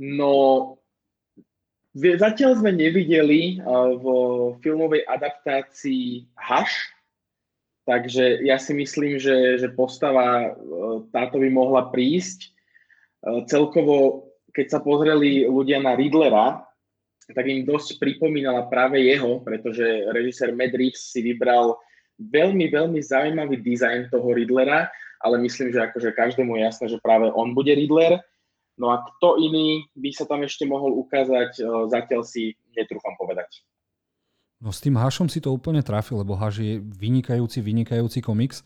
No, 0.00 0.32
zatiaľ 1.92 2.56
sme 2.60 2.72
nevideli 2.72 3.60
v 3.96 4.04
filmovej 4.60 5.04
adaptácii 5.08 6.32
Haš, 6.36 6.95
takže 7.86 8.42
ja 8.42 8.58
si 8.58 8.74
myslím, 8.74 9.16
že, 9.16 9.62
že 9.62 9.72
postava 9.72 10.52
táto 11.14 11.38
by 11.38 11.48
mohla 11.48 11.88
prísť. 11.88 12.52
Celkovo, 13.46 14.28
keď 14.50 14.66
sa 14.76 14.78
pozreli 14.82 15.46
ľudia 15.46 15.80
na 15.80 15.94
Riddlera, 15.94 16.66
tak 17.26 17.46
im 17.46 17.66
dosť 17.66 17.98
pripomínala 17.98 18.70
práve 18.70 19.02
jeho, 19.02 19.42
pretože 19.42 19.82
režisér 20.14 20.54
Matt 20.54 20.74
Reeves 20.78 21.10
si 21.10 21.22
vybral 21.26 21.74
veľmi, 22.22 22.70
veľmi 22.70 23.00
zaujímavý 23.02 23.58
dizajn 23.62 24.14
toho 24.14 24.30
Riddlera, 24.30 24.86
ale 25.20 25.42
myslím, 25.42 25.72
že 25.74 25.80
akože 25.90 26.14
každému 26.14 26.54
je 26.56 26.62
jasné, 26.62 26.86
že 26.92 27.02
práve 27.02 27.32
on 27.32 27.56
bude 27.56 27.72
Riddler. 27.72 28.20
No 28.76 28.92
a 28.92 29.00
kto 29.00 29.40
iný 29.40 29.88
by 29.96 30.10
sa 30.12 30.28
tam 30.28 30.44
ešte 30.44 30.68
mohol 30.68 30.92
ukázať, 31.00 31.50
e, 31.56 31.62
zatiaľ 31.88 32.22
si 32.28 32.52
netrúfam 32.76 33.16
povedať. 33.16 33.64
No 34.56 34.72
s 34.72 34.80
tým 34.80 34.96
Hašom 34.96 35.28
si 35.28 35.44
to 35.44 35.52
úplne 35.52 35.84
trafil, 35.84 36.24
lebo 36.24 36.32
Haš 36.32 36.64
je 36.64 36.80
vynikajúci, 36.80 37.60
vynikajúci 37.60 38.24
komiks 38.24 38.64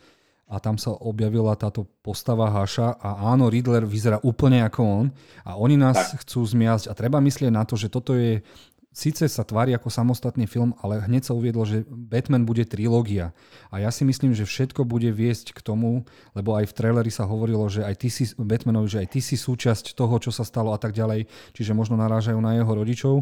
a 0.50 0.62
tam 0.62 0.78
sa 0.78 0.94
objavila 0.94 1.54
táto 1.58 1.86
postava 2.02 2.50
Haša 2.50 2.98
a 2.98 3.30
áno, 3.30 3.50
Riddler 3.50 3.86
vyzerá 3.86 4.22
úplne 4.22 4.62
ako 4.66 4.80
on 4.82 5.06
a 5.46 5.58
oni 5.58 5.74
nás 5.78 6.14
tak. 6.14 6.26
chcú 6.26 6.46
zmiasť 6.46 6.90
a 6.90 6.92
treba 6.94 7.18
myslieť 7.18 7.50
na 7.50 7.66
to, 7.66 7.74
že 7.74 7.90
toto 7.90 8.14
je 8.14 8.42
síce 8.90 9.22
sa 9.30 9.46
tvári 9.46 9.70
ako 9.74 9.86
samostatný 9.86 10.50
film, 10.50 10.74
ale 10.82 10.98
hneď 11.06 11.30
sa 11.30 11.32
uviedlo, 11.32 11.62
že 11.62 11.86
Batman 11.86 12.42
bude 12.42 12.66
trilógia. 12.66 13.30
A 13.70 13.78
ja 13.78 13.90
si 13.94 14.02
myslím, 14.02 14.34
že 14.34 14.46
všetko 14.46 14.82
bude 14.82 15.14
viesť 15.14 15.54
k 15.54 15.60
tomu, 15.62 16.02
lebo 16.34 16.58
aj 16.58 16.70
v 16.70 16.76
traileri 16.76 17.10
sa 17.14 17.26
hovorilo, 17.26 17.70
že 17.70 17.86
aj 17.86 17.94
ty 17.96 18.08
si, 18.10 18.26
Batmanovi, 18.34 18.90
že 18.90 19.00
aj 19.06 19.08
ty 19.14 19.20
si 19.22 19.38
súčasť 19.38 19.94
toho, 19.94 20.18
čo 20.18 20.34
sa 20.34 20.42
stalo 20.42 20.74
a 20.74 20.78
tak 20.78 20.90
ďalej, 20.90 21.30
čiže 21.54 21.72
možno 21.72 21.94
narážajú 22.02 22.38
na 22.42 22.58
jeho 22.58 22.72
rodičov. 22.74 23.14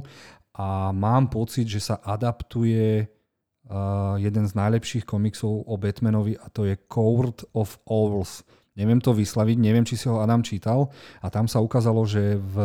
A 0.59 0.91
mám 0.91 1.31
pocit, 1.31 1.71
že 1.71 1.79
sa 1.79 2.03
adaptuje 2.03 3.07
uh, 3.07 4.19
jeden 4.19 4.45
z 4.45 4.53
najlepších 4.59 5.07
komiksov 5.07 5.65
o 5.71 5.75
Batmanovi 5.79 6.35
a 6.35 6.51
to 6.51 6.67
je 6.67 6.75
Court 6.91 7.47
of 7.55 7.79
Owls. 7.87 8.43
Neviem 8.75 8.99
to 8.99 9.15
vyslaviť, 9.15 9.57
neviem, 9.59 9.87
či 9.87 9.99
si 9.99 10.11
ho 10.11 10.23
Adam 10.23 10.43
čítal 10.43 10.91
a 11.23 11.27
tam 11.31 11.47
sa 11.47 11.59
ukázalo, 11.63 12.07
že 12.07 12.39
v 12.39 12.57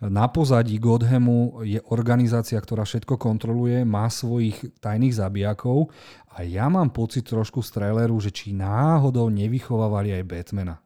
na 0.00 0.32
pozadí 0.32 0.80
Godhamu 0.80 1.60
je 1.60 1.76
organizácia, 1.92 2.56
ktorá 2.56 2.88
všetko 2.88 3.20
kontroluje, 3.20 3.84
má 3.84 4.08
svojich 4.08 4.80
tajných 4.80 5.12
zabijakov 5.12 5.92
a 6.32 6.40
ja 6.40 6.72
mám 6.72 6.88
pocit 6.88 7.28
trošku 7.28 7.60
z 7.60 7.68
traileru, 7.68 8.16
že 8.16 8.32
či 8.32 8.56
náhodou 8.56 9.28
nevychovávali 9.28 10.16
aj 10.16 10.24
Batmana. 10.24 10.80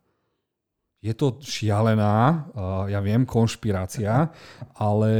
Je 1.04 1.12
to 1.12 1.36
šialená, 1.36 2.48
ja 2.88 2.96
viem, 3.04 3.28
konšpirácia, 3.28 4.32
ale 4.80 5.12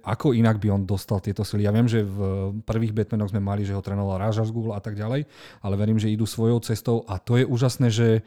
ako 0.00 0.32
inak 0.32 0.56
by 0.56 0.72
on 0.72 0.88
dostal 0.88 1.20
tieto 1.20 1.44
sily? 1.44 1.68
Ja 1.68 1.76
viem, 1.76 1.84
že 1.84 2.00
v 2.00 2.56
prvých 2.64 2.96
Batmanoch 2.96 3.28
sme 3.28 3.44
mali, 3.44 3.60
že 3.60 3.76
ho 3.76 3.84
trénoval 3.84 4.16
Raja 4.16 4.40
Ghul 4.48 4.72
a 4.72 4.80
tak 4.80 4.96
ďalej, 4.96 5.28
ale 5.60 5.74
verím, 5.76 6.00
že 6.00 6.08
idú 6.08 6.24
svojou 6.24 6.64
cestou 6.64 7.04
a 7.04 7.20
to 7.20 7.36
je 7.36 7.44
úžasné, 7.44 7.92
že 7.92 8.24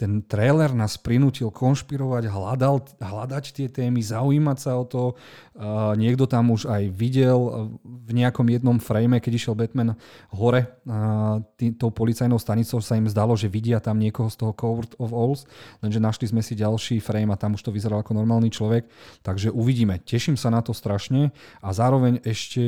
ten 0.00 0.24
trailer 0.24 0.72
nás 0.72 0.96
prinútil 0.96 1.52
konšpirovať, 1.52 2.32
hľadal, 2.32 2.80
hľadať 3.04 3.44
tie 3.52 3.68
témy, 3.68 4.00
zaujímať 4.00 4.56
sa 4.56 4.80
o 4.80 4.88
to. 4.88 5.12
Uh, 5.52 5.92
niekto 5.92 6.24
tam 6.24 6.56
už 6.56 6.72
aj 6.72 6.88
videl 6.88 7.36
uh, 7.36 7.68
v 7.84 8.10
nejakom 8.16 8.48
jednom 8.48 8.80
frame, 8.80 9.20
keď 9.20 9.32
išiel 9.36 9.52
Batman 9.52 9.92
hore 10.32 10.64
uh, 10.88 11.44
tý, 11.60 11.76
tou 11.76 11.92
policajnou 11.92 12.40
stanicou, 12.40 12.80
sa 12.80 12.96
im 12.96 13.04
zdalo, 13.12 13.36
že 13.36 13.52
vidia 13.52 13.76
tam 13.76 14.00
niekoho 14.00 14.32
z 14.32 14.40
toho 14.40 14.56
Court 14.56 14.88
of 14.96 15.12
Owls, 15.12 15.44
lenže 15.84 16.00
našli 16.00 16.32
sme 16.32 16.40
si 16.40 16.56
ďalší 16.56 17.04
frame 17.04 17.28
a 17.28 17.36
tam 17.36 17.60
už 17.60 17.68
to 17.68 17.68
vyzeral 17.68 18.00
ako 18.00 18.16
normálny 18.16 18.48
človek. 18.48 18.88
Takže 19.20 19.52
uvidíme. 19.52 20.00
Teším 20.00 20.40
sa 20.40 20.48
na 20.48 20.64
to 20.64 20.72
strašne 20.72 21.28
a 21.60 21.68
zároveň 21.76 22.24
ešte 22.24 22.64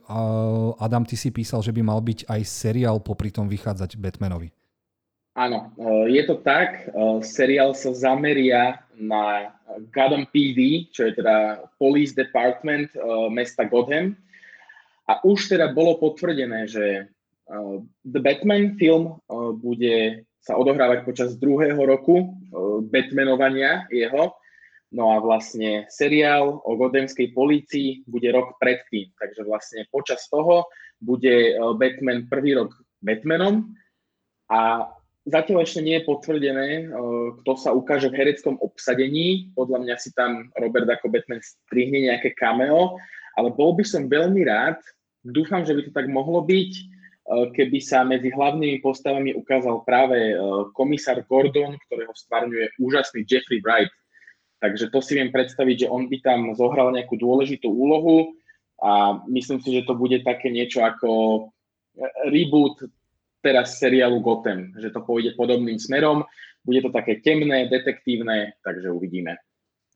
uh, 0.00 0.80
Adam, 0.80 1.04
ty 1.04 1.20
si 1.20 1.28
písal, 1.28 1.60
že 1.60 1.76
by 1.76 1.84
mal 1.84 2.00
byť 2.00 2.24
aj 2.24 2.40
seriál 2.48 3.04
popri 3.04 3.28
tom 3.28 3.52
vychádzať 3.52 4.00
Batmanovi. 4.00 4.59
Áno, 5.38 5.70
e, 5.78 6.10
je 6.18 6.22
to 6.26 6.42
tak. 6.42 6.90
E, 6.90 7.22
seriál 7.22 7.70
sa 7.78 7.94
zameria 7.94 8.82
na 8.98 9.54
Gotham 9.94 10.26
PD, 10.26 10.90
čo 10.90 11.06
je 11.06 11.22
teda 11.22 11.70
Police 11.78 12.18
Department 12.18 12.90
e, 12.92 12.98
mesta 13.30 13.62
Gotham. 13.62 14.18
A 15.06 15.22
už 15.22 15.54
teda 15.54 15.70
bolo 15.74 15.98
potvrdené, 15.98 16.70
že 16.70 17.10
The 18.06 18.22
Batman 18.22 18.78
film 18.78 19.18
bude 19.58 20.22
sa 20.38 20.54
odohrávať 20.54 21.02
počas 21.02 21.34
druhého 21.34 21.82
roku 21.82 22.30
Batmanovania 22.94 23.90
jeho. 23.90 24.38
No 24.94 25.10
a 25.10 25.18
vlastne 25.18 25.90
seriál 25.90 26.62
o 26.62 26.70
godemskej 26.78 27.34
polícii 27.34 28.06
bude 28.06 28.30
rok 28.30 28.54
predtým. 28.62 29.10
Takže 29.18 29.42
vlastne 29.42 29.82
počas 29.90 30.30
toho 30.30 30.70
bude 31.02 31.58
Batman 31.74 32.30
prvý 32.30 32.54
rok 32.54 32.70
Batmanom 33.02 33.66
a 34.46 34.94
Zatiaľ 35.28 35.68
ešte 35.68 35.84
nie 35.84 36.00
je 36.00 36.08
potvrdené, 36.08 36.68
eh, 36.80 37.28
kto 37.44 37.52
sa 37.60 37.76
ukáže 37.76 38.08
v 38.08 38.24
hereckom 38.24 38.56
obsadení. 38.64 39.52
Podľa 39.52 39.78
mňa 39.84 39.96
si 40.00 40.16
tam 40.16 40.48
Robert 40.56 40.88
ako 40.88 41.12
Batman 41.12 41.44
strihne 41.44 42.08
nejaké 42.08 42.32
cameo, 42.32 42.96
ale 43.36 43.52
bol 43.52 43.76
by 43.76 43.84
som 43.84 44.08
veľmi 44.08 44.48
rád, 44.48 44.80
dúfam, 45.20 45.60
že 45.60 45.76
by 45.76 45.80
to 45.84 45.92
tak 45.92 46.08
mohlo 46.08 46.40
byť, 46.40 46.72
eh, 46.72 47.46
keby 47.52 47.78
sa 47.84 48.00
medzi 48.00 48.32
hlavnými 48.32 48.80
postavami 48.80 49.36
ukázal 49.36 49.84
práve 49.84 50.32
eh, 50.32 50.40
komisár 50.72 51.20
Gordon, 51.28 51.76
ktorého 51.84 52.16
stvárňuje 52.16 52.80
úžasný 52.80 53.28
Jeffrey 53.28 53.60
Wright. 53.60 53.92
Takže 54.64 54.88
to 54.88 55.04
si 55.04 55.20
viem 55.20 55.28
predstaviť, 55.28 55.84
že 55.84 55.90
on 55.92 56.08
by 56.08 56.16
tam 56.24 56.52
zohral 56.56 56.92
nejakú 56.92 57.16
dôležitú 57.16 57.68
úlohu 57.68 58.36
a 58.80 59.20
myslím 59.28 59.60
si, 59.60 59.72
že 59.72 59.88
to 59.88 59.96
bude 59.96 60.20
také 60.20 60.52
niečo 60.52 60.84
ako 60.84 61.48
reboot 62.28 62.84
teraz 63.40 63.80
seriálu 63.80 64.20
Gotham, 64.20 64.72
že 64.76 64.92
to 64.92 65.00
pôjde 65.04 65.36
podobným 65.36 65.80
smerom, 65.80 66.24
bude 66.60 66.84
to 66.84 66.92
také 66.92 67.24
temné, 67.24 67.66
detektívne, 67.72 68.52
takže 68.60 68.92
uvidíme. 68.92 69.40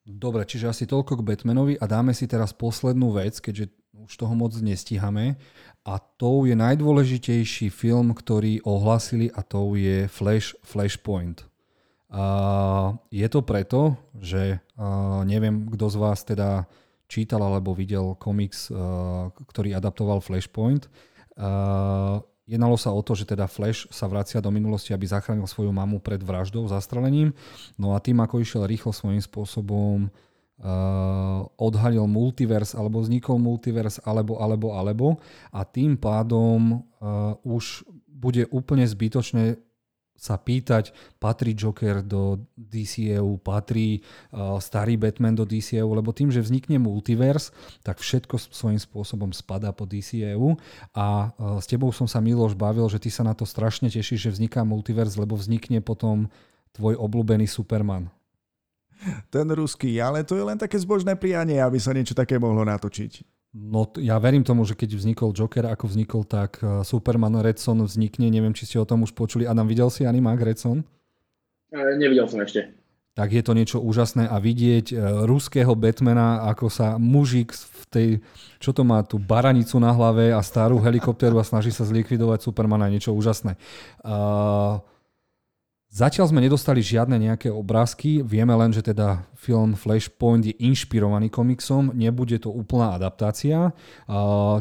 Dobre, 0.05 0.45
čiže 0.45 0.68
asi 0.68 0.84
toľko 0.84 1.20
k 1.20 1.26
Batmanovi 1.32 1.74
a 1.80 1.84
dáme 1.88 2.12
si 2.12 2.28
teraz 2.28 2.53
poslednú 2.53 3.16
vec, 3.16 3.40
keďže 3.40 3.72
už 4.05 4.12
toho 4.20 4.36
moc 4.36 4.53
nestíhame. 4.61 5.40
A 5.84 5.97
to 5.97 6.45
je 6.49 6.57
najdôležitejší 6.57 7.68
film, 7.72 8.12
ktorý 8.12 8.61
ohlasili 8.64 9.32
a 9.32 9.40
to 9.40 9.76
je 9.76 10.09
Flash, 10.09 10.57
Flashpoint. 10.64 11.45
A 12.12 12.97
je 13.09 13.28
to 13.32 13.40
preto, 13.45 13.97
že 14.20 14.61
neviem, 15.24 15.68
kto 15.72 15.88
z 15.88 15.97
vás 15.97 16.20
teda 16.24 16.68
čítal 17.09 17.45
alebo 17.45 17.76
videl 17.76 18.16
komiks, 18.16 18.72
ktorý 19.49 19.76
adaptoval 19.76 20.20
Flashpoint. 20.24 20.88
Jednalo 22.45 22.76
sa 22.76 22.92
o 22.92 23.01
to, 23.01 23.16
že 23.16 23.24
teda 23.24 23.49
Flash 23.49 23.88
sa 23.88 24.05
vracia 24.05 24.36
do 24.45 24.53
minulosti, 24.53 24.92
aby 24.92 25.09
zachránil 25.09 25.49
svoju 25.49 25.72
mamu 25.72 25.97
pred 26.05 26.20
vraždou, 26.20 26.68
zastrelením. 26.68 27.32
No 27.80 27.97
a 27.97 27.99
tým, 28.05 28.20
ako 28.20 28.45
išiel 28.45 28.68
rýchlo 28.68 28.92
svojím 28.92 29.24
spôsobom, 29.24 30.12
uh, 30.61 31.40
odhalil 31.57 32.05
multivers, 32.05 32.76
alebo 32.76 33.01
vznikol 33.01 33.40
multivers, 33.40 33.97
alebo, 34.05 34.36
alebo, 34.36 34.76
alebo. 34.76 35.07
A 35.57 35.64
tým 35.64 35.97
pádom 35.97 36.84
uh, 37.01 37.32
už 37.49 37.88
bude 38.12 38.45
úplne 38.53 38.84
zbytočné 38.84 39.57
sa 40.14 40.38
pýtať, 40.40 40.94
patrí 41.20 41.52
Joker 41.52 42.00
do 42.00 42.40
DCEU, 42.56 43.36
patrí 43.42 44.00
uh, 44.32 44.56
starý 44.62 44.96
Batman 44.96 45.36
do 45.36 45.44
DCEU, 45.44 45.90
lebo 45.90 46.14
tým, 46.14 46.32
že 46.32 46.40
vznikne 46.40 46.80
multivers, 46.80 47.52
tak 47.84 48.00
všetko 48.00 48.38
svojím 48.38 48.80
spôsobom 48.80 49.34
spadá 49.34 49.74
po 49.74 49.84
DCEU 49.84 50.56
a 50.96 51.34
uh, 51.34 51.58
s 51.60 51.66
tebou 51.68 51.92
som 51.92 52.08
sa 52.08 52.22
Miloš 52.22 52.56
bavil, 52.56 52.86
že 52.88 53.02
ty 53.02 53.12
sa 53.12 53.26
na 53.26 53.36
to 53.36 53.44
strašne 53.44 53.90
tešíš, 53.90 54.30
že 54.30 54.34
vzniká 54.40 54.62
multivers, 54.62 55.18
lebo 55.18 55.36
vznikne 55.36 55.84
potom 55.84 56.30
tvoj 56.72 56.96
obľúbený 56.96 57.44
Superman. 57.44 58.08
Ten 59.28 59.50
ruský, 59.50 59.98
ale 60.00 60.24
to 60.24 60.38
je 60.38 60.44
len 60.46 60.56
také 60.56 60.78
zbožné 60.80 61.18
prianie, 61.18 61.60
aby 61.60 61.76
sa 61.76 61.92
niečo 61.92 62.16
také 62.16 62.40
mohlo 62.40 62.64
natočiť. 62.64 63.34
No 63.55 63.86
ja 64.02 64.18
verím 64.18 64.42
tomu, 64.42 64.66
že 64.66 64.74
keď 64.74 64.98
vznikol 64.98 65.30
Joker, 65.30 65.70
ako 65.70 65.86
vznikol, 65.86 66.26
tak 66.26 66.59
eh, 66.59 66.82
Superman 66.82 67.38
Redson 67.38 67.86
vznikne. 67.86 68.26
Neviem, 68.26 68.50
či 68.50 68.66
ste 68.66 68.82
o 68.82 68.88
tom 68.88 69.07
už 69.07 69.14
počuli. 69.14 69.46
Adam, 69.46 69.70
videl 69.70 69.86
si 69.94 70.02
animák 70.02 70.42
Redson? 70.42 70.82
E, 71.70 71.78
nevidel 71.94 72.26
som 72.26 72.42
ešte. 72.42 72.74
Tak 73.14 73.30
je 73.30 73.42
to 73.46 73.55
niečo 73.55 73.78
úžasné 73.78 74.26
a 74.26 74.42
vidieť 74.42 74.90
e, 74.90 74.94
ruského 75.22 75.70
Batmana, 75.78 76.50
ako 76.50 76.66
sa 76.66 76.98
mužik 76.98 77.55
v 77.55 77.82
tej, 77.86 78.09
čo 78.59 78.74
to 78.74 78.82
má, 78.82 79.07
tú 79.07 79.22
baranicu 79.22 79.78
na 79.78 79.94
hlave 79.94 80.34
a 80.34 80.42
starú 80.42 80.82
helikopteru 80.82 81.38
a 81.38 81.46
snaží 81.46 81.70
sa 81.70 81.86
zlikvidovať 81.86 82.42
Supermana, 82.42 82.90
niečo 82.90 83.14
úžasné. 83.14 83.55
Uh, 84.02 84.82
Zatiaľ 85.95 86.26
sme 86.26 86.42
nedostali 86.42 86.82
žiadne 86.82 87.14
nejaké 87.22 87.55
obrázky, 87.55 88.18
vieme 88.26 88.51
len, 88.59 88.74
že 88.74 88.82
teda 88.82 89.30
film 89.38 89.78
Flashpoint 89.78 90.42
je 90.42 90.51
inšpirovaný 90.59 91.30
komiksom, 91.30 91.95
nebude 91.95 92.34
to 92.42 92.51
úplná 92.51 92.99
adaptácia. 92.99 93.70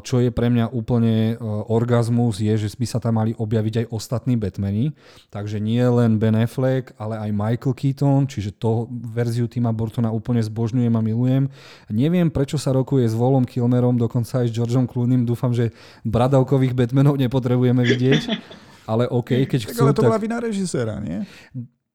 Čo 0.05 0.21
je 0.21 0.29
pre 0.29 0.53
mňa 0.53 0.69
úplne 0.69 1.34
e, 1.34 1.36
orgazmus 1.73 2.38
je, 2.38 2.53
že 2.53 2.77
by 2.77 2.86
sa 2.86 3.01
tam 3.01 3.17
mali 3.17 3.34
objaviť 3.34 3.81
aj 3.81 3.86
ostatní 3.89 4.38
Batmani, 4.38 4.93
takže 5.34 5.57
nie 5.57 5.81
len 5.81 6.21
Ben 6.21 6.38
Affleck, 6.38 6.93
ale 7.01 7.17
aj 7.17 7.34
Michael 7.34 7.73
Keaton, 7.81 8.29
čiže 8.29 8.53
to 8.53 8.86
verziu 8.93 9.49
Tima 9.49 9.73
Burtona 9.73 10.13
úplne 10.13 10.45
zbožňujem 10.45 10.93
a 10.93 11.01
milujem. 11.01 11.49
Neviem, 11.89 12.29
prečo 12.29 12.61
sa 12.61 12.77
rokuje 12.77 13.09
s 13.09 13.17
Volom 13.17 13.49
Kilmerom, 13.49 13.97
dokonca 13.97 14.45
aj 14.45 14.53
s 14.53 14.53
Georgeom 14.53 14.86
Clooneym, 14.86 15.25
dúfam, 15.25 15.49
že 15.49 15.73
bradavkových 16.05 16.77
Batmanov 16.77 17.17
nepotrebujeme 17.17 17.81
vidieť. 17.81 18.21
Ale 18.88 19.07
OK, 19.07 19.47
keď 19.47 19.71
chcú... 19.71 19.88
Ale 19.88 19.95
to 19.95 20.03
bola 20.03 20.19
vina 20.19 20.38
režiséra, 20.39 20.99
nie? 20.99 21.23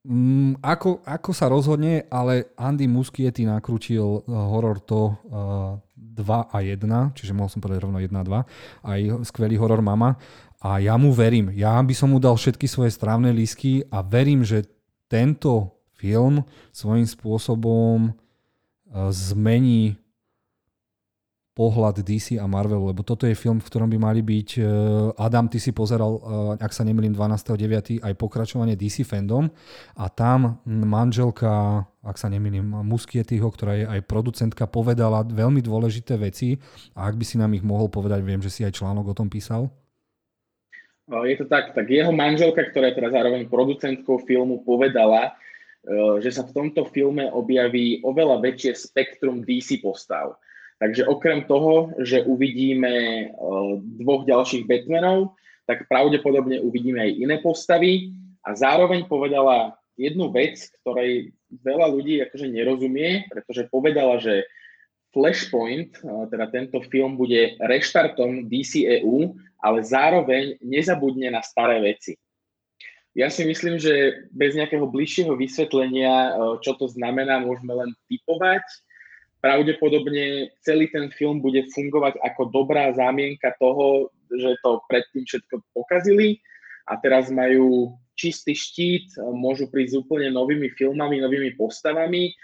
Mm, 0.07 0.57
ako, 0.63 1.03
ako 1.03 1.31
sa 1.35 1.51
rozhodne, 1.51 2.07
ale 2.07 2.55
Andy 2.55 2.87
Muschietti 2.87 3.43
nakrútil 3.43 4.23
eh, 4.23 4.31
horor 4.31 4.79
to 4.79 5.13
uh, 5.27 5.75
eh, 5.75 6.23
2 6.23 6.55
a 6.55 6.57
1, 6.63 7.19
čiže 7.19 7.35
mohol 7.35 7.51
som 7.51 7.59
povedať 7.59 7.83
rovno 7.83 7.99
1 7.99 8.09
a 8.15 8.23
2, 8.23 8.89
aj 8.89 8.99
skvelý 9.27 9.59
horor 9.59 9.83
Mama. 9.83 10.15
A 10.59 10.79
ja 10.79 10.99
mu 10.99 11.15
verím. 11.15 11.51
Ja 11.55 11.79
by 11.79 11.95
som 11.95 12.11
mu 12.11 12.19
dal 12.19 12.35
všetky 12.35 12.67
svoje 12.67 12.91
strávne 12.91 13.31
lísky 13.31 13.87
a 13.91 14.03
verím, 14.03 14.43
že 14.43 14.67
tento 15.07 15.77
film 15.95 16.43
svojím 16.71 17.07
spôsobom 17.07 18.11
uh, 18.11 19.11
zmení 19.11 19.99
pohľad 21.59 21.99
DC 22.07 22.39
a 22.39 22.47
Marvelu, 22.47 22.95
lebo 22.95 23.03
toto 23.03 23.27
je 23.27 23.35
film, 23.35 23.59
v 23.59 23.67
ktorom 23.67 23.91
by 23.91 23.99
mali 23.99 24.23
byť, 24.23 24.49
e, 24.55 24.61
Adam, 25.19 25.51
ty 25.51 25.59
si 25.59 25.75
pozeral, 25.75 26.15
e, 26.15 26.21
ak 26.55 26.71
sa 26.71 26.87
nemýlim, 26.87 27.11
12.9. 27.11 27.99
aj 27.99 28.15
pokračovanie 28.15 28.79
DC 28.79 29.03
fandom 29.03 29.51
a 29.99 30.07
tam 30.07 30.63
manželka, 30.63 31.83
ak 31.99 32.15
sa 32.15 32.31
nemýlim, 32.31 32.63
Muskietiho, 32.63 33.43
ktorá 33.51 33.75
je 33.75 33.85
aj 33.91 34.07
producentka, 34.07 34.71
povedala 34.71 35.27
veľmi 35.27 35.59
dôležité 35.59 36.15
veci 36.15 36.55
a 36.95 37.11
ak 37.11 37.19
by 37.19 37.25
si 37.27 37.35
nám 37.35 37.51
ich 37.51 37.67
mohol 37.67 37.91
povedať, 37.91 38.23
viem, 38.23 38.39
že 38.39 38.47
si 38.47 38.63
aj 38.63 38.79
článok 38.79 39.11
o 39.11 39.17
tom 39.19 39.27
písal. 39.27 39.67
Je 41.11 41.35
to 41.35 41.43
tak, 41.43 41.75
tak 41.75 41.91
jeho 41.91 42.15
manželka, 42.15 42.71
ktorá 42.71 42.93
je 42.93 43.03
teraz 43.03 43.11
zároveň 43.11 43.51
producentkou 43.51 44.23
filmu, 44.23 44.63
povedala, 44.63 45.35
e, 45.83 46.23
že 46.23 46.39
sa 46.39 46.47
v 46.47 46.55
tomto 46.55 46.87
filme 46.87 47.27
objaví 47.27 47.99
oveľa 48.07 48.39
väčšie 48.47 48.71
spektrum 48.79 49.43
DC 49.43 49.83
postav 49.83 50.39
Takže 50.79 51.11
okrem 51.11 51.43
toho, 51.43 51.91
že 51.99 52.23
uvidíme 52.23 52.95
eh, 52.95 53.29
dvoch 53.99 54.23
ďalších 54.23 54.63
Batmanov, 54.63 55.35
tak 55.67 55.85
pravdepodobne 55.91 56.63
uvidíme 56.63 57.03
aj 57.03 57.11
iné 57.19 57.35
postavy 57.43 58.15
a 58.47 58.55
zároveň 58.55 59.05
povedala 59.05 59.75
jednu 59.99 60.31
vec, 60.31 60.57
ktorej 60.81 61.35
veľa 61.51 61.87
ľudí 61.91 62.23
akože 62.25 62.47
nerozumie, 62.47 63.27
pretože 63.27 63.67
povedala, 63.67 64.17
že 64.23 64.47
Flashpoint, 65.11 65.99
eh, 65.99 66.25
teda 66.31 66.47
tento 66.47 66.79
film, 66.87 67.19
bude 67.19 67.59
reštartom 67.59 68.47
DCEU, 68.47 69.35
ale 69.59 69.83
zároveň 69.83 70.63
nezabudne 70.63 71.27
na 71.27 71.43
staré 71.43 71.83
veci. 71.83 72.15
Ja 73.19 73.27
si 73.27 73.43
myslím, 73.43 73.75
že 73.81 74.23
bez 74.31 74.55
nejakého 74.55 74.87
bližšieho 74.87 75.35
vysvetlenia, 75.35 76.15
eh, 76.15 76.33
čo 76.63 76.71
to 76.79 76.87
znamená, 76.87 77.43
môžeme 77.43 77.75
len 77.75 77.91
typovať, 78.07 78.63
pravdepodobne 79.39 80.51
celý 80.63 80.91
ten 80.91 81.07
film 81.11 81.39
bude 81.39 81.63
fungovať 81.71 82.19
ako 82.23 82.51
dobrá 82.51 82.91
zámienka 82.95 83.55
toho, 83.59 84.11
že 84.29 84.59
to 84.61 84.83
predtým 84.91 85.23
všetko 85.25 85.63
pokazili 85.73 86.39
a 86.91 86.99
teraz 86.99 87.31
majú 87.31 87.95
čistý 88.19 88.51
štít, 88.51 89.15
môžu 89.31 89.71
prísť 89.71 90.03
úplne 90.03 90.27
novými 90.35 90.75
filmami, 90.75 91.23
novými 91.23 91.55
postavami 91.55 92.35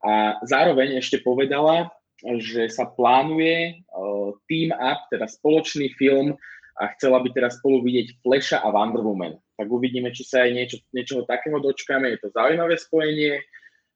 a 0.00 0.40
zároveň 0.48 0.98
ešte 0.98 1.20
povedala, 1.20 1.92
že 2.40 2.66
sa 2.72 2.88
plánuje 2.88 3.78
uh, 3.78 4.34
team 4.50 4.74
up, 4.74 5.06
teda 5.12 5.28
spoločný 5.28 5.94
film 5.94 6.34
a 6.78 6.90
chcela 6.96 7.22
by 7.22 7.28
teraz 7.34 7.58
spolu 7.58 7.82
vidieť 7.82 8.22
Flasha 8.22 8.58
a 8.62 8.70
Wonder 8.70 9.02
Woman. 9.02 9.38
Tak 9.58 9.66
uvidíme, 9.66 10.14
či 10.14 10.22
sa 10.22 10.46
aj 10.46 10.50
niečo, 10.54 10.76
niečoho 10.94 11.26
takého 11.26 11.58
dočkáme. 11.58 12.14
Je 12.14 12.18
to 12.22 12.30
zaujímavé 12.30 12.78
spojenie 12.78 13.42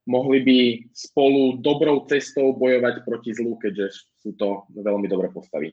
mohli 0.06 0.38
by 0.42 0.58
spolu 0.92 1.62
dobrou 1.62 2.02
cestou 2.10 2.54
bojovať 2.58 3.06
proti 3.06 3.30
zlu, 3.34 3.54
keďže 3.58 4.06
sú 4.22 4.34
to 4.34 4.66
veľmi 4.74 5.06
dobré 5.06 5.30
postavy. 5.30 5.70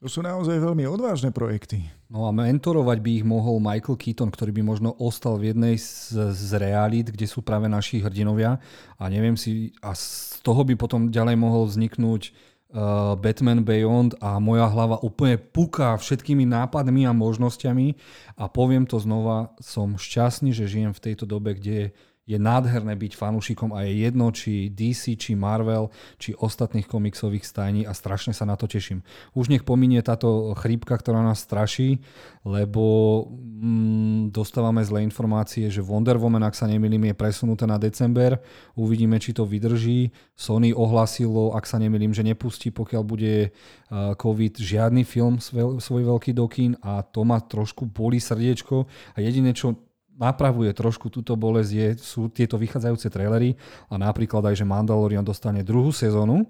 To 0.00 0.08
sú 0.08 0.24
naozaj 0.24 0.64
veľmi 0.64 0.88
odvážne 0.88 1.28
projekty. 1.28 1.84
No 2.08 2.24
a 2.24 2.32
mentorovať 2.32 3.04
by 3.04 3.10
ich 3.20 3.26
mohol 3.28 3.60
Michael 3.60 4.00
Keaton, 4.00 4.32
ktorý 4.32 4.48
by 4.56 4.62
možno 4.64 4.96
ostal 4.96 5.36
v 5.36 5.52
jednej 5.52 5.76
z, 5.76 6.32
z 6.32 6.56
realít, 6.56 7.12
kde 7.12 7.28
sú 7.28 7.44
práve 7.44 7.68
naši 7.68 8.00
hrdinovia. 8.00 8.56
A 8.96 9.12
neviem 9.12 9.36
si, 9.36 9.76
a 9.84 9.92
z 9.92 10.40
toho 10.40 10.64
by 10.64 10.72
potom 10.80 11.12
ďalej 11.12 11.36
mohol 11.36 11.68
vzniknúť 11.68 12.32
uh, 12.32 13.12
Batman 13.20 13.60
Beyond 13.60 14.16
a 14.24 14.40
moja 14.40 14.72
hlava 14.72 14.96
úplne 15.04 15.36
puká 15.36 15.92
všetkými 16.00 16.48
nápadmi 16.48 17.04
a 17.04 17.12
možnosťami. 17.12 17.92
A 18.40 18.48
poviem 18.48 18.88
to 18.88 18.96
znova, 19.04 19.52
som 19.60 20.00
šťastný, 20.00 20.56
že 20.56 20.64
žijem 20.64 20.96
v 20.96 21.12
tejto 21.12 21.28
dobe, 21.28 21.52
kde 21.60 21.92
je 22.30 22.38
nádherné 22.38 22.94
byť 22.94 23.18
fanúšikom 23.18 23.74
a 23.74 23.82
je 23.82 24.06
jedno, 24.06 24.30
či 24.30 24.70
DC, 24.70 25.18
či 25.18 25.34
Marvel, 25.34 25.90
či 26.22 26.30
ostatných 26.38 26.86
komiksových 26.86 27.42
stajní 27.42 27.82
a 27.82 27.90
strašne 27.90 28.30
sa 28.30 28.46
na 28.46 28.54
to 28.54 28.70
teším. 28.70 29.02
Už 29.34 29.50
nech 29.50 29.66
pominie 29.66 29.98
táto 30.06 30.54
chrípka, 30.54 30.94
ktorá 30.94 31.26
nás 31.26 31.42
straší, 31.42 31.98
lebo 32.46 33.26
mm, 33.26 34.30
dostávame 34.30 34.86
zlé 34.86 35.02
informácie, 35.02 35.66
že 35.66 35.82
Wonder 35.82 36.22
Woman, 36.22 36.46
ak 36.46 36.54
sa 36.54 36.70
nemýlim, 36.70 37.10
je 37.10 37.18
presunuté 37.18 37.66
na 37.66 37.82
december. 37.82 38.38
Uvidíme, 38.78 39.18
či 39.18 39.34
to 39.34 39.42
vydrží. 39.42 40.14
Sony 40.38 40.70
ohlasilo, 40.70 41.58
ak 41.58 41.66
sa 41.66 41.82
nemýlim, 41.82 42.14
že 42.14 42.22
nepustí, 42.22 42.70
pokiaľ 42.70 43.02
bude 43.02 43.50
COVID, 43.90 44.54
žiadny 44.62 45.02
film 45.02 45.42
svoj 45.82 46.02
veľký 46.06 46.30
dokín 46.30 46.78
a 46.78 47.02
to 47.02 47.26
ma 47.26 47.42
trošku 47.42 47.90
boli 47.90 48.22
srdiečko 48.22 48.86
a 48.86 49.18
jediné, 49.18 49.50
čo 49.50 49.89
napravuje 50.20 50.70
trošku 50.76 51.08
túto 51.08 51.32
bolesť, 51.34 51.72
je, 51.72 51.88
sú 51.96 52.28
tieto 52.28 52.60
vychádzajúce 52.60 53.08
trailery 53.08 53.56
a 53.88 53.96
napríklad 53.96 54.52
aj, 54.52 54.60
že 54.60 54.68
Mandalorian 54.68 55.24
dostane 55.24 55.64
druhú 55.64 55.90
sezónu, 55.90 56.44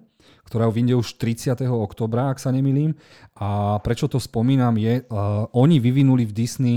ktorá 0.50 0.66
vyjde 0.66 0.98
už 0.98 1.14
30. 1.16 1.54
oktobra, 1.70 2.34
ak 2.34 2.42
sa 2.42 2.50
nemýlim. 2.50 2.98
A 3.38 3.78
prečo 3.80 4.10
to 4.10 4.18
spomínam 4.18 4.74
je, 4.74 5.06
uh, 5.06 5.46
oni 5.54 5.78
vyvinuli 5.78 6.26
v 6.26 6.34
Disney 6.34 6.76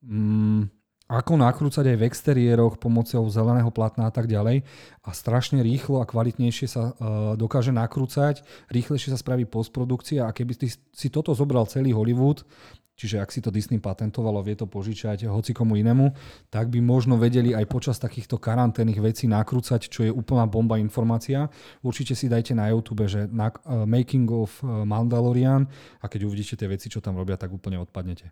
um, 0.00 0.64
ako 1.10 1.42
nakrúcať 1.42 1.90
aj 1.90 1.96
v 1.98 2.06
exteriéroch 2.06 2.78
pomocou 2.78 3.26
zeleného 3.26 3.66
platna 3.74 4.06
a 4.06 4.12
tak 4.14 4.30
ďalej. 4.30 4.62
A 5.02 5.10
strašne 5.10 5.58
rýchlo 5.58 5.98
a 5.98 6.06
kvalitnejšie 6.06 6.66
sa 6.70 6.94
uh, 6.94 7.34
dokáže 7.34 7.74
nakrúcať, 7.74 8.46
rýchlejšie 8.70 9.10
sa 9.10 9.18
spraví 9.18 9.42
postprodukcia 9.50 10.24
a 10.24 10.30
keby 10.30 10.54
si, 10.54 10.78
si 10.78 11.08
toto 11.10 11.34
zobral 11.34 11.66
celý 11.66 11.90
Hollywood, 11.90 12.46
čiže 13.00 13.16
ak 13.16 13.32
si 13.32 13.40
to 13.40 13.48
Disney 13.48 13.80
patentovalo, 13.80 14.44
vie 14.44 14.52
to 14.52 14.68
požičať 14.68 15.24
hoci 15.24 15.56
komu 15.56 15.80
inému, 15.80 16.12
tak 16.52 16.68
by 16.68 16.84
možno 16.84 17.16
vedeli 17.16 17.56
aj 17.56 17.64
počas 17.64 17.96
takýchto 17.96 18.36
karanténnych 18.36 19.00
vecí 19.00 19.24
nakrúcať, 19.24 19.88
čo 19.88 20.04
je 20.04 20.12
úplná 20.12 20.44
bomba 20.44 20.76
informácia. 20.76 21.48
Určite 21.80 22.12
si 22.12 22.28
dajte 22.28 22.52
na 22.52 22.68
YouTube, 22.68 23.08
že 23.08 23.24
na, 23.32 23.48
uh, 23.48 23.88
Making 23.88 24.28
of 24.28 24.60
Mandalorian 24.62 25.64
a 26.04 26.06
keď 26.12 26.28
uvidíte 26.28 26.60
tie 26.60 26.68
veci, 26.68 26.92
čo 26.92 27.00
tam 27.00 27.16
robia, 27.16 27.40
tak 27.40 27.48
úplne 27.48 27.80
odpadnete. 27.80 28.28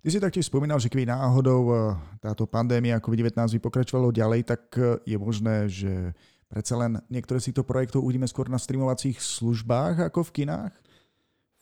Ty 0.00 0.08
si 0.08 0.16
taktiež 0.16 0.48
spomínal, 0.48 0.80
že 0.80 0.88
keby 0.88 1.04
náhodou 1.04 1.62
eh, 1.68 1.78
táto 2.24 2.48
pandémia 2.48 3.04
COVID-19 3.04 3.36
by 3.36 3.60
pokračovalo 3.60 4.08
ďalej, 4.16 4.48
tak 4.48 4.62
eh, 4.80 4.96
je 5.04 5.16
možné, 5.20 5.68
že 5.68 6.16
predsa 6.48 6.80
len 6.80 7.04
niektoré 7.12 7.36
z 7.36 7.52
týchto 7.52 7.68
projektov 7.68 8.08
uvidíme 8.08 8.24
skôr 8.24 8.48
na 8.48 8.56
streamovacích 8.56 9.20
službách 9.20 10.08
ako 10.08 10.24
v 10.24 10.34
kinách? 10.40 10.72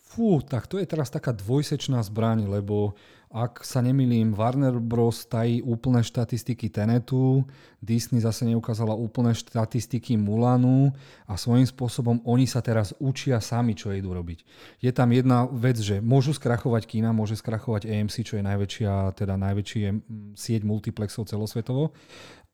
Fú, 0.09 0.41
tak 0.41 0.65
to 0.65 0.81
je 0.81 0.89
teraz 0.89 1.13
taká 1.13 1.37
dvojsečná 1.37 2.01
zbraň, 2.01 2.49
lebo 2.49 2.97
ak 3.29 3.61
sa 3.61 3.85
nemilím, 3.85 4.33
Warner 4.33 4.81
Bros. 4.81 5.29
tají 5.29 5.61
úplné 5.61 6.01
štatistiky 6.01 6.73
Tenetu, 6.73 7.45
Disney 7.85 8.25
zase 8.25 8.49
neukázala 8.49 8.97
úplné 8.97 9.37
štatistiky 9.37 10.17
Mulanu 10.17 10.97
a 11.29 11.37
svojím 11.37 11.69
spôsobom 11.69 12.25
oni 12.25 12.49
sa 12.49 12.65
teraz 12.65 12.97
učia 12.97 13.37
sami, 13.45 13.77
čo 13.77 13.93
idú 13.93 14.17
robiť. 14.17 14.49
Je 14.81 14.89
tam 14.97 15.13
jedna 15.13 15.45
vec, 15.45 15.77
že 15.77 16.01
môžu 16.01 16.33
skrachovať 16.33 16.89
kína, 16.89 17.13
môže 17.13 17.37
skrachovať 17.37 17.85
AMC, 17.85 18.25
čo 18.25 18.41
je 18.41 18.49
najväčšia, 18.49 19.13
teda 19.13 19.37
najväčšia 19.37 19.89
sieť 20.33 20.65
multiplexov 20.65 21.29
celosvetovo 21.29 21.93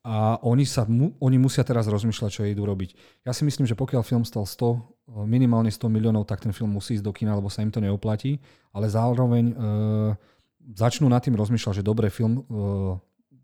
a 0.05 0.36
oni, 0.44 0.68
sa, 0.68 0.84
oni 1.22 1.36
musia 1.40 1.64
teraz 1.64 1.88
rozmýšľať, 1.88 2.30
čo 2.34 2.44
idú 2.44 2.68
robiť. 2.68 3.22
Ja 3.24 3.32
si 3.32 3.46
myslím, 3.48 3.64
že 3.64 3.72
pokiaľ 3.72 4.05
film 4.05 4.26
stal 4.28 4.44
100, 4.44 4.93
minimálne 5.09 5.68
100 5.68 5.92
miliónov, 5.92 6.24
tak 6.24 6.40
ten 6.40 6.52
film 6.57 6.72
musí 6.72 6.96
ísť 6.96 7.05
do 7.05 7.12
kina, 7.12 7.36
lebo 7.36 7.52
sa 7.52 7.61
im 7.61 7.68
to 7.68 7.80
neoplatí, 7.80 8.40
ale 8.72 8.88
zároveň 8.88 9.44
e, 9.52 9.55
začnú 10.72 11.12
nad 11.12 11.20
tým 11.20 11.36
rozmýšľať, 11.36 11.80
že 11.80 11.84
dobrý 11.84 12.09
film, 12.09 12.40
e, 12.40 12.42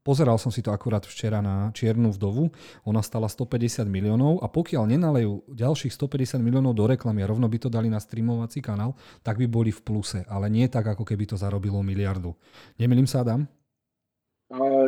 pozeral 0.01 0.41
som 0.41 0.49
si 0.49 0.65
to 0.65 0.73
akurát 0.73 1.05
včera 1.05 1.45
na 1.45 1.69
Čiernu 1.77 2.17
vdovu, 2.17 2.49
ona 2.89 3.05
stala 3.05 3.29
150 3.29 3.85
miliónov 3.85 4.41
a 4.41 4.49
pokiaľ 4.49 4.89
nenalejú 4.89 5.45
ďalších 5.53 5.93
150 5.93 6.41
miliónov 6.41 6.73
do 6.73 6.89
reklamy 6.89 7.21
a 7.21 7.29
rovno 7.29 7.45
by 7.45 7.59
to 7.61 7.69
dali 7.69 7.93
na 7.93 8.01
streamovací 8.01 8.65
kanál, 8.65 8.97
tak 9.21 9.37
by 9.37 9.45
boli 9.45 9.69
v 9.69 9.85
pluse, 9.85 10.25
ale 10.33 10.49
nie 10.49 10.65
tak, 10.73 10.89
ako 10.89 11.05
keby 11.05 11.29
to 11.29 11.37
zarobilo 11.37 11.85
miliardu. 11.85 12.33
Nemýlim 12.81 13.05
sa, 13.05 13.21
Adam? 13.21 13.45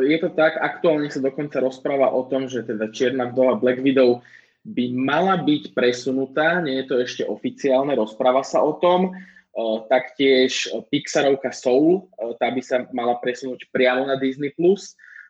Je 0.03 0.19
to 0.19 0.27
tak, 0.35 0.59
aktuálne 0.59 1.07
sa 1.07 1.23
dokonca 1.23 1.63
rozpráva 1.63 2.11
o 2.11 2.27
tom, 2.27 2.51
že 2.51 2.67
teda 2.67 2.91
Čierna 2.91 3.31
vdova 3.31 3.55
Black 3.55 3.79
Widow 3.79 4.19
by 4.63 4.85
mala 4.95 5.35
byť 5.43 5.75
presunutá, 5.75 6.63
nie 6.63 6.79
je 6.79 6.85
to 6.87 6.95
ešte 7.03 7.23
oficiálne, 7.27 7.99
rozpráva 7.99 8.47
sa 8.47 8.63
o 8.63 8.79
tom. 8.79 9.11
Taktiež 9.91 10.71
Pixarovka 10.89 11.53
Soul, 11.53 12.09
tá 12.41 12.49
by 12.49 12.61
sa 12.63 12.87
mala 12.95 13.19
presunúť 13.19 13.69
priamo 13.69 14.07
na 14.07 14.17
Disney+, 14.17 14.49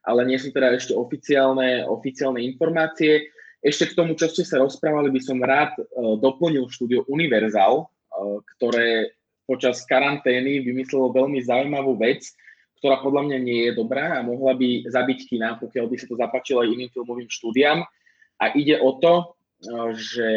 ale 0.06 0.22
nie 0.24 0.40
sú 0.40 0.54
teda 0.54 0.72
ešte 0.72 0.96
oficiálne, 0.96 1.84
oficiálne 1.84 2.40
informácie. 2.46 3.28
Ešte 3.64 3.92
k 3.92 3.98
tomu, 3.98 4.16
čo 4.16 4.32
ste 4.32 4.48
sa 4.48 4.62
rozprávali, 4.64 5.12
by 5.12 5.22
som 5.24 5.44
rád 5.44 5.76
doplnil 6.22 6.70
štúdio 6.72 7.04
Universal, 7.12 7.90
ktoré 8.56 9.18
počas 9.44 9.84
karantény 9.84 10.64
vymyslelo 10.64 11.12
veľmi 11.12 11.44
zaujímavú 11.44 12.00
vec, 12.00 12.24
ktorá 12.80 13.04
podľa 13.04 13.28
mňa 13.28 13.38
nie 13.44 13.60
je 13.68 13.72
dobrá 13.76 14.20
a 14.20 14.24
mohla 14.24 14.56
by 14.56 14.88
zabiť 14.88 15.20
kina, 15.28 15.60
pokiaľ 15.60 15.86
by 15.88 15.96
sa 16.00 16.08
to 16.08 16.16
zapáčilo 16.16 16.64
aj 16.64 16.72
iným 16.72 16.92
filmovým 16.92 17.28
štúdiam. 17.28 17.84
A 18.44 18.52
ide 18.52 18.76
o 18.84 19.00
to, 19.00 19.32
eh, 19.64 19.92
že 19.96 20.30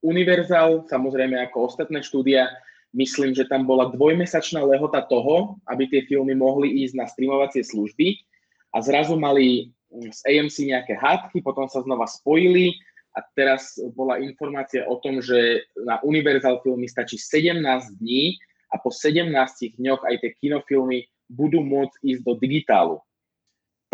Universal, 0.00 0.88
samozrejme 0.88 1.36
ako 1.44 1.68
ostatné 1.68 2.00
štúdia, 2.00 2.48
myslím, 2.96 3.36
že 3.36 3.44
tam 3.44 3.68
bola 3.68 3.92
dvojmesačná 3.92 4.64
lehota 4.64 5.04
toho, 5.04 5.60
aby 5.68 5.84
tie 5.92 6.08
filmy 6.08 6.32
mohli 6.32 6.86
ísť 6.86 6.94
na 6.96 7.04
streamovacie 7.04 7.60
služby 7.60 8.16
a 8.72 8.80
zrazu 8.80 9.20
mali 9.20 9.76
z 9.92 10.20
AMC 10.26 10.56
nejaké 10.72 10.94
hádky, 10.96 11.44
potom 11.44 11.68
sa 11.68 11.84
znova 11.84 12.08
spojili 12.08 12.76
a 13.16 13.24
teraz 13.36 13.80
bola 13.96 14.20
informácia 14.20 14.84
o 14.84 15.00
tom, 15.00 15.20
že 15.24 15.64
na 15.84 16.00
Universal 16.04 16.60
filmy 16.60 16.88
stačí 16.88 17.16
17 17.16 17.60
dní 18.00 18.36
a 18.72 18.80
po 18.80 18.92
17 18.92 19.32
dňoch 19.80 20.02
aj 20.04 20.16
tie 20.20 20.30
kinofilmy 20.42 21.08
budú 21.32 21.64
môcť 21.64 21.96
ísť 22.02 22.22
do 22.22 22.34
digitálu. 22.38 22.96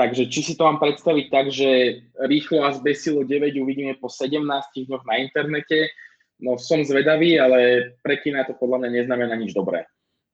Takže 0.02 0.26
či 0.26 0.42
si 0.42 0.58
to 0.58 0.66
mám 0.66 0.82
predstaviť 0.82 1.26
tak, 1.30 1.46
že 1.54 2.02
rýchlo 2.26 2.66
a 2.66 2.74
zbesilo 2.74 3.22
9 3.22 3.54
uvidíme 3.62 3.94
po 4.02 4.10
17 4.10 4.42
dňoch 4.90 5.06
na 5.06 5.14
internete, 5.22 5.94
no 6.42 6.58
som 6.58 6.82
zvedavý, 6.82 7.38
ale 7.38 7.94
pre 8.02 8.18
kina 8.18 8.42
to 8.42 8.58
podľa 8.58 8.82
mňa 8.82 8.90
neznamená 8.98 9.38
nič 9.38 9.54
dobré. 9.54 9.86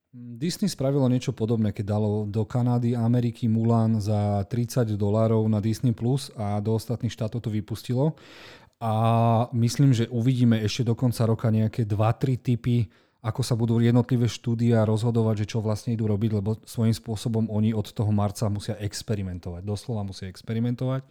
Disney 0.09 0.73
spravilo 0.73 1.05
niečo 1.05 1.37
podobné, 1.37 1.77
keď 1.77 1.85
dalo 1.85 2.25
do 2.25 2.49
Kanady, 2.49 2.97
Ameriky 2.97 3.45
Mulan 3.45 4.01
za 4.01 4.41
30 4.49 4.97
dolárov 4.97 5.45
na 5.53 5.61
Disney 5.61 5.93
Plus 5.93 6.33
a 6.33 6.65
do 6.65 6.73
ostatných 6.73 7.13
štátov 7.13 7.45
to 7.45 7.53
vypustilo. 7.53 8.17
A 8.81 8.95
myslím, 9.53 9.93
že 9.93 10.09
uvidíme 10.09 10.65
ešte 10.65 10.81
do 10.89 10.97
konca 10.97 11.29
roka 11.29 11.53
nejaké 11.53 11.85
2-3 11.85 12.41
typy 12.41 12.89
ako 13.19 13.43
sa 13.43 13.59
budú 13.59 13.83
jednotlivé 13.83 14.31
štúdia 14.31 14.87
rozhodovať, 14.87 15.43
že 15.43 15.51
čo 15.51 15.59
vlastne 15.59 15.91
idú 15.91 16.07
robiť, 16.07 16.39
lebo 16.39 16.63
svojím 16.63 16.95
spôsobom 16.95 17.51
oni 17.51 17.75
od 17.75 17.91
toho 17.91 18.15
marca 18.15 18.47
musia 18.47 18.79
experimentovať. 18.79 19.67
Doslova 19.67 20.07
musia 20.07 20.31
experimentovať. 20.31 21.03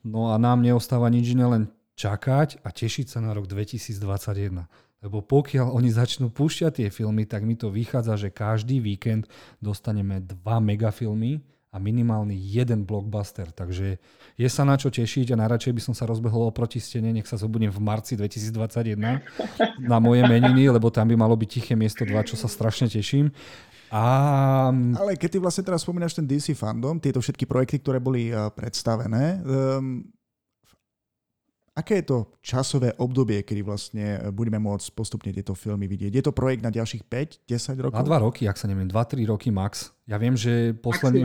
No 0.00 0.32
a 0.32 0.40
nám 0.40 0.64
neostáva 0.64 1.12
nič 1.12 1.36
iné, 1.36 1.44
len 1.44 1.62
čakať 1.92 2.64
a 2.64 2.72
tešiť 2.72 3.06
sa 3.12 3.18
na 3.20 3.36
rok 3.36 3.44
2021. 3.44 4.64
Lebo 5.02 5.18
pokiaľ 5.20 5.74
oni 5.74 5.90
začnú 5.92 6.30
púšťať 6.30 6.72
tie 6.78 6.88
filmy, 6.88 7.26
tak 7.28 7.44
mi 7.44 7.58
to 7.58 7.68
vychádza, 7.68 8.16
že 8.16 8.28
každý 8.30 8.78
víkend 8.78 9.28
dostaneme 9.58 10.22
dva 10.22 10.62
megafilmy 10.62 11.42
a 11.72 11.80
minimálny 11.80 12.36
jeden 12.36 12.84
blockbuster. 12.84 13.48
Takže 13.48 13.96
je 14.36 14.48
sa 14.52 14.68
na 14.68 14.76
čo 14.76 14.92
tešiť 14.92 15.32
a 15.32 15.40
najradšej 15.40 15.72
by 15.72 15.82
som 15.82 15.94
sa 15.96 16.04
rozbehol 16.04 16.52
oproti 16.52 16.76
stene, 16.76 17.08
nech 17.08 17.24
sa 17.24 17.40
zobudím 17.40 17.72
v 17.72 17.80
marci 17.80 18.12
2021 18.12 19.00
na 19.90 19.96
moje 19.96 20.22
meniny, 20.28 20.68
lebo 20.68 20.92
tam 20.92 21.08
by 21.08 21.16
malo 21.16 21.32
byť 21.32 21.48
tiché 21.48 21.72
miesto 21.72 22.04
2, 22.04 22.12
čo 22.28 22.36
sa 22.36 22.44
strašne 22.44 22.92
teším. 22.92 23.32
A... 23.92 24.04
Ale 24.72 25.16
keď 25.16 25.36
ty 25.36 25.38
vlastne 25.40 25.64
teraz 25.64 25.84
spomínaš 25.84 26.16
ten 26.16 26.28
DC 26.28 26.52
fandom, 26.56 27.00
tieto 27.00 27.20
všetky 27.20 27.44
projekty, 27.48 27.80
ktoré 27.80 28.00
boli 28.00 28.28
eh, 28.28 28.48
predstavené, 28.52 29.40
um, 29.44 30.04
Aké 31.72 32.04
je 32.04 32.12
to 32.12 32.18
časové 32.44 32.92
obdobie, 33.00 33.40
kedy 33.40 33.64
vlastne 33.64 34.20
e, 34.20 34.28
budeme 34.28 34.60
môcť 34.60 34.92
postupne 34.92 35.32
tieto 35.32 35.56
filmy 35.56 35.88
vidieť? 35.88 36.12
Je 36.12 36.24
to 36.24 36.36
projekt 36.36 36.60
na 36.60 36.68
ďalších 36.68 37.08
5-10 37.48 37.80
rokov? 37.80 37.96
Na 37.96 38.04
2 38.04 38.26
roky, 38.28 38.44
ak 38.44 38.60
sa 38.60 38.68
neviem, 38.68 38.84
2-3 38.84 39.24
roky 39.24 39.48
max. 39.48 39.88
Ja 40.04 40.20
viem, 40.20 40.36
že 40.36 40.76
posledný, 40.76 41.24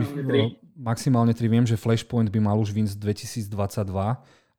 maximálne 0.72 1.36
3. 1.36 1.44
viem, 1.52 1.68
že 1.68 1.76
Flashpoint 1.76 2.32
by 2.32 2.40
mal 2.40 2.56
už 2.56 2.72
vynsť 2.72 2.96
2022 2.96 3.92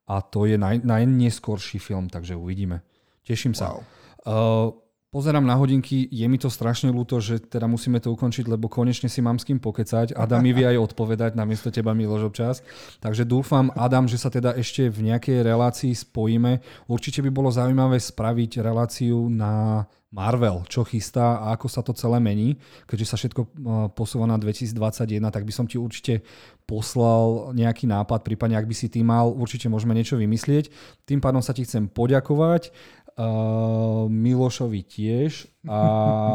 a 0.06 0.14
to 0.22 0.40
je 0.46 0.54
naj, 0.54 0.86
najneskorší 0.86 1.82
film, 1.82 2.06
takže 2.06 2.38
uvidíme. 2.38 2.86
Teším 3.26 3.58
sa. 3.58 3.74
Wow. 3.74 3.82
Uh, 4.22 4.68
Pozerám 5.10 5.42
na 5.42 5.58
hodinky, 5.58 6.06
je 6.06 6.22
mi 6.30 6.38
to 6.38 6.46
strašne 6.46 6.94
ľúto, 6.94 7.18
že 7.18 7.42
teda 7.42 7.66
musíme 7.66 7.98
to 7.98 8.14
ukončiť, 8.14 8.46
lebo 8.46 8.70
konečne 8.70 9.10
si 9.10 9.18
mám 9.18 9.42
s 9.42 9.46
kým 9.50 9.58
pokecať. 9.58 10.14
Adam 10.14 10.38
mi 10.38 10.54
vie 10.54 10.62
aj 10.62 10.86
odpovedať, 10.86 11.34
namiesto 11.34 11.74
teba 11.74 11.90
Miloš 11.98 12.30
občas. 12.30 12.62
Takže 13.02 13.26
dúfam, 13.26 13.74
Adam, 13.74 14.06
že 14.06 14.22
sa 14.22 14.30
teda 14.30 14.54
ešte 14.54 14.86
v 14.86 15.10
nejakej 15.10 15.42
relácii 15.42 15.98
spojíme. 15.98 16.62
Určite 16.86 17.26
by 17.26 17.30
bolo 17.34 17.50
zaujímavé 17.50 17.98
spraviť 17.98 18.62
reláciu 18.62 19.26
na 19.26 19.82
Marvel, 20.14 20.62
čo 20.70 20.86
chystá 20.86 21.42
a 21.42 21.58
ako 21.58 21.66
sa 21.66 21.82
to 21.82 21.90
celé 21.90 22.22
mení. 22.22 22.58
Keďže 22.86 23.10
sa 23.10 23.16
všetko 23.18 23.40
eh, 23.42 23.50
posúva 23.90 24.30
na 24.30 24.38
2021, 24.38 25.26
tak 25.26 25.42
by 25.42 25.50
som 25.50 25.66
ti 25.66 25.74
určite 25.74 26.22
poslal 26.70 27.50
nejaký 27.50 27.90
nápad, 27.90 28.22
prípadne 28.22 28.54
ak 28.54 28.66
by 28.66 28.74
si 28.78 28.86
ty 28.86 29.02
mal, 29.02 29.34
určite 29.34 29.66
môžeme 29.66 29.90
niečo 29.90 30.14
vymyslieť. 30.14 30.70
Tým 31.02 31.18
pádom 31.18 31.42
sa 31.42 31.50
ti 31.50 31.66
chcem 31.66 31.90
poďakovať 31.90 32.70
Uh, 33.20 34.08
Milošovi 34.08 34.80
tiež. 34.80 35.44
A 35.68 35.80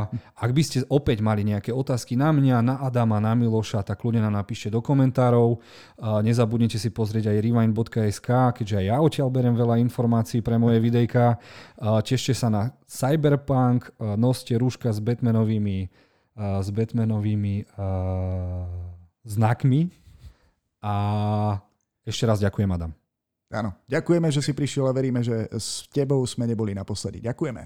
ak 0.46 0.52
by 0.54 0.62
ste 0.62 0.86
opäť 0.86 1.26
mali 1.26 1.42
nejaké 1.42 1.74
otázky 1.74 2.14
na 2.14 2.30
mňa, 2.30 2.62
na 2.62 2.76
Adama, 2.78 3.18
na 3.18 3.34
Miloša, 3.34 3.82
tak 3.82 4.06
ľudia 4.06 4.22
nám 4.22 4.38
napíšte 4.38 4.70
do 4.70 4.86
komentárov. 4.86 5.58
Uh, 5.98 6.22
nezabudnite 6.22 6.78
si 6.78 6.94
pozrieť 6.94 7.34
aj 7.34 7.42
rewind.sk, 7.42 8.30
keďže 8.62 8.76
aj 8.78 8.86
ja 8.86 8.98
odtiaľ 9.02 9.34
berem 9.34 9.58
veľa 9.58 9.82
informácií 9.82 10.46
pre 10.46 10.62
moje 10.62 10.78
videjka. 10.78 11.42
Uh, 11.82 12.06
tešte 12.06 12.38
sa 12.38 12.54
na 12.54 12.70
Cyberpunk, 12.86 13.90
noste 13.98 14.54
rúška 14.54 14.94
s 14.94 15.02
Batmanovými, 15.02 15.90
s 16.38 16.68
Batmanovými 16.70 17.66
znakmi. 19.26 19.82
A 20.86 20.96
ešte 22.06 22.30
raz 22.30 22.38
ďakujem, 22.38 22.70
Adam. 22.70 23.05
Áno, 23.54 23.78
ďakujeme, 23.86 24.34
že 24.34 24.42
si 24.42 24.58
prišiel 24.58 24.90
a 24.90 24.96
veríme, 24.96 25.22
že 25.22 25.46
s 25.54 25.86
tebou 25.94 26.26
sme 26.26 26.50
neboli 26.50 26.74
naposledy. 26.74 27.22
Ďakujeme. 27.22 27.62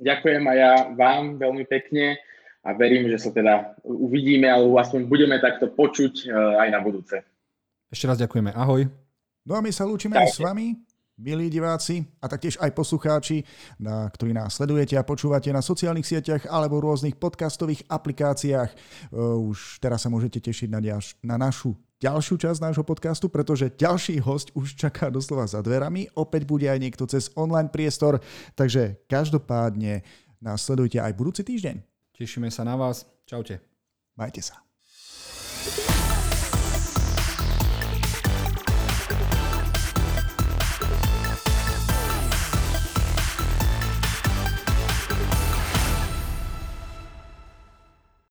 Ďakujem 0.00 0.42
aj 0.48 0.56
ja 0.56 0.72
vám 0.96 1.36
veľmi 1.36 1.64
pekne 1.68 2.16
a 2.64 2.72
verím, 2.72 3.06
že 3.12 3.20
sa 3.20 3.30
teda 3.30 3.76
uvidíme 3.84 4.48
alebo 4.48 4.80
aspoň 4.80 5.06
budeme 5.06 5.36
takto 5.38 5.70
počuť 5.72 6.14
e, 6.24 6.28
aj 6.32 6.68
na 6.72 6.80
budúce. 6.80 7.20
Ešte 7.92 8.08
raz 8.08 8.16
ďakujeme. 8.18 8.50
Ahoj. 8.56 8.88
No 9.44 9.52
a 9.56 9.60
my 9.60 9.70
sa 9.72 9.84
lúčime 9.84 10.16
aj 10.16 10.36
s 10.36 10.40
vami 10.40 10.76
milí 11.20 11.52
diváci 11.52 12.00
a 12.24 12.26
taktiež 12.32 12.56
aj 12.56 12.72
poslucháči, 12.72 13.44
na, 13.76 14.08
ktorí 14.08 14.32
nás 14.32 14.56
sledujete 14.56 14.96
a 14.96 15.04
počúvate 15.04 15.52
na 15.52 15.60
sociálnych 15.60 16.08
sieťach 16.08 16.48
alebo 16.48 16.80
rôznych 16.80 17.20
podcastových 17.20 17.84
aplikáciách. 17.92 18.72
Už 19.12 19.84
teraz 19.84 20.00
sa 20.00 20.08
môžete 20.08 20.40
tešiť 20.40 20.72
na, 20.72 20.80
ďalš- 20.80 21.20
na 21.20 21.36
našu 21.36 21.76
ďalšiu 22.00 22.40
časť 22.40 22.58
nášho 22.64 22.84
podcastu, 22.84 23.28
pretože 23.28 23.76
ďalší 23.76 24.24
host 24.24 24.50
už 24.56 24.74
čaká 24.74 25.12
doslova 25.12 25.44
za 25.44 25.60
dverami. 25.60 26.08
Opäť 26.16 26.48
bude 26.48 26.66
aj 26.66 26.80
niekto 26.80 27.04
cez 27.04 27.28
online 27.36 27.68
priestor, 27.68 28.18
takže 28.56 29.04
každopádne 29.06 30.02
nás 30.40 30.64
sledujte 30.64 30.96
aj 30.96 31.12
budúci 31.12 31.44
týždeň. 31.44 31.84
Tešíme 32.16 32.48
sa 32.48 32.64
na 32.64 32.74
vás. 32.74 33.04
Čaute. 33.28 33.60
Majte 34.16 34.40
sa. 34.40 34.64